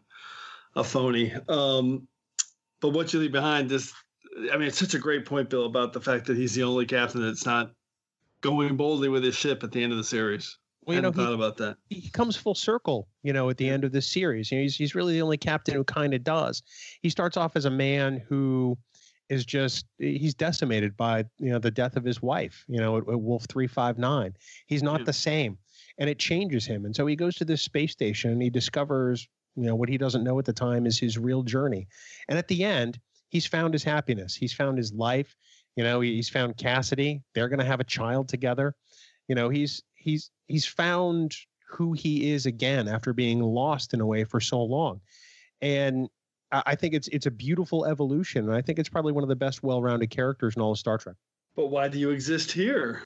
[0.76, 1.34] a phony.
[1.50, 2.08] Um,
[2.80, 3.94] but what you leave behind, just
[4.52, 6.86] I mean, it's such a great point, Bill, about the fact that he's the only
[6.86, 7.72] captain that's not
[8.42, 10.58] going boldly with his ship at the end of the series.
[10.86, 11.78] Well, you know, thought he, about that.
[11.90, 14.52] He comes full circle, you know, at the end of this series.
[14.52, 16.64] You know, he's he's really the only captain who kind of does.
[17.02, 18.78] He starts off as a man who
[19.30, 22.64] is just he's decimated by you know the death of his wife.
[22.70, 24.34] You know, at, at Wolf three five nine.
[24.68, 25.06] He's not yeah.
[25.06, 25.58] the same,
[25.98, 26.86] and it changes him.
[26.86, 29.28] And so he goes to this space station and he discovers
[29.58, 31.88] you know what he doesn't know at the time is his real journey.
[32.30, 32.98] And at the end,
[33.30, 34.36] he's found his happiness.
[34.36, 35.36] He's found his life.
[35.76, 37.22] You know, he's found Cassidy.
[37.36, 38.76] They're going to have a child together.
[39.28, 41.36] You know, he's he's he's found
[41.70, 45.02] who he is again after being lost in a way for so long.
[45.62, 46.10] And
[46.52, 49.36] I think it's it's a beautiful evolution, and I think it's probably one of the
[49.36, 51.16] best well-rounded characters in all of Star Trek.
[51.56, 53.04] But why do you exist here?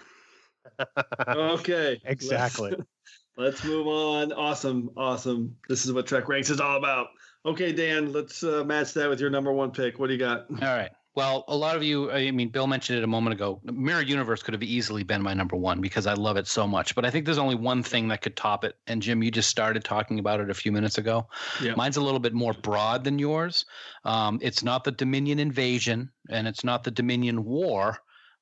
[1.28, 2.72] okay, exactly.
[2.72, 2.84] Let's,
[3.38, 4.32] let's, move on.
[4.32, 5.56] Awesome, awesome.
[5.68, 7.08] This is what Trek Ranks is all about.
[7.46, 9.98] Okay, Dan, let's uh, match that with your number one pick.
[9.98, 10.46] What do you got?
[10.50, 10.92] All right.
[11.14, 13.60] Well, a lot of you, I mean, Bill mentioned it a moment ago.
[13.66, 16.96] Mirror Universe could have easily been my number one because I love it so much.
[16.96, 18.78] But I think there's only one thing that could top it.
[18.88, 21.28] And Jim, you just started talking about it a few minutes ago.
[21.62, 21.74] Yeah.
[21.76, 23.66] Mine's a little bit more broad than yours.
[24.06, 27.98] Um, it's not the Dominion invasion and it's not the Dominion war,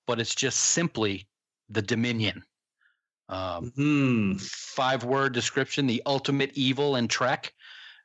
[0.06, 1.28] but it's just simply
[1.70, 2.44] the Dominion.
[3.30, 4.38] Um, mm-hmm.
[4.38, 7.52] Five word description the ultimate evil in Trek.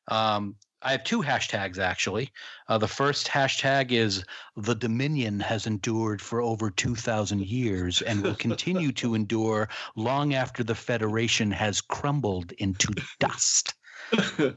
[0.09, 2.31] Um, I have two hashtags actually.
[2.69, 4.25] Uh, the first hashtag is
[4.57, 10.63] the Dominion has endured for over 2,000 years and will continue to endure long after
[10.63, 13.75] the Federation has crumbled into dust.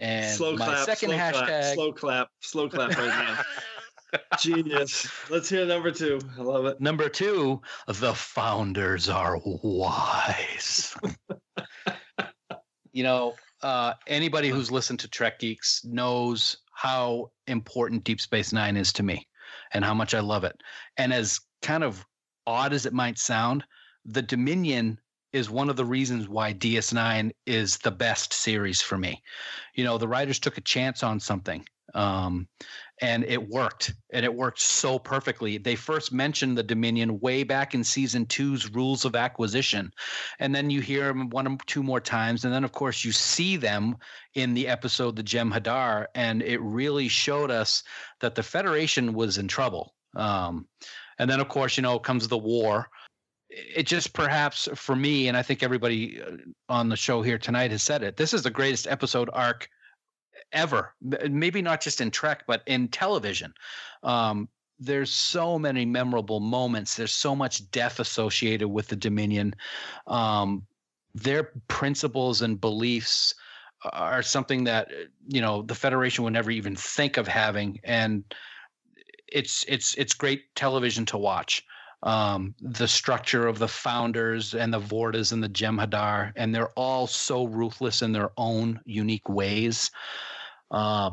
[0.01, 1.45] And slow my clap, second slow hashtag.
[1.47, 3.41] Clap, slow clap, slow clap right now.
[4.39, 5.07] Genius.
[5.29, 6.19] Let's hear number two.
[6.37, 6.81] I love it.
[6.81, 10.95] Number two, the founders are wise.
[12.91, 18.77] you know, uh, anybody who's listened to Trek Geeks knows how important Deep Space Nine
[18.77, 19.27] is to me
[19.73, 20.55] and how much I love it.
[20.97, 22.05] And as kind of
[22.45, 23.63] odd as it might sound,
[24.05, 24.99] the Dominion
[25.33, 29.21] is one of the reasons why DS9 is the best series for me.
[29.75, 32.47] You know, the writers took a chance on something um,
[33.01, 35.57] and it worked and it worked so perfectly.
[35.57, 39.91] They first mentioned the dominion way back in season two's rules of acquisition
[40.39, 43.11] and then you hear them one or two more times and then of course you
[43.11, 43.97] see them
[44.33, 47.83] in the episode the Jem'Hadar and it really showed us
[48.19, 49.93] that the federation was in trouble.
[50.15, 50.67] Um,
[51.19, 52.89] and then of course you know comes the war.
[53.49, 56.31] It just perhaps for me and i think everybody uh,
[56.67, 59.69] on the show here tonight has said it this is the greatest episode arc
[60.51, 60.93] ever.
[61.01, 63.53] Maybe not just in Trek, but in television.
[64.03, 64.49] Um,
[64.79, 66.95] there's so many memorable moments.
[66.95, 69.55] There's so much death associated with the Dominion.
[70.05, 70.63] Um,
[71.15, 73.33] their principles and beliefs
[73.93, 74.89] are something that
[75.27, 78.23] you know the Federation would never even think of having, and
[79.27, 81.63] it's it's it's great television to watch.
[82.03, 87.07] Um, the structure of the founders and the Vortas and the Jem'Hadar, and they're all
[87.07, 89.89] so ruthless in their own unique ways.
[90.71, 91.11] Uh,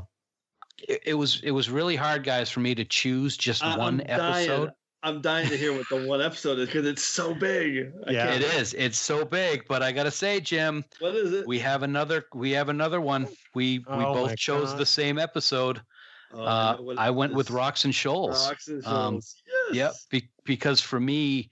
[0.89, 4.01] it, it, was it was really hard, guys, for me to choose just I, one
[4.01, 4.57] I'm episode.
[4.57, 4.71] Dying.
[5.03, 7.93] I'm dying to hear what the one episode is because it's so big.
[8.07, 8.73] I Yeah, can't- it is.
[8.73, 11.47] It's so big, but I gotta say, Jim, what is it?
[11.47, 12.25] We have another.
[12.35, 13.29] We have another one.
[13.55, 14.79] We we Oh both chose God.
[14.79, 15.83] the same episode.
[16.33, 17.51] Oh, uh, know I it went with.
[17.51, 18.49] Rocks and Shoals.
[18.49, 19.37] Rocks and Um, Shoals.
[19.73, 19.93] Yep.
[20.11, 21.51] Be, because for me,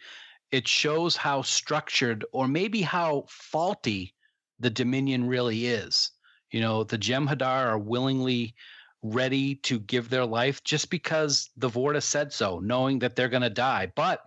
[0.50, 4.14] it shows how structured or maybe how faulty
[4.60, 6.10] the Dominion really is.
[6.52, 8.54] You know, the Jem'Hadar are willingly
[9.02, 13.42] ready to give their life just because the Vorta said so, knowing that they're going
[13.42, 14.20] to die, but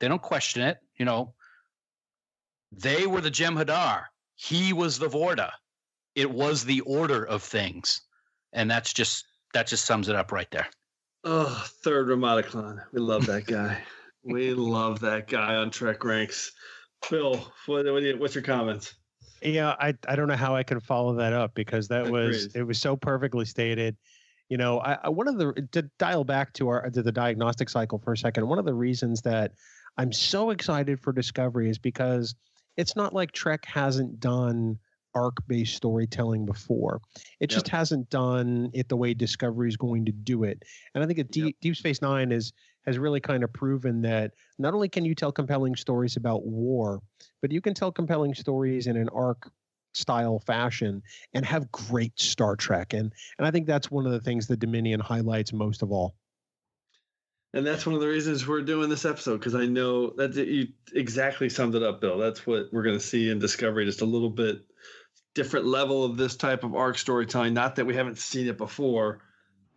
[0.00, 0.78] they don't question it.
[0.96, 1.34] You know,
[2.72, 4.04] they were the Jem'Hadar.
[4.36, 5.50] He was the Vorta.
[6.14, 8.00] It was the order of things,
[8.52, 10.68] and that's just that just sums it up right there.
[11.24, 12.82] Oh, third Remata'Klan.
[12.92, 13.82] We love that guy.
[14.22, 16.52] we love that guy on Trek ranks.
[17.04, 17.36] Phil,
[17.66, 18.94] what, what do you, what's your comments?
[19.42, 22.62] Yeah, I I don't know how I can follow that up because that was it
[22.62, 23.96] was so perfectly stated.
[24.48, 27.68] You know, I, I one of the to dial back to our to the diagnostic
[27.68, 28.48] cycle for a second.
[28.48, 29.52] One of the reasons that
[29.96, 32.34] I'm so excited for Discovery is because
[32.76, 34.78] it's not like Trek hasn't done
[35.14, 37.00] arc-based storytelling before.
[37.40, 40.62] It just hasn't done it the way Discovery is going to do it.
[40.94, 42.52] And I think that Deep, Deep Space Nine is
[42.86, 47.00] has really kind of proven that not only can you tell compelling stories about war,
[47.42, 49.50] but you can tell compelling stories in an arc
[49.94, 51.02] style fashion
[51.34, 52.92] and have great Star Trek.
[52.92, 56.14] And and I think that's one of the things the Dominion highlights most of all.
[57.54, 60.68] And that's one of the reasons we're doing this episode because I know that you
[60.94, 62.18] exactly summed it up, Bill.
[62.18, 64.60] That's what we're going to see in Discovery, just a little bit
[65.34, 67.54] different level of this type of arc storytelling.
[67.54, 69.20] Not that we haven't seen it before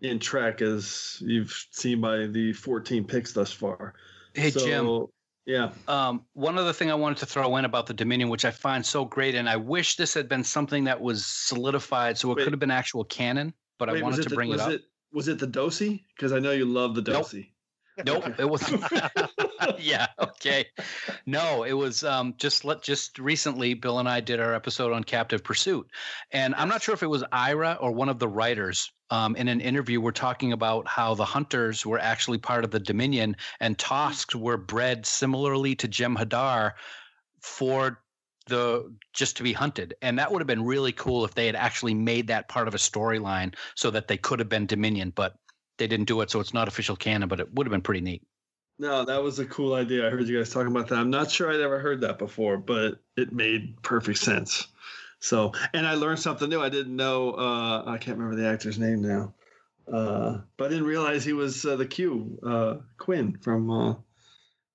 [0.01, 3.93] in Trek, as you've seen by the 14 picks thus far.
[4.33, 5.07] Hey, Jim.
[5.45, 5.71] Yeah.
[5.87, 8.85] Um, one other thing I wanted to throw in about the Dominion, which I find
[8.85, 12.43] so great, and I wish this had been something that was solidified, so it Wait.
[12.43, 13.53] could have been actual canon.
[13.79, 14.71] But I Wait, was wanted to the- bring it up.
[14.71, 16.03] It, was it the Dosi?
[16.15, 17.25] Because I know you love the Nope.
[17.25, 17.49] Dosi.
[18.05, 18.63] Nope, it was.
[19.79, 20.65] yeah, okay.
[21.25, 23.73] No, it was um, just let just recently.
[23.73, 25.87] Bill and I did our episode on Captive Pursuit,
[26.31, 28.91] and I'm not sure if it was Ira or one of the writers.
[29.11, 32.79] Um, in an interview, we're talking about how the hunters were actually part of the
[32.79, 36.71] Dominion, and Tosks were bred similarly to Jem'Hadar
[37.41, 38.01] for
[38.47, 41.55] the just to be hunted and that would have been really cool if they had
[41.55, 45.35] actually made that part of a storyline so that they could have been dominion but
[45.77, 48.01] they didn't do it so it's not official canon but it would have been pretty
[48.01, 48.23] neat
[48.79, 50.07] No, that was a cool idea.
[50.07, 50.97] I heard you guys talking about that.
[50.97, 54.67] I'm not sure I'd ever heard that before, but it made perfect sense.
[55.22, 56.60] So, and I learned something new.
[56.60, 57.31] I didn't know.
[57.31, 59.35] Uh, I can't remember the actor's name now,
[59.91, 63.95] uh, but I didn't realize he was uh, the Q uh, Quinn from uh,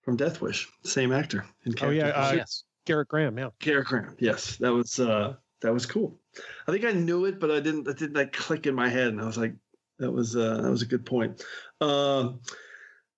[0.03, 0.69] from Death Wish.
[0.85, 1.45] Same actor.
[1.65, 2.65] In Oh yeah, Captain uh, Pursuit.
[2.87, 3.37] Gerrit Graham.
[3.37, 3.49] Yeah.
[3.61, 4.15] Gerrit Graham.
[4.21, 6.21] Yes, that was uh, that was cool.
[6.69, 7.89] I think I knew it, but I didn't.
[7.89, 9.55] It didn't like click in my head, and I was like,
[9.99, 11.43] that was uh, that was a good point.
[11.81, 12.41] Um,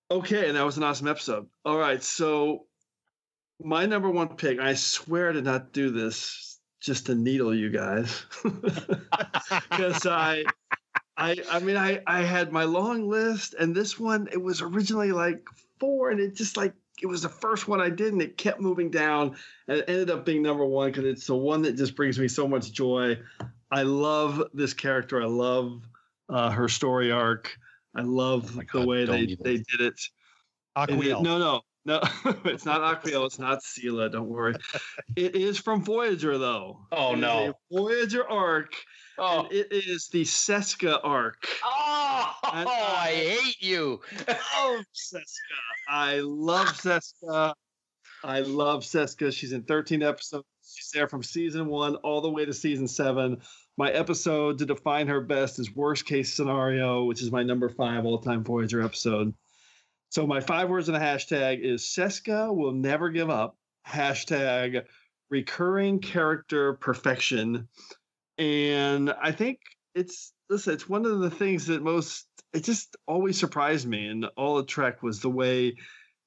[0.09, 1.45] okay, and that was an awesome episode.
[1.63, 2.65] All right, so
[3.61, 4.59] my number one pick.
[4.59, 6.48] I swear to not do this
[6.79, 10.43] just to needle you guys, because I.
[11.17, 15.11] I, I mean I, I had my long list and this one it was originally
[15.11, 15.45] like
[15.77, 18.61] four and it just like it was the first one I did and it kept
[18.61, 19.35] moving down
[19.67, 22.29] and it ended up being number one because it's the one that just brings me
[22.29, 23.19] so much joy.
[23.69, 25.21] I love this character.
[25.21, 25.83] I love
[26.29, 27.57] uh, her story arc.
[27.95, 30.01] I love the way they, they did it.
[30.87, 31.21] And it- Aquiel.
[31.21, 32.01] No, no, no.
[32.45, 33.25] it's not Aquiel.
[33.25, 34.11] It's not Sela.
[34.11, 34.55] Don't worry.
[35.15, 36.85] it is from Voyager, though.
[36.91, 37.53] Oh, no.
[37.71, 38.73] Voyager arc.
[39.17, 39.47] Oh.
[39.51, 41.45] It is the Seska arc.
[41.63, 43.99] Oh, I hate you.
[44.27, 45.23] love Seska.
[45.89, 47.53] I love Seska.
[48.23, 49.33] I love Seska.
[49.33, 50.45] She's in 13 episodes.
[50.63, 53.41] She's there from season one all the way to season seven.
[53.77, 58.05] My episode to define her best is worst case scenario, which is my number five
[58.05, 59.33] all time Voyager episode.
[60.09, 63.55] So my five words in a hashtag is Seska will never give up.
[63.87, 64.85] Hashtag
[65.29, 67.67] recurring character perfection.
[68.37, 69.59] And I think
[69.93, 74.25] it's listen, it's one of the things that most it just always surprised me in
[74.35, 75.75] all of Trek was the way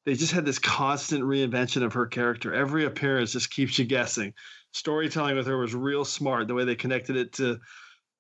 [0.05, 2.53] they just had this constant reinvention of her character.
[2.55, 4.35] Every appearance just keeps you guessing.
[4.73, 6.49] Storytelling with her was real smart.
[6.49, 7.59] The way they connected it to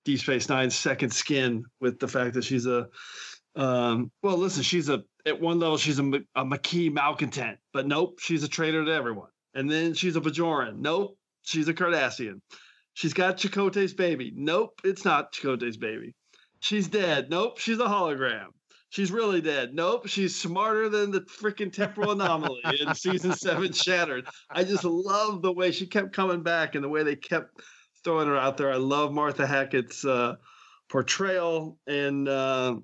[0.05, 2.89] Deep Space Nine's second skin with the fact that she's a
[3.55, 8.19] um, well, listen, she's a at one level she's a, a Maquis malcontent, but nope,
[8.20, 9.29] she's a traitor to everyone.
[9.55, 10.79] And then she's a Bajoran.
[10.79, 12.41] Nope, she's a Cardassian.
[12.95, 14.33] She's got Chakotay's baby.
[14.35, 16.15] Nope, it's not Chakotay's baby.
[16.61, 17.29] She's dead.
[17.31, 18.49] Nope, she's a hologram.
[18.91, 19.74] She's really dead.
[19.74, 24.27] Nope, she's smarter than the freaking temporal anomaly in season seven Shattered.
[24.51, 27.62] I just love the way she kept coming back and the way they kept
[28.05, 28.70] throwing her out there.
[28.70, 30.37] I love Martha Hackett's uh,
[30.91, 32.77] portrayal and uh,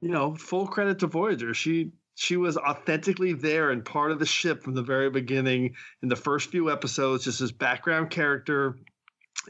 [0.00, 1.54] you know, full credit to Voyager.
[1.54, 6.08] She she was authentically there and part of the ship from the very beginning in
[6.08, 8.76] the first few episodes, just as background character.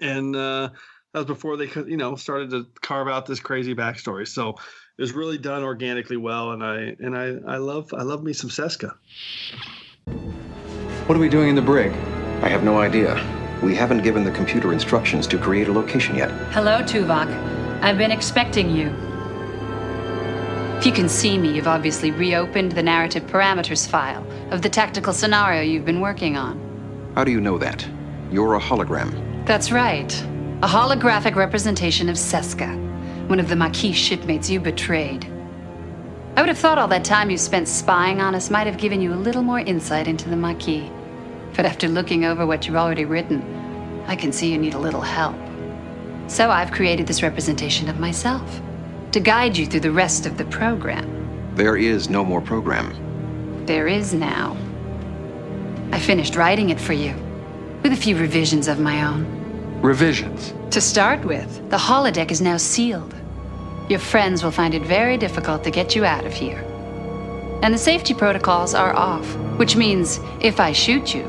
[0.01, 0.68] And uh,
[1.12, 4.28] that was before they, could, you know, started to carve out this crazy backstory.
[4.28, 8.22] So it was really done organically well, and I and I I love I love
[8.22, 8.94] me some Seska.
[11.06, 11.90] What are we doing in the brig?
[12.43, 13.14] I have no idea.
[13.62, 16.31] We haven't given the computer instructions to create a location yet.
[16.52, 17.28] Hello, Tuvok.
[17.82, 19.09] I've been expecting you.
[20.81, 25.12] If you can see me, you've obviously reopened the narrative parameters file of the tactical
[25.12, 27.12] scenario you've been working on.
[27.15, 27.86] How do you know that?
[28.32, 29.44] You're a hologram.
[29.44, 30.11] That's right.
[30.62, 32.74] A holographic representation of Seska,
[33.28, 35.27] one of the Maquis shipmates you betrayed.
[36.36, 39.02] I would have thought all that time you spent spying on us might have given
[39.02, 40.89] you a little more insight into the Maquis.
[41.57, 43.43] But after looking over what you've already written,
[44.07, 45.36] I can see you need a little help.
[46.27, 48.62] So I've created this representation of myself
[49.12, 51.06] to guide you through the rest of the program.
[51.56, 53.66] There is no more program.
[53.66, 54.56] There is now.
[55.92, 57.14] I finished writing it for you,
[57.82, 59.26] with a few revisions of my own.
[59.82, 60.54] Revisions.
[60.70, 63.14] To start with, the holodeck is now sealed.
[63.88, 66.64] Your friends will find it very difficult to get you out of here.
[67.62, 69.26] And the safety protocols are off,
[69.58, 71.24] which means if I shoot you,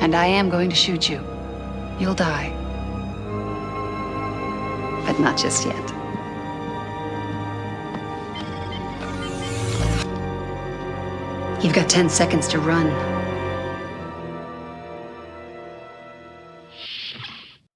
[0.00, 1.24] and I am going to shoot you,
[1.98, 2.52] you'll die.
[5.06, 5.89] But not just yet.
[11.62, 12.88] You've got 10 seconds to run.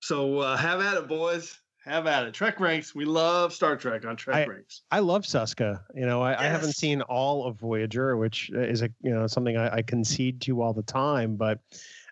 [0.01, 1.59] So uh, have at it, boys.
[1.85, 2.32] Have at it.
[2.32, 2.94] Trek ranks.
[2.94, 4.82] We love Star Trek on Trek I, ranks.
[4.90, 5.81] I love Seska.
[5.94, 9.59] You know, I, I haven't seen all of Voyager, which is a you know something
[9.59, 11.36] I, I concede to all the time.
[11.36, 11.61] But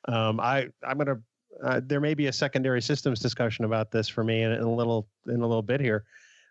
[0.09, 1.21] um, I I'm gonna
[1.65, 4.75] uh, there may be a secondary systems discussion about this for me in, in a
[4.75, 6.05] little in a little bit here.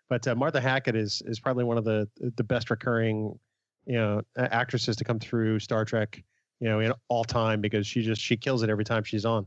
[0.08, 3.38] But uh, Martha Hackett is is probably one of the the best recurring
[3.86, 6.22] you know actresses to come through Star Trek
[6.60, 9.46] you know in all time because she just she kills it every time she's on.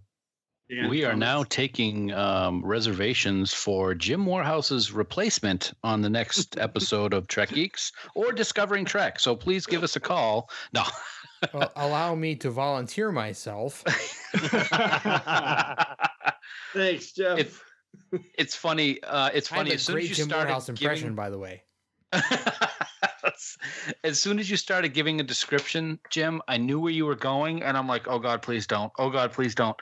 [0.90, 7.28] we are now taking um, reservations for Jim Morehouse's replacement on the next episode of
[7.28, 9.20] Trek Geeks or Discovering Trek.
[9.20, 10.49] So please give us a call.
[10.74, 10.84] No.
[11.53, 13.84] well, allow me to volunteer myself.
[16.74, 17.38] Thanks, Jeff.
[17.40, 17.53] It,
[18.38, 19.02] it's funny.
[19.03, 19.72] Uh, it's I have funny.
[19.72, 21.64] a As soon great as you Jim started Morehouse impression, giving, by the way.
[24.03, 27.63] as soon as you started giving a description, Jim, I knew where you were going,
[27.63, 28.91] and I'm like, oh God, please don't.
[28.97, 29.77] Oh God, please don't.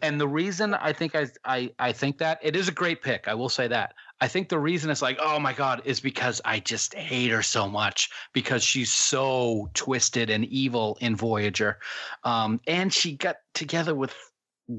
[0.00, 3.26] And the reason I think I I I think that it is a great pick.
[3.26, 3.94] I will say that.
[4.20, 7.42] I think the reason it's like, oh my God, is because I just hate her
[7.42, 11.78] so much because she's so twisted and evil in Voyager.
[12.24, 14.14] Um, and she got together with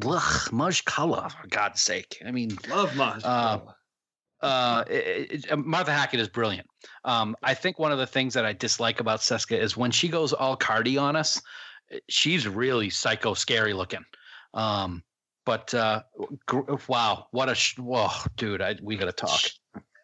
[0.06, 2.22] ugh, Maj Culluh, for God's sake.
[2.26, 3.24] I mean, love Maj.
[3.24, 3.60] Uh,
[4.42, 6.68] uh, it, it, Martha Hackett is brilliant.
[7.06, 10.08] Um, I think one of the things that I dislike about Seska is when she
[10.08, 11.42] goes all cardy on us,
[12.08, 14.06] she's really psycho scary looking.
[14.54, 15.04] Um,
[15.46, 16.04] but uh,
[16.46, 18.62] gr- wow, what a sh- whoa, dude!
[18.62, 19.40] I, we gotta talk.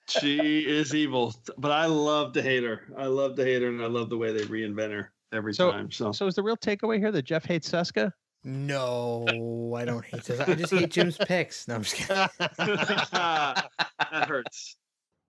[0.09, 2.81] she is evil, but I love to hate her.
[2.97, 5.71] I love to hate her, and I love the way they reinvent her every So,
[5.71, 5.91] time.
[5.91, 8.11] So, so is the real takeaway here that Jeff hates Seska?
[8.45, 10.39] No, I don't hate this.
[10.39, 11.67] I just hate Jim's picks.
[11.67, 12.15] No, I'm just kidding.
[12.39, 13.69] that
[14.27, 14.77] hurts.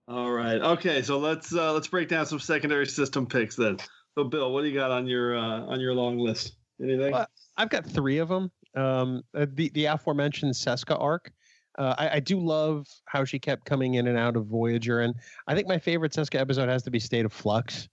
[0.07, 0.61] All right.
[0.61, 1.01] Okay.
[1.01, 3.77] So let's uh, let's break down some secondary system picks then.
[4.15, 6.53] So, Bill, what do you got on your uh, on your long list?
[6.81, 7.11] Anything?
[7.11, 7.27] Well,
[7.57, 8.51] I've got three of them.
[8.75, 11.31] Um, uh, the the aforementioned Seska arc.
[11.77, 15.15] Uh, I, I do love how she kept coming in and out of Voyager, and
[15.47, 17.89] I think my favorite Seska episode has to be State of Flux.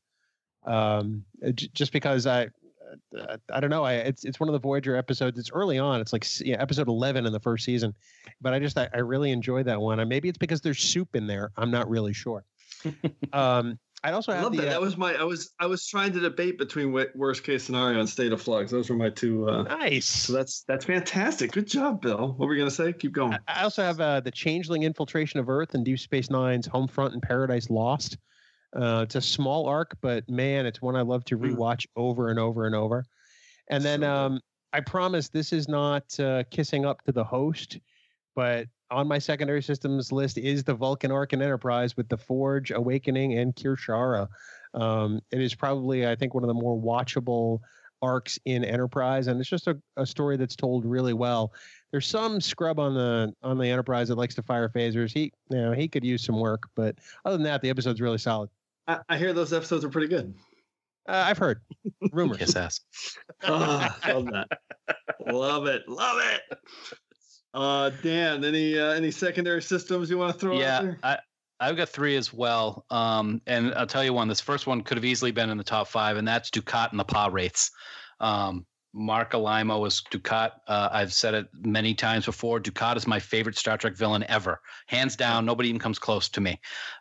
[0.67, 1.25] Um,
[1.55, 2.49] j- just because I,
[3.19, 5.39] uh, I don't know, I it's it's one of the Voyager episodes.
[5.39, 6.01] It's early on.
[6.01, 7.95] It's like yeah, episode eleven in the first season,
[8.41, 10.01] but I just I, I really enjoyed that one.
[10.01, 11.51] And maybe it's because there's soup in there.
[11.57, 12.45] I'm not really sure.
[13.33, 14.69] um, I'd also I have love the that.
[14.69, 15.15] uh, That was my.
[15.15, 15.53] I was.
[15.59, 18.71] I was trying to debate between wo- worst case scenario and state of flux.
[18.71, 19.49] Those were my two.
[19.49, 20.05] Uh, nice.
[20.05, 21.53] So that's that's fantastic.
[21.53, 22.29] Good job, Bill.
[22.37, 22.93] What were we gonna say?
[22.93, 23.39] Keep going.
[23.49, 27.23] I also have uh, the Changeling Infiltration of Earth and Deep Space Nine's Homefront and
[27.23, 28.19] Paradise Lost.
[28.75, 32.39] Uh, it's a small arc, but man, it's one I love to rewatch over and
[32.39, 33.05] over and over.
[33.69, 34.41] And then um,
[34.73, 37.79] I promise this is not uh, kissing up to the host,
[38.35, 42.73] but on my secondary systems list is the Vulcan arc and Enterprise with the Forge,
[42.73, 44.29] Awakening, and Kir'Shara.
[44.75, 47.61] Um, it is probably, I think, one of the more watchable
[48.03, 51.53] arcs in Enterprise, and it's just a, a story that's told really well.
[51.91, 55.13] There's some scrub on the on the Enterprise that likes to fire phasers.
[55.13, 58.19] He, you know, he could use some work, but other than that, the episode's really
[58.19, 58.51] solid.
[58.87, 60.35] I, I hear those episodes are pretty good.
[61.09, 61.61] Uh, I've heard
[62.13, 62.39] rumors.
[62.39, 62.81] Kiss ass.
[63.47, 64.49] Ah, love that.
[65.27, 65.83] love it.
[65.87, 66.59] Love it.
[67.53, 70.99] Uh, Dan, any uh, any secondary systems you want to throw out yeah there?
[71.03, 71.19] I,
[71.61, 72.85] I've got three as well.
[72.91, 74.29] Um, and I'll tell you one.
[74.29, 76.99] This first one could have easily been in the top five, and that's Dukat and
[76.99, 77.71] the Pah Wraiths.
[78.21, 80.53] Um, Marc Alaimo was Dukat.
[80.69, 82.61] Uh, I've said it many times before.
[82.61, 85.45] Dukat is my favorite Star Trek villain ever, hands down.
[85.45, 86.61] Nobody even comes close to me.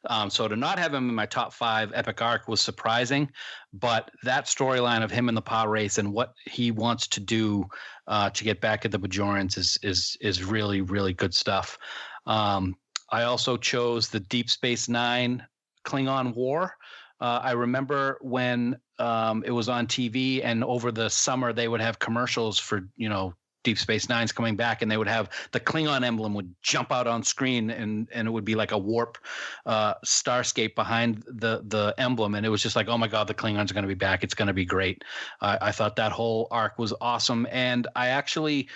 [0.09, 3.29] Um, so to not have him in my top five epic arc was surprising,
[3.73, 7.65] but that storyline of him in the Pah Wraiths and what he wants to do
[8.07, 11.77] uh, to get back at the Bajorans is is is really really good stuff.
[12.25, 12.75] Um,
[13.11, 15.45] I also chose the Deep Space Nine
[15.85, 16.75] Klingon War.
[17.23, 21.79] Uh, I remember when um, it was on TV, and over the summer they would
[21.79, 23.33] have commercials for you know
[23.63, 27.07] Deep Space Nine's coming back, and they would have the Klingon emblem would jump out
[27.07, 29.17] on screen, and and it would be like a warp
[29.65, 33.33] uh, starscape behind the the emblem, and it was just like, oh my god, the
[33.33, 34.25] Klingons are going to be back.
[34.25, 35.05] It's going to be great.
[35.39, 38.67] I, I thought that whole arc was awesome, and I actually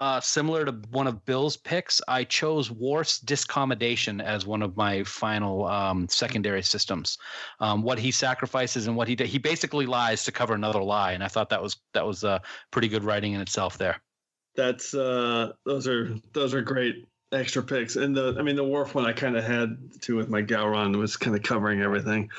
[0.00, 5.02] uh, similar to one of Bill's picks, I chose Worf's discommendation as one of my
[5.04, 7.18] final um, secondary systems.
[7.60, 11.12] Um, what he sacrifices and what he did, he basically lies to cover another lie,
[11.12, 12.38] and I thought that was that was uh,
[12.70, 14.00] pretty good writing in itself there.
[14.54, 18.94] That's uh, those are those are great extra picks, and the I mean the Worf
[18.94, 22.30] one I kind of had too with my Gowron was kind of covering everything.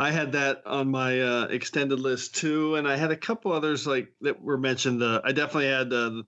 [0.00, 3.86] I had that on my uh, extended list too, and I had a couple others
[3.86, 5.02] like that were mentioned.
[5.02, 6.22] Uh, I definitely had uh,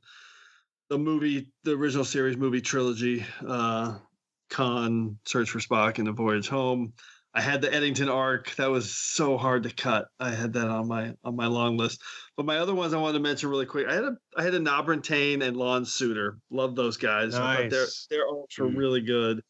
[0.91, 3.97] the movie, the original series movie trilogy, uh,
[4.51, 6.93] Khan, Search for Spock, and The Voyage Home.
[7.33, 8.57] I had the Eddington arc.
[8.57, 10.09] That was so hard to cut.
[10.19, 12.03] I had that on my on my long list.
[12.37, 13.87] But my other ones I wanted to mention really quick.
[13.87, 16.39] I had a I had a Nobrantane and Lon Suder.
[16.51, 17.35] Love those guys.
[17.35, 17.71] Nice.
[17.71, 19.43] Their their arcs were really good.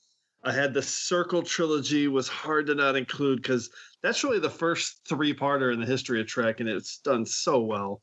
[0.44, 3.70] I had the Circle trilogy was hard to not include because
[4.02, 7.60] that's really the first three parter in the history of Trek, and it's done so
[7.60, 8.02] well.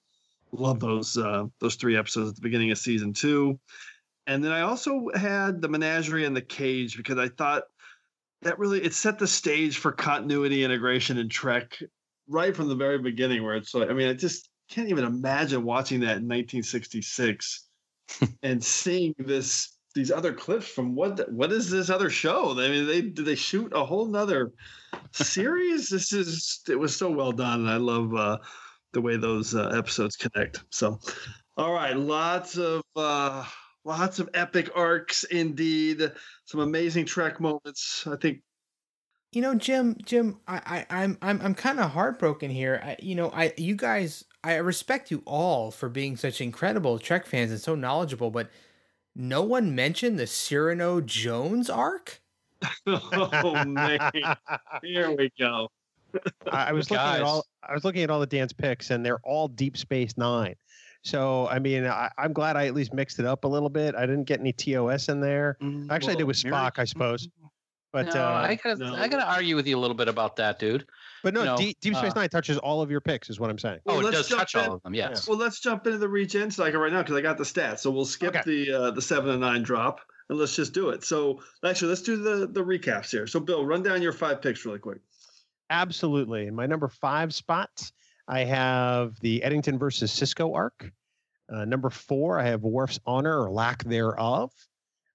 [0.52, 3.60] Love those uh, those three episodes at the beginning of season two.
[4.28, 7.64] And then I also had the Menagerie and the Cage because I thought
[8.42, 11.78] that really it set the stage for continuity integration in Trek
[12.28, 15.64] right from the very beginning, where it's like I mean I just can't even imagine
[15.64, 17.68] watching that in 1966
[18.44, 22.52] and seeing this these other clips from what what is this other show?
[22.52, 24.52] I mean, they did they shoot a whole nother
[25.12, 25.90] series?
[25.90, 28.38] this is it was so well done, and I love uh,
[28.98, 30.64] the way those uh, episodes connect.
[30.72, 31.00] So,
[31.56, 33.46] all right, lots of uh,
[33.86, 36.12] lots of epic arcs indeed.
[36.46, 38.08] Some amazing Trek moments.
[38.08, 38.42] I think
[39.34, 42.82] You know, Jim, Jim, I, I I'm I'm I'm kind of heartbroken here.
[42.84, 47.28] I, you know, I you guys, I respect you all for being such incredible Trek
[47.28, 48.50] fans and so knowledgeable, but
[49.16, 52.20] no one mentioned the Cyrano Jones arc.
[52.88, 54.00] oh man,
[54.82, 55.70] here we go.
[56.52, 59.06] I, I was looking at all I was looking at all the dance picks, and
[59.06, 60.56] they're all Deep Space Nine.
[61.04, 63.96] So I mean, I, I'm glad I at least mixed it up a little bit.
[63.96, 65.58] I didn't get any TOS in there.
[65.90, 67.28] Actually, I did with Mm, well, Spock, I suppose.
[67.94, 70.60] But no, uh, I gotta I gotta argue with you a little bit about that,
[70.60, 70.86] dude.
[71.24, 73.40] but no, you know, Deep, Deep Space uh, Nine touches all of your picks, is
[73.40, 73.80] what I'm saying.
[73.86, 74.62] Oh, it does touch in.
[74.62, 74.94] all of them.
[74.94, 75.26] Yes.
[75.26, 77.80] Well, let's jump into the regen cycle right now because I got the stats.
[77.80, 81.06] So we'll skip the uh, the seven and nine drop and let's just do it.
[81.06, 83.26] So actually, let's do the the recaps here.
[83.26, 85.00] So Bill, run down your five picks really quick.
[85.70, 86.48] Absolutely.
[86.48, 87.92] In my number five spot,
[88.28, 90.92] I have the Eddington versus Sisko arc.
[91.50, 94.52] Uh, number four, I have Worf's honor or lack thereof.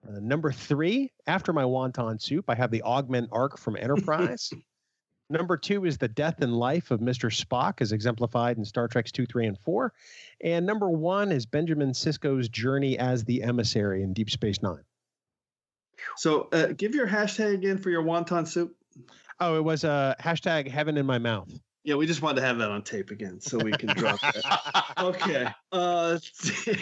[0.07, 4.53] Uh, number three, after my wonton soup, I have the augment arc from Enterprise.
[5.31, 7.31] number two is the death and life of Mr.
[7.31, 9.93] Spock, as exemplified in Star Trek's two, three, and four.
[10.43, 14.85] And number one is Benjamin Sisko's journey as the emissary in Deep Space Nine.
[16.17, 18.75] So uh, give your hashtag again for your wonton soup.
[19.45, 21.51] Oh, it was uh, hashtag heaven in my mouth.
[21.83, 24.95] Yeah, we just wanted to have that on tape again so we can drop that.
[24.99, 25.49] Okay.
[25.73, 26.21] Uh,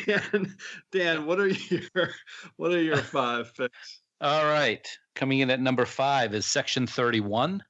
[0.04, 0.54] Dan,
[0.92, 2.10] Dan, what are your
[2.56, 4.02] what are your five picks?
[4.20, 4.86] All right.
[5.14, 7.62] Coming in at number five is Section 31.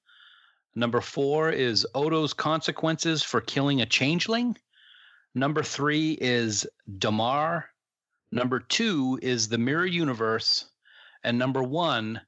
[0.74, 4.56] Number four is Odo's consequences for killing a changeling.
[5.36, 6.66] Number three is
[6.98, 7.66] Damar.
[8.32, 10.64] Number two is the Mirror Universe.
[11.22, 12.20] And number one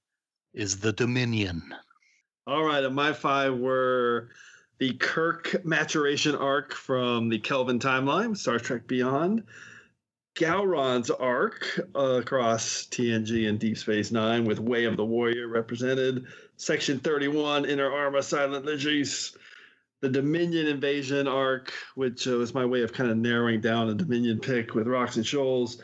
[0.54, 1.74] is the Dominion.
[2.44, 4.30] All right, and my five were
[4.78, 9.44] the Kirk maturation arc from the Kelvin timeline, Star Trek Beyond,
[10.34, 16.26] Gowron's arc uh, across TNG and Deep Space Nine with Way of the Warrior represented,
[16.56, 19.36] Section 31, Inter Arma Silent Leges,
[20.00, 23.94] the Dominion invasion arc, which uh, was my way of kind of narrowing down a
[23.94, 25.80] Dominion pick with Rocks and Shoals.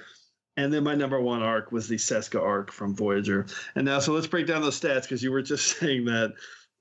[0.58, 3.46] And then my number one arc was the Seska arc from Voyager.
[3.76, 6.34] And now, so let's break down those stats because you were just saying that,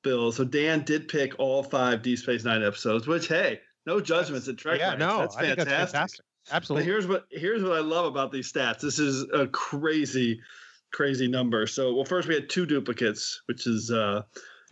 [0.04, 0.32] Bill.
[0.32, 4.58] So Dan did pick all five Deep Space Nine episodes, which hey, no judgments at
[4.58, 4.80] Trek.
[4.80, 5.00] yeah, Ranks.
[5.00, 5.68] no, that's fantastic.
[5.68, 6.26] that's fantastic.
[6.48, 6.86] But Absolutely.
[6.86, 8.80] here's what here's what I love about these stats.
[8.80, 10.42] This is a crazy
[10.92, 11.68] crazy number.
[11.68, 14.24] So, well, first we had two duplicates, which is uh,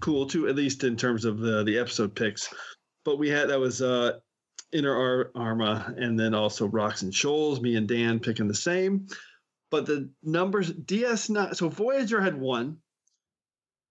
[0.02, 2.52] cool too, at least in terms of the the episode picks.
[3.04, 4.14] But we had that was uh,
[4.72, 7.62] Inter Ar- Arma, and then also Rocks and Shoals.
[7.62, 9.08] Me and Dan picking the same.
[9.72, 12.78] But the numbers DS9, so Voyager had one,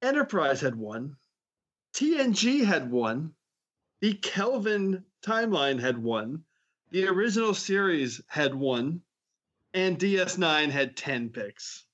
[0.03, 1.17] Enterprise had one,
[1.95, 3.33] TNG had one,
[4.01, 6.45] the Kelvin timeline had one,
[6.91, 9.01] the original series had one,
[9.73, 11.85] and DS9 had 10 picks.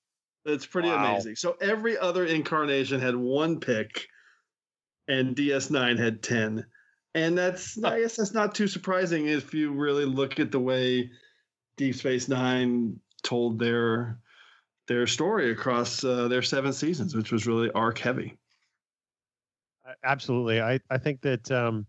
[0.45, 1.13] That's pretty Wow.
[1.13, 1.37] amazing.
[1.37, 4.09] So every other incarnation had one pick,
[5.09, 6.67] and DS9 had 10.
[7.15, 11.11] And that's, I guess that's not too surprising if you really look at the way
[11.77, 14.19] Deep Space Nine told their
[14.87, 18.37] their story across uh, their seven seasons, which was really arc heavy.
[20.05, 20.61] Absolutely.
[20.61, 21.87] I, I think that um,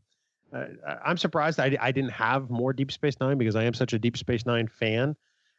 [0.54, 0.66] uh,
[1.04, 4.00] I'm surprised I, I didn't have more Deep Space Nine because I am such a
[4.00, 5.16] Deep Space Nine fan.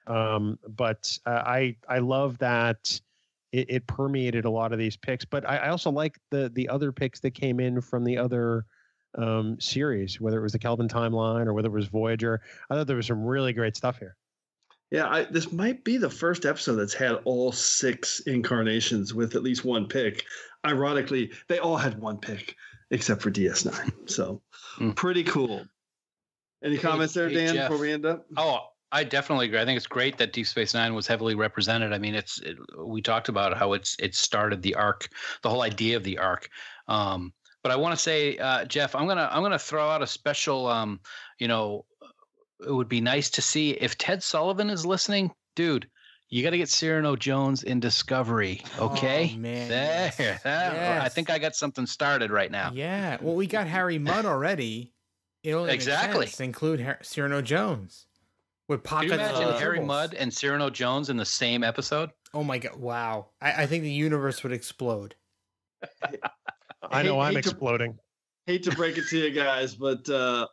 [0.07, 3.01] Um, but uh, I I love that
[3.53, 5.25] it, it permeated a lot of these picks.
[5.25, 8.67] But I, I also like the the other picks that came in from the other
[9.17, 12.41] um, series, whether it was the Kelvin timeline or whether it was Voyager.
[12.71, 14.17] I thought there was some really great stuff here.
[14.91, 19.43] Yeah, I, this might be the first episode that's had all six incarnations with at
[19.43, 20.27] least one pick.
[20.67, 22.57] Ironically, they all had one pick
[22.91, 24.11] except for DS9.
[24.11, 24.43] So
[24.95, 25.65] pretty cool.
[26.63, 27.71] Any comments there, Dan, Jeff.
[27.71, 28.27] before we end up?
[28.37, 28.61] Oh,
[28.93, 29.59] I definitely agree.
[29.59, 31.93] I think it's great that Deep Space Nine was heavily represented.
[31.93, 35.09] I mean, it's it, we talked about how it's it started the arc,
[35.43, 36.51] the whole idea of the arc.
[36.87, 37.33] Um,
[37.63, 40.67] but I want to say, uh, Jeff, I'm gonna I'm gonna throw out a special.
[40.67, 41.01] Um,
[41.39, 41.85] you know,
[42.67, 45.89] it would be nice to see if Ted Sullivan is listening, dude.
[46.29, 49.33] You got to get Cyrano Jones in Discovery, okay?
[49.35, 50.13] Oh, man, there.
[50.19, 50.43] yes.
[50.45, 52.71] that- I think I got something started right now.
[52.73, 53.19] Yeah.
[53.21, 54.95] Well, we got Harry Mudd already.
[55.43, 56.31] It only makes Exactly.
[56.43, 58.07] include Har- Cyrano Jones
[58.67, 59.81] with Can you imagine Harry.
[59.81, 62.09] Mudd and Cyrano Jones in the same episode?
[62.33, 62.77] Oh my god!
[62.77, 63.27] Wow.
[63.43, 65.15] I, I think the universe would explode.
[66.91, 67.99] I know Hate- I'm hate to- exploding.
[68.47, 70.47] Hate to break it to you guys, but uh,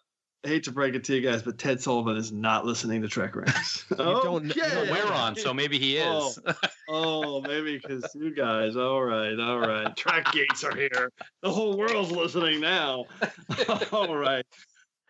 [0.43, 3.35] hate to break it to you guys, but Ted Sullivan is not listening to Trek
[3.35, 3.84] Ranks.
[3.97, 6.39] don't- you don't- We're on, so maybe he is.
[6.47, 6.53] Oh,
[6.89, 8.76] oh, maybe because you guys.
[8.76, 9.95] All right, all right.
[9.97, 11.10] Trek Geeks are here.
[11.41, 13.06] The whole world's listening now.
[13.91, 14.45] all right.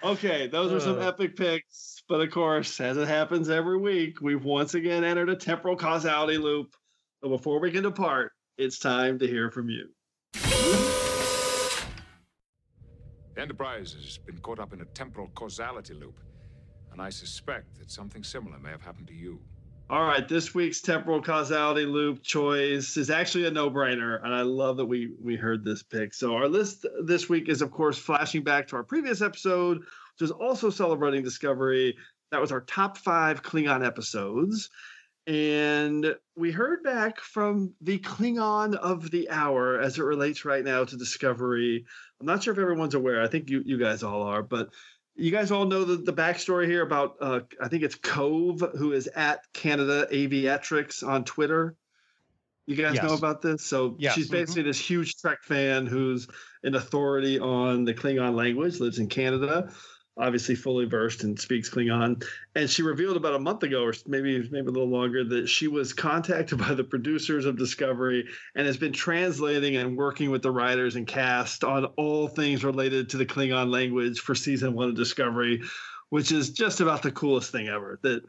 [0.02, 1.08] Okay, those are some Uh.
[1.08, 2.02] epic picks.
[2.08, 6.38] But of course, as it happens every week, we've once again entered a temporal causality
[6.38, 6.74] loop.
[7.22, 9.90] But before we can depart, it's time to hear from you.
[13.40, 16.20] The Enterprise has been caught up in a temporal causality loop,
[16.92, 19.40] and I suspect that something similar may have happened to you.
[19.90, 24.76] All right, this week's temporal causality loop choice is actually a no-brainer, and I love
[24.76, 26.14] that we we heard this pick.
[26.14, 30.22] So our list this week is, of course, flashing back to our previous episode, which
[30.22, 31.96] is also celebrating Discovery.
[32.32, 34.70] That was our top five Klingon episodes,
[35.28, 40.84] and we heard back from the Klingon of the hour as it relates right now
[40.84, 41.86] to Discovery.
[42.20, 43.22] I'm not sure if everyone's aware.
[43.22, 44.70] I think you you guys all are, but
[45.16, 48.94] you guys all know the, the backstory here about uh, I think it's Cove who
[48.94, 51.76] is at Canada Aviatrix on Twitter.
[52.66, 53.66] You guys know about this?
[53.66, 54.14] So Yes.
[54.14, 56.28] she's basically this huge Trek fan who's
[56.64, 59.72] an authority on the Klingon language, lives in Canada,
[60.20, 62.24] obviously fully versed and speaks Klingon.
[62.56, 65.68] And she revealed about a month ago, or maybe maybe a little longer, that she
[65.68, 70.52] was contacted by the producers of Discovery and has been translating and working with the
[70.52, 74.96] writers and cast on all things related to the Klingon language for season one of
[74.96, 75.62] Discovery,
[76.10, 78.00] which is just about the coolest thing ever.
[78.04, 78.24] That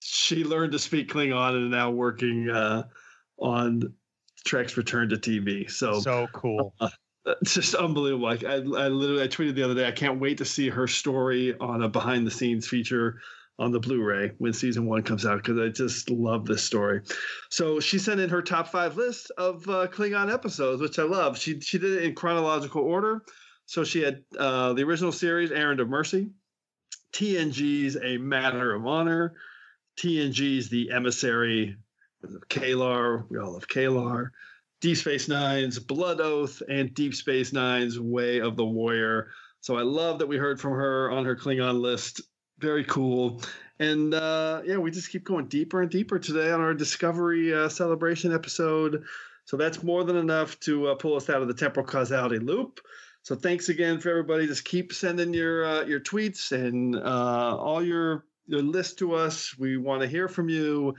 [0.00, 2.84] she learned to speak Klingon and now working uh,
[3.38, 3.92] on
[4.44, 5.70] Trek's return to TV.
[5.70, 6.74] So So cool.
[7.40, 8.26] it's just unbelievable.
[8.26, 9.86] Like I, I literally, I tweeted the other day.
[9.86, 13.20] I can't wait to see her story on a behind the scenes feature
[13.60, 17.02] on the Blu-ray when season one comes out because I just love this story.
[17.50, 21.36] So she sent in her top five list of uh, Klingon episodes, which I love.
[21.38, 23.24] She she did it in chronological order.
[23.66, 26.30] So she had uh, the original series, Errand of Mercy,
[27.12, 29.34] TNG's A Matter of Honor,
[29.98, 31.76] TNG's The Emissary
[32.48, 33.28] K'Ehleyr.
[33.28, 34.30] We all love K'Ehleyr.
[34.80, 39.30] Deep Space Nine's Blood Oath and Deep Space Nine's Way of the Warrior.
[39.60, 42.20] So I love that we heard from her on her Klingon list.
[42.58, 43.42] Very cool.
[43.80, 47.68] And uh, yeah, we just keep going deeper and deeper today on our Discovery uh,
[47.68, 49.04] celebration episode.
[49.44, 52.80] So that's more than enough to uh, pull us out of the temporal causality loop.
[53.22, 54.46] So thanks again for everybody.
[54.46, 59.56] Just keep sending your uh, your tweets and uh, all your your list to us.
[59.58, 60.94] We want to hear from you.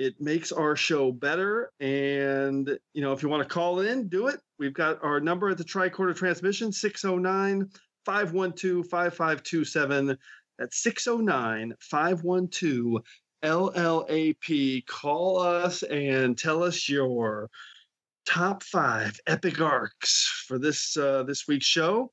[0.00, 1.72] It makes our show better.
[1.78, 4.40] And you know, if you want to call in, do it.
[4.58, 7.68] We've got our number at the tricorder transmission 609
[8.06, 10.16] 512 5527.
[10.58, 13.02] That's 609 512
[13.44, 14.86] LLAP.
[14.86, 17.50] Call us and tell us your
[18.24, 22.10] top five epic arcs for this uh, this week's show,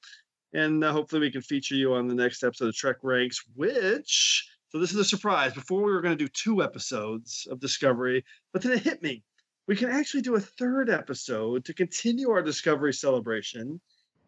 [0.52, 3.42] and uh, hopefully we can feature you on the next episode of Trek Ranks.
[3.56, 5.54] Which so this is a surprise.
[5.54, 9.24] Before we were going to do two episodes of Discovery, but then it hit me.
[9.68, 13.80] We can actually do a third episode to continue our Discovery celebration.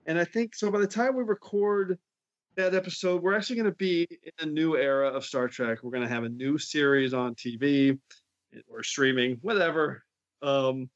[0.05, 1.97] And I think so by the time we record
[2.55, 5.79] that episode, we're actually going to be in a new era of Star Trek.
[5.83, 7.97] We're going to have a new series on TV
[8.69, 10.03] or streaming, whatever.
[10.41, 10.89] Um,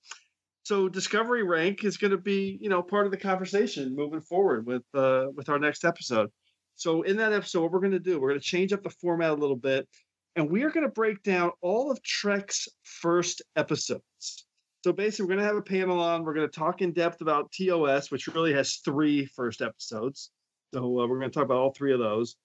[0.63, 4.65] so Discovery Rank is going to be, you know, part of the conversation moving forward
[4.65, 6.31] with uh, with our next episode.
[6.75, 8.89] So in that episode, what we're going to do, we're going to change up the
[8.89, 9.87] format a little bit,
[10.35, 14.45] and we are going to break down all of Trek's first episodes.
[14.83, 16.23] So basically, we're going to have a panel on.
[16.23, 20.31] We're going to talk in depth about TOS, which really has three first episodes.
[20.73, 22.35] So uh, we're going to talk about all three of those.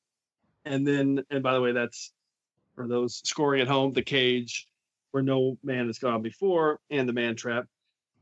[0.64, 2.12] And then, and by the way, that's
[2.74, 4.68] for those scoring at home, the cage,
[5.10, 7.64] where no man has gone before, and the man trap.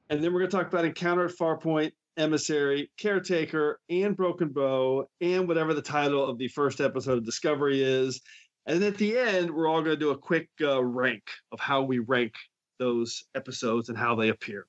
[0.08, 5.08] And then we're going to talk about Encounter at Farpoint, Emissary, Caretaker, and Broken Bow,
[5.20, 8.20] and whatever the title of the first episode of Discovery is.
[8.66, 11.22] And at the end, we're all going to do a quick uh, rank
[11.52, 12.34] of how we rank
[12.78, 14.66] those episodes and how they appear.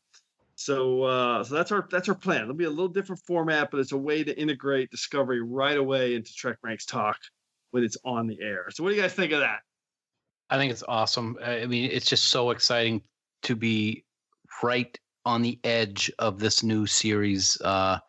[0.55, 2.41] So, uh, so that's our that's our plan.
[2.43, 6.15] It'll be a little different format, but it's a way to integrate Discovery right away
[6.15, 7.17] into Trek Ranks Talk
[7.71, 8.65] when it's on the air.
[8.71, 9.59] So, what do you guys think of that?
[10.49, 11.37] I think it's awesome.
[11.43, 13.03] I mean, it's just so exciting
[13.43, 14.03] to be
[14.63, 14.97] right
[15.27, 17.99] on the edge of this new series uh,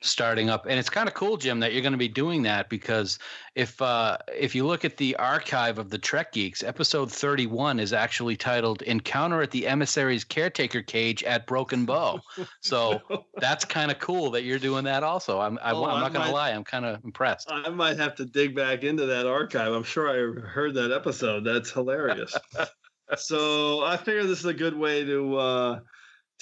[0.00, 2.70] starting up, and it's kind of cool, Jim, that you're going to be doing that
[2.70, 3.18] because
[3.54, 7.92] if uh, if you look at the archive of the Trek Geeks, episode 31 is
[7.92, 12.18] actually titled "Encounter at the Emissary's Caretaker Cage at Broken Bow."
[12.60, 13.00] So
[13.36, 15.02] that's kind of cool that you're doing that.
[15.02, 17.50] Also, I'm I, Oh, am not going to lie, I'm kind of impressed.
[17.50, 19.72] I might have to dig back into that archive.
[19.72, 21.44] I'm sure I heard that episode.
[21.44, 22.34] That's hilarious.
[23.16, 25.80] so I figure this is a good way to uh,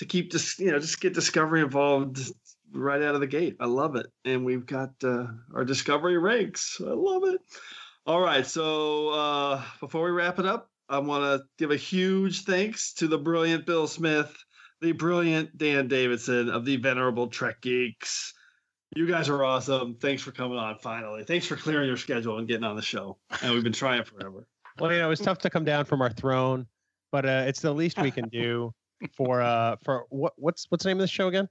[0.01, 2.32] to keep this, you know, just get Discovery involved
[2.72, 3.56] right out of the gate.
[3.60, 6.81] I love it, and we've got uh, our Discovery ranks.
[6.81, 7.39] I love it.
[8.06, 12.44] All right, so uh, before we wrap it up, I want to give a huge
[12.44, 14.35] thanks to the brilliant Bill Smith,
[14.81, 18.32] the brilliant Dan Davidson of the Venerable Trek Geeks.
[18.97, 19.97] You guys are awesome.
[20.01, 21.24] Thanks for coming on finally.
[21.24, 23.18] Thanks for clearing your schedule and getting on the show.
[23.43, 24.47] And we've been trying forever.
[24.78, 26.66] Well, you know, it's tough to come down from our throne,
[27.12, 28.72] but uh, it's the least we can do
[29.16, 31.48] for uh for what what's what's the name of this show again?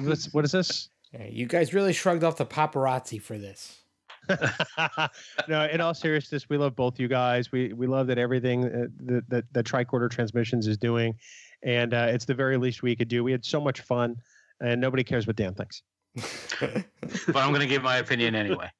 [0.00, 0.90] What's, what is this?
[1.12, 3.80] Yeah, you guys really shrugged off the paparazzi for this.
[5.48, 7.52] no, in all seriousness, we love both you guys.
[7.52, 11.14] We we love that everything uh, that that that Tricorder Transmissions is doing,
[11.62, 13.22] and uh, it's the very least we could do.
[13.22, 14.16] We had so much fun,
[14.60, 15.82] and nobody cares what Dan thinks.
[16.60, 18.70] but I'm going to give my opinion anyway.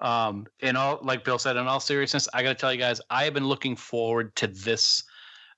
[0.00, 3.00] Um, in all, like Bill said, in all seriousness, I got to tell you guys,
[3.10, 5.04] I have been looking forward to this,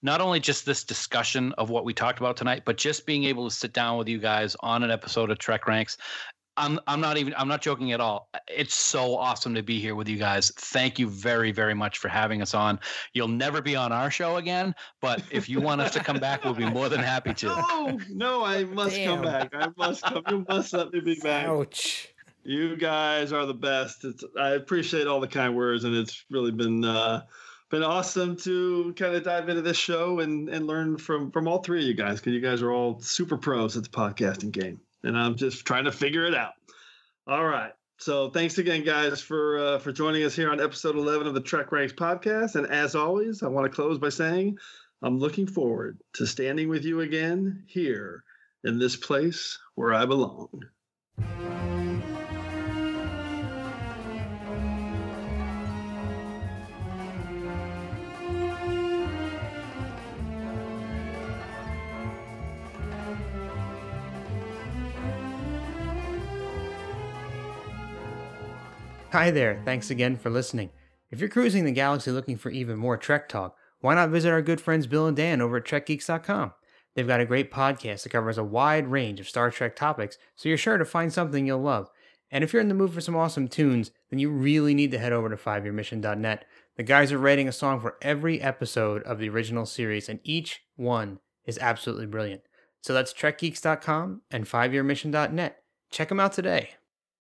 [0.03, 3.49] not only just this discussion of what we talked about tonight, but just being able
[3.49, 5.97] to sit down with you guys on an episode of Trek Ranks.
[6.57, 8.31] I'm I'm not even I'm not joking at all.
[8.49, 10.51] It's so awesome to be here with you guys.
[10.57, 12.81] Thank you very very much for having us on.
[13.13, 16.45] You'll never be on our show again, but if you want us to come back,
[16.45, 17.47] we'll be more than happy to.
[17.47, 19.51] No, no, I must come back.
[19.55, 20.23] I must come.
[20.31, 21.47] You must let me be back.
[21.47, 22.09] Ouch.
[22.43, 24.05] You guys are the best.
[24.05, 27.23] It's, I appreciate all the kind words, and it's really been uh,
[27.71, 31.63] been awesome to kind of dive into this show and and learn from from all
[31.63, 34.81] three of you guys because you guys are all super pros at the podcasting game,
[35.03, 36.53] and I'm just trying to figure it out.
[37.27, 37.73] All right.
[37.99, 41.41] So thanks again, guys, for uh, for joining us here on episode 11 of the
[41.41, 42.55] Trek Ranks podcast.
[42.55, 44.59] And as always, I want to close by saying
[45.03, 48.23] I'm looking forward to standing with you again here
[48.65, 50.63] in this place where I belong.
[69.17, 70.69] Hi there, thanks again for listening.
[71.11, 74.43] If you're cruising the galaxy looking for even more Trek talk, why not visit our
[74.43, 76.53] good friends Bill and Dan over at TrekGeeks.com?
[76.95, 80.51] They've got a great podcast that covers a wide range of Star Trek topics, so
[80.51, 81.89] you're sure to find something you'll love.
[82.31, 84.99] And if you're in the mood for some awesome tunes, then you really need to
[84.99, 86.45] head over to 5yearmission.net.
[86.77, 90.61] The guys are writing a song for every episode of the original series, and each
[90.77, 92.43] one is absolutely brilliant.
[92.83, 95.57] So that's TrekGeeks.com and 5yearmission.net.
[95.91, 96.73] Check them out today.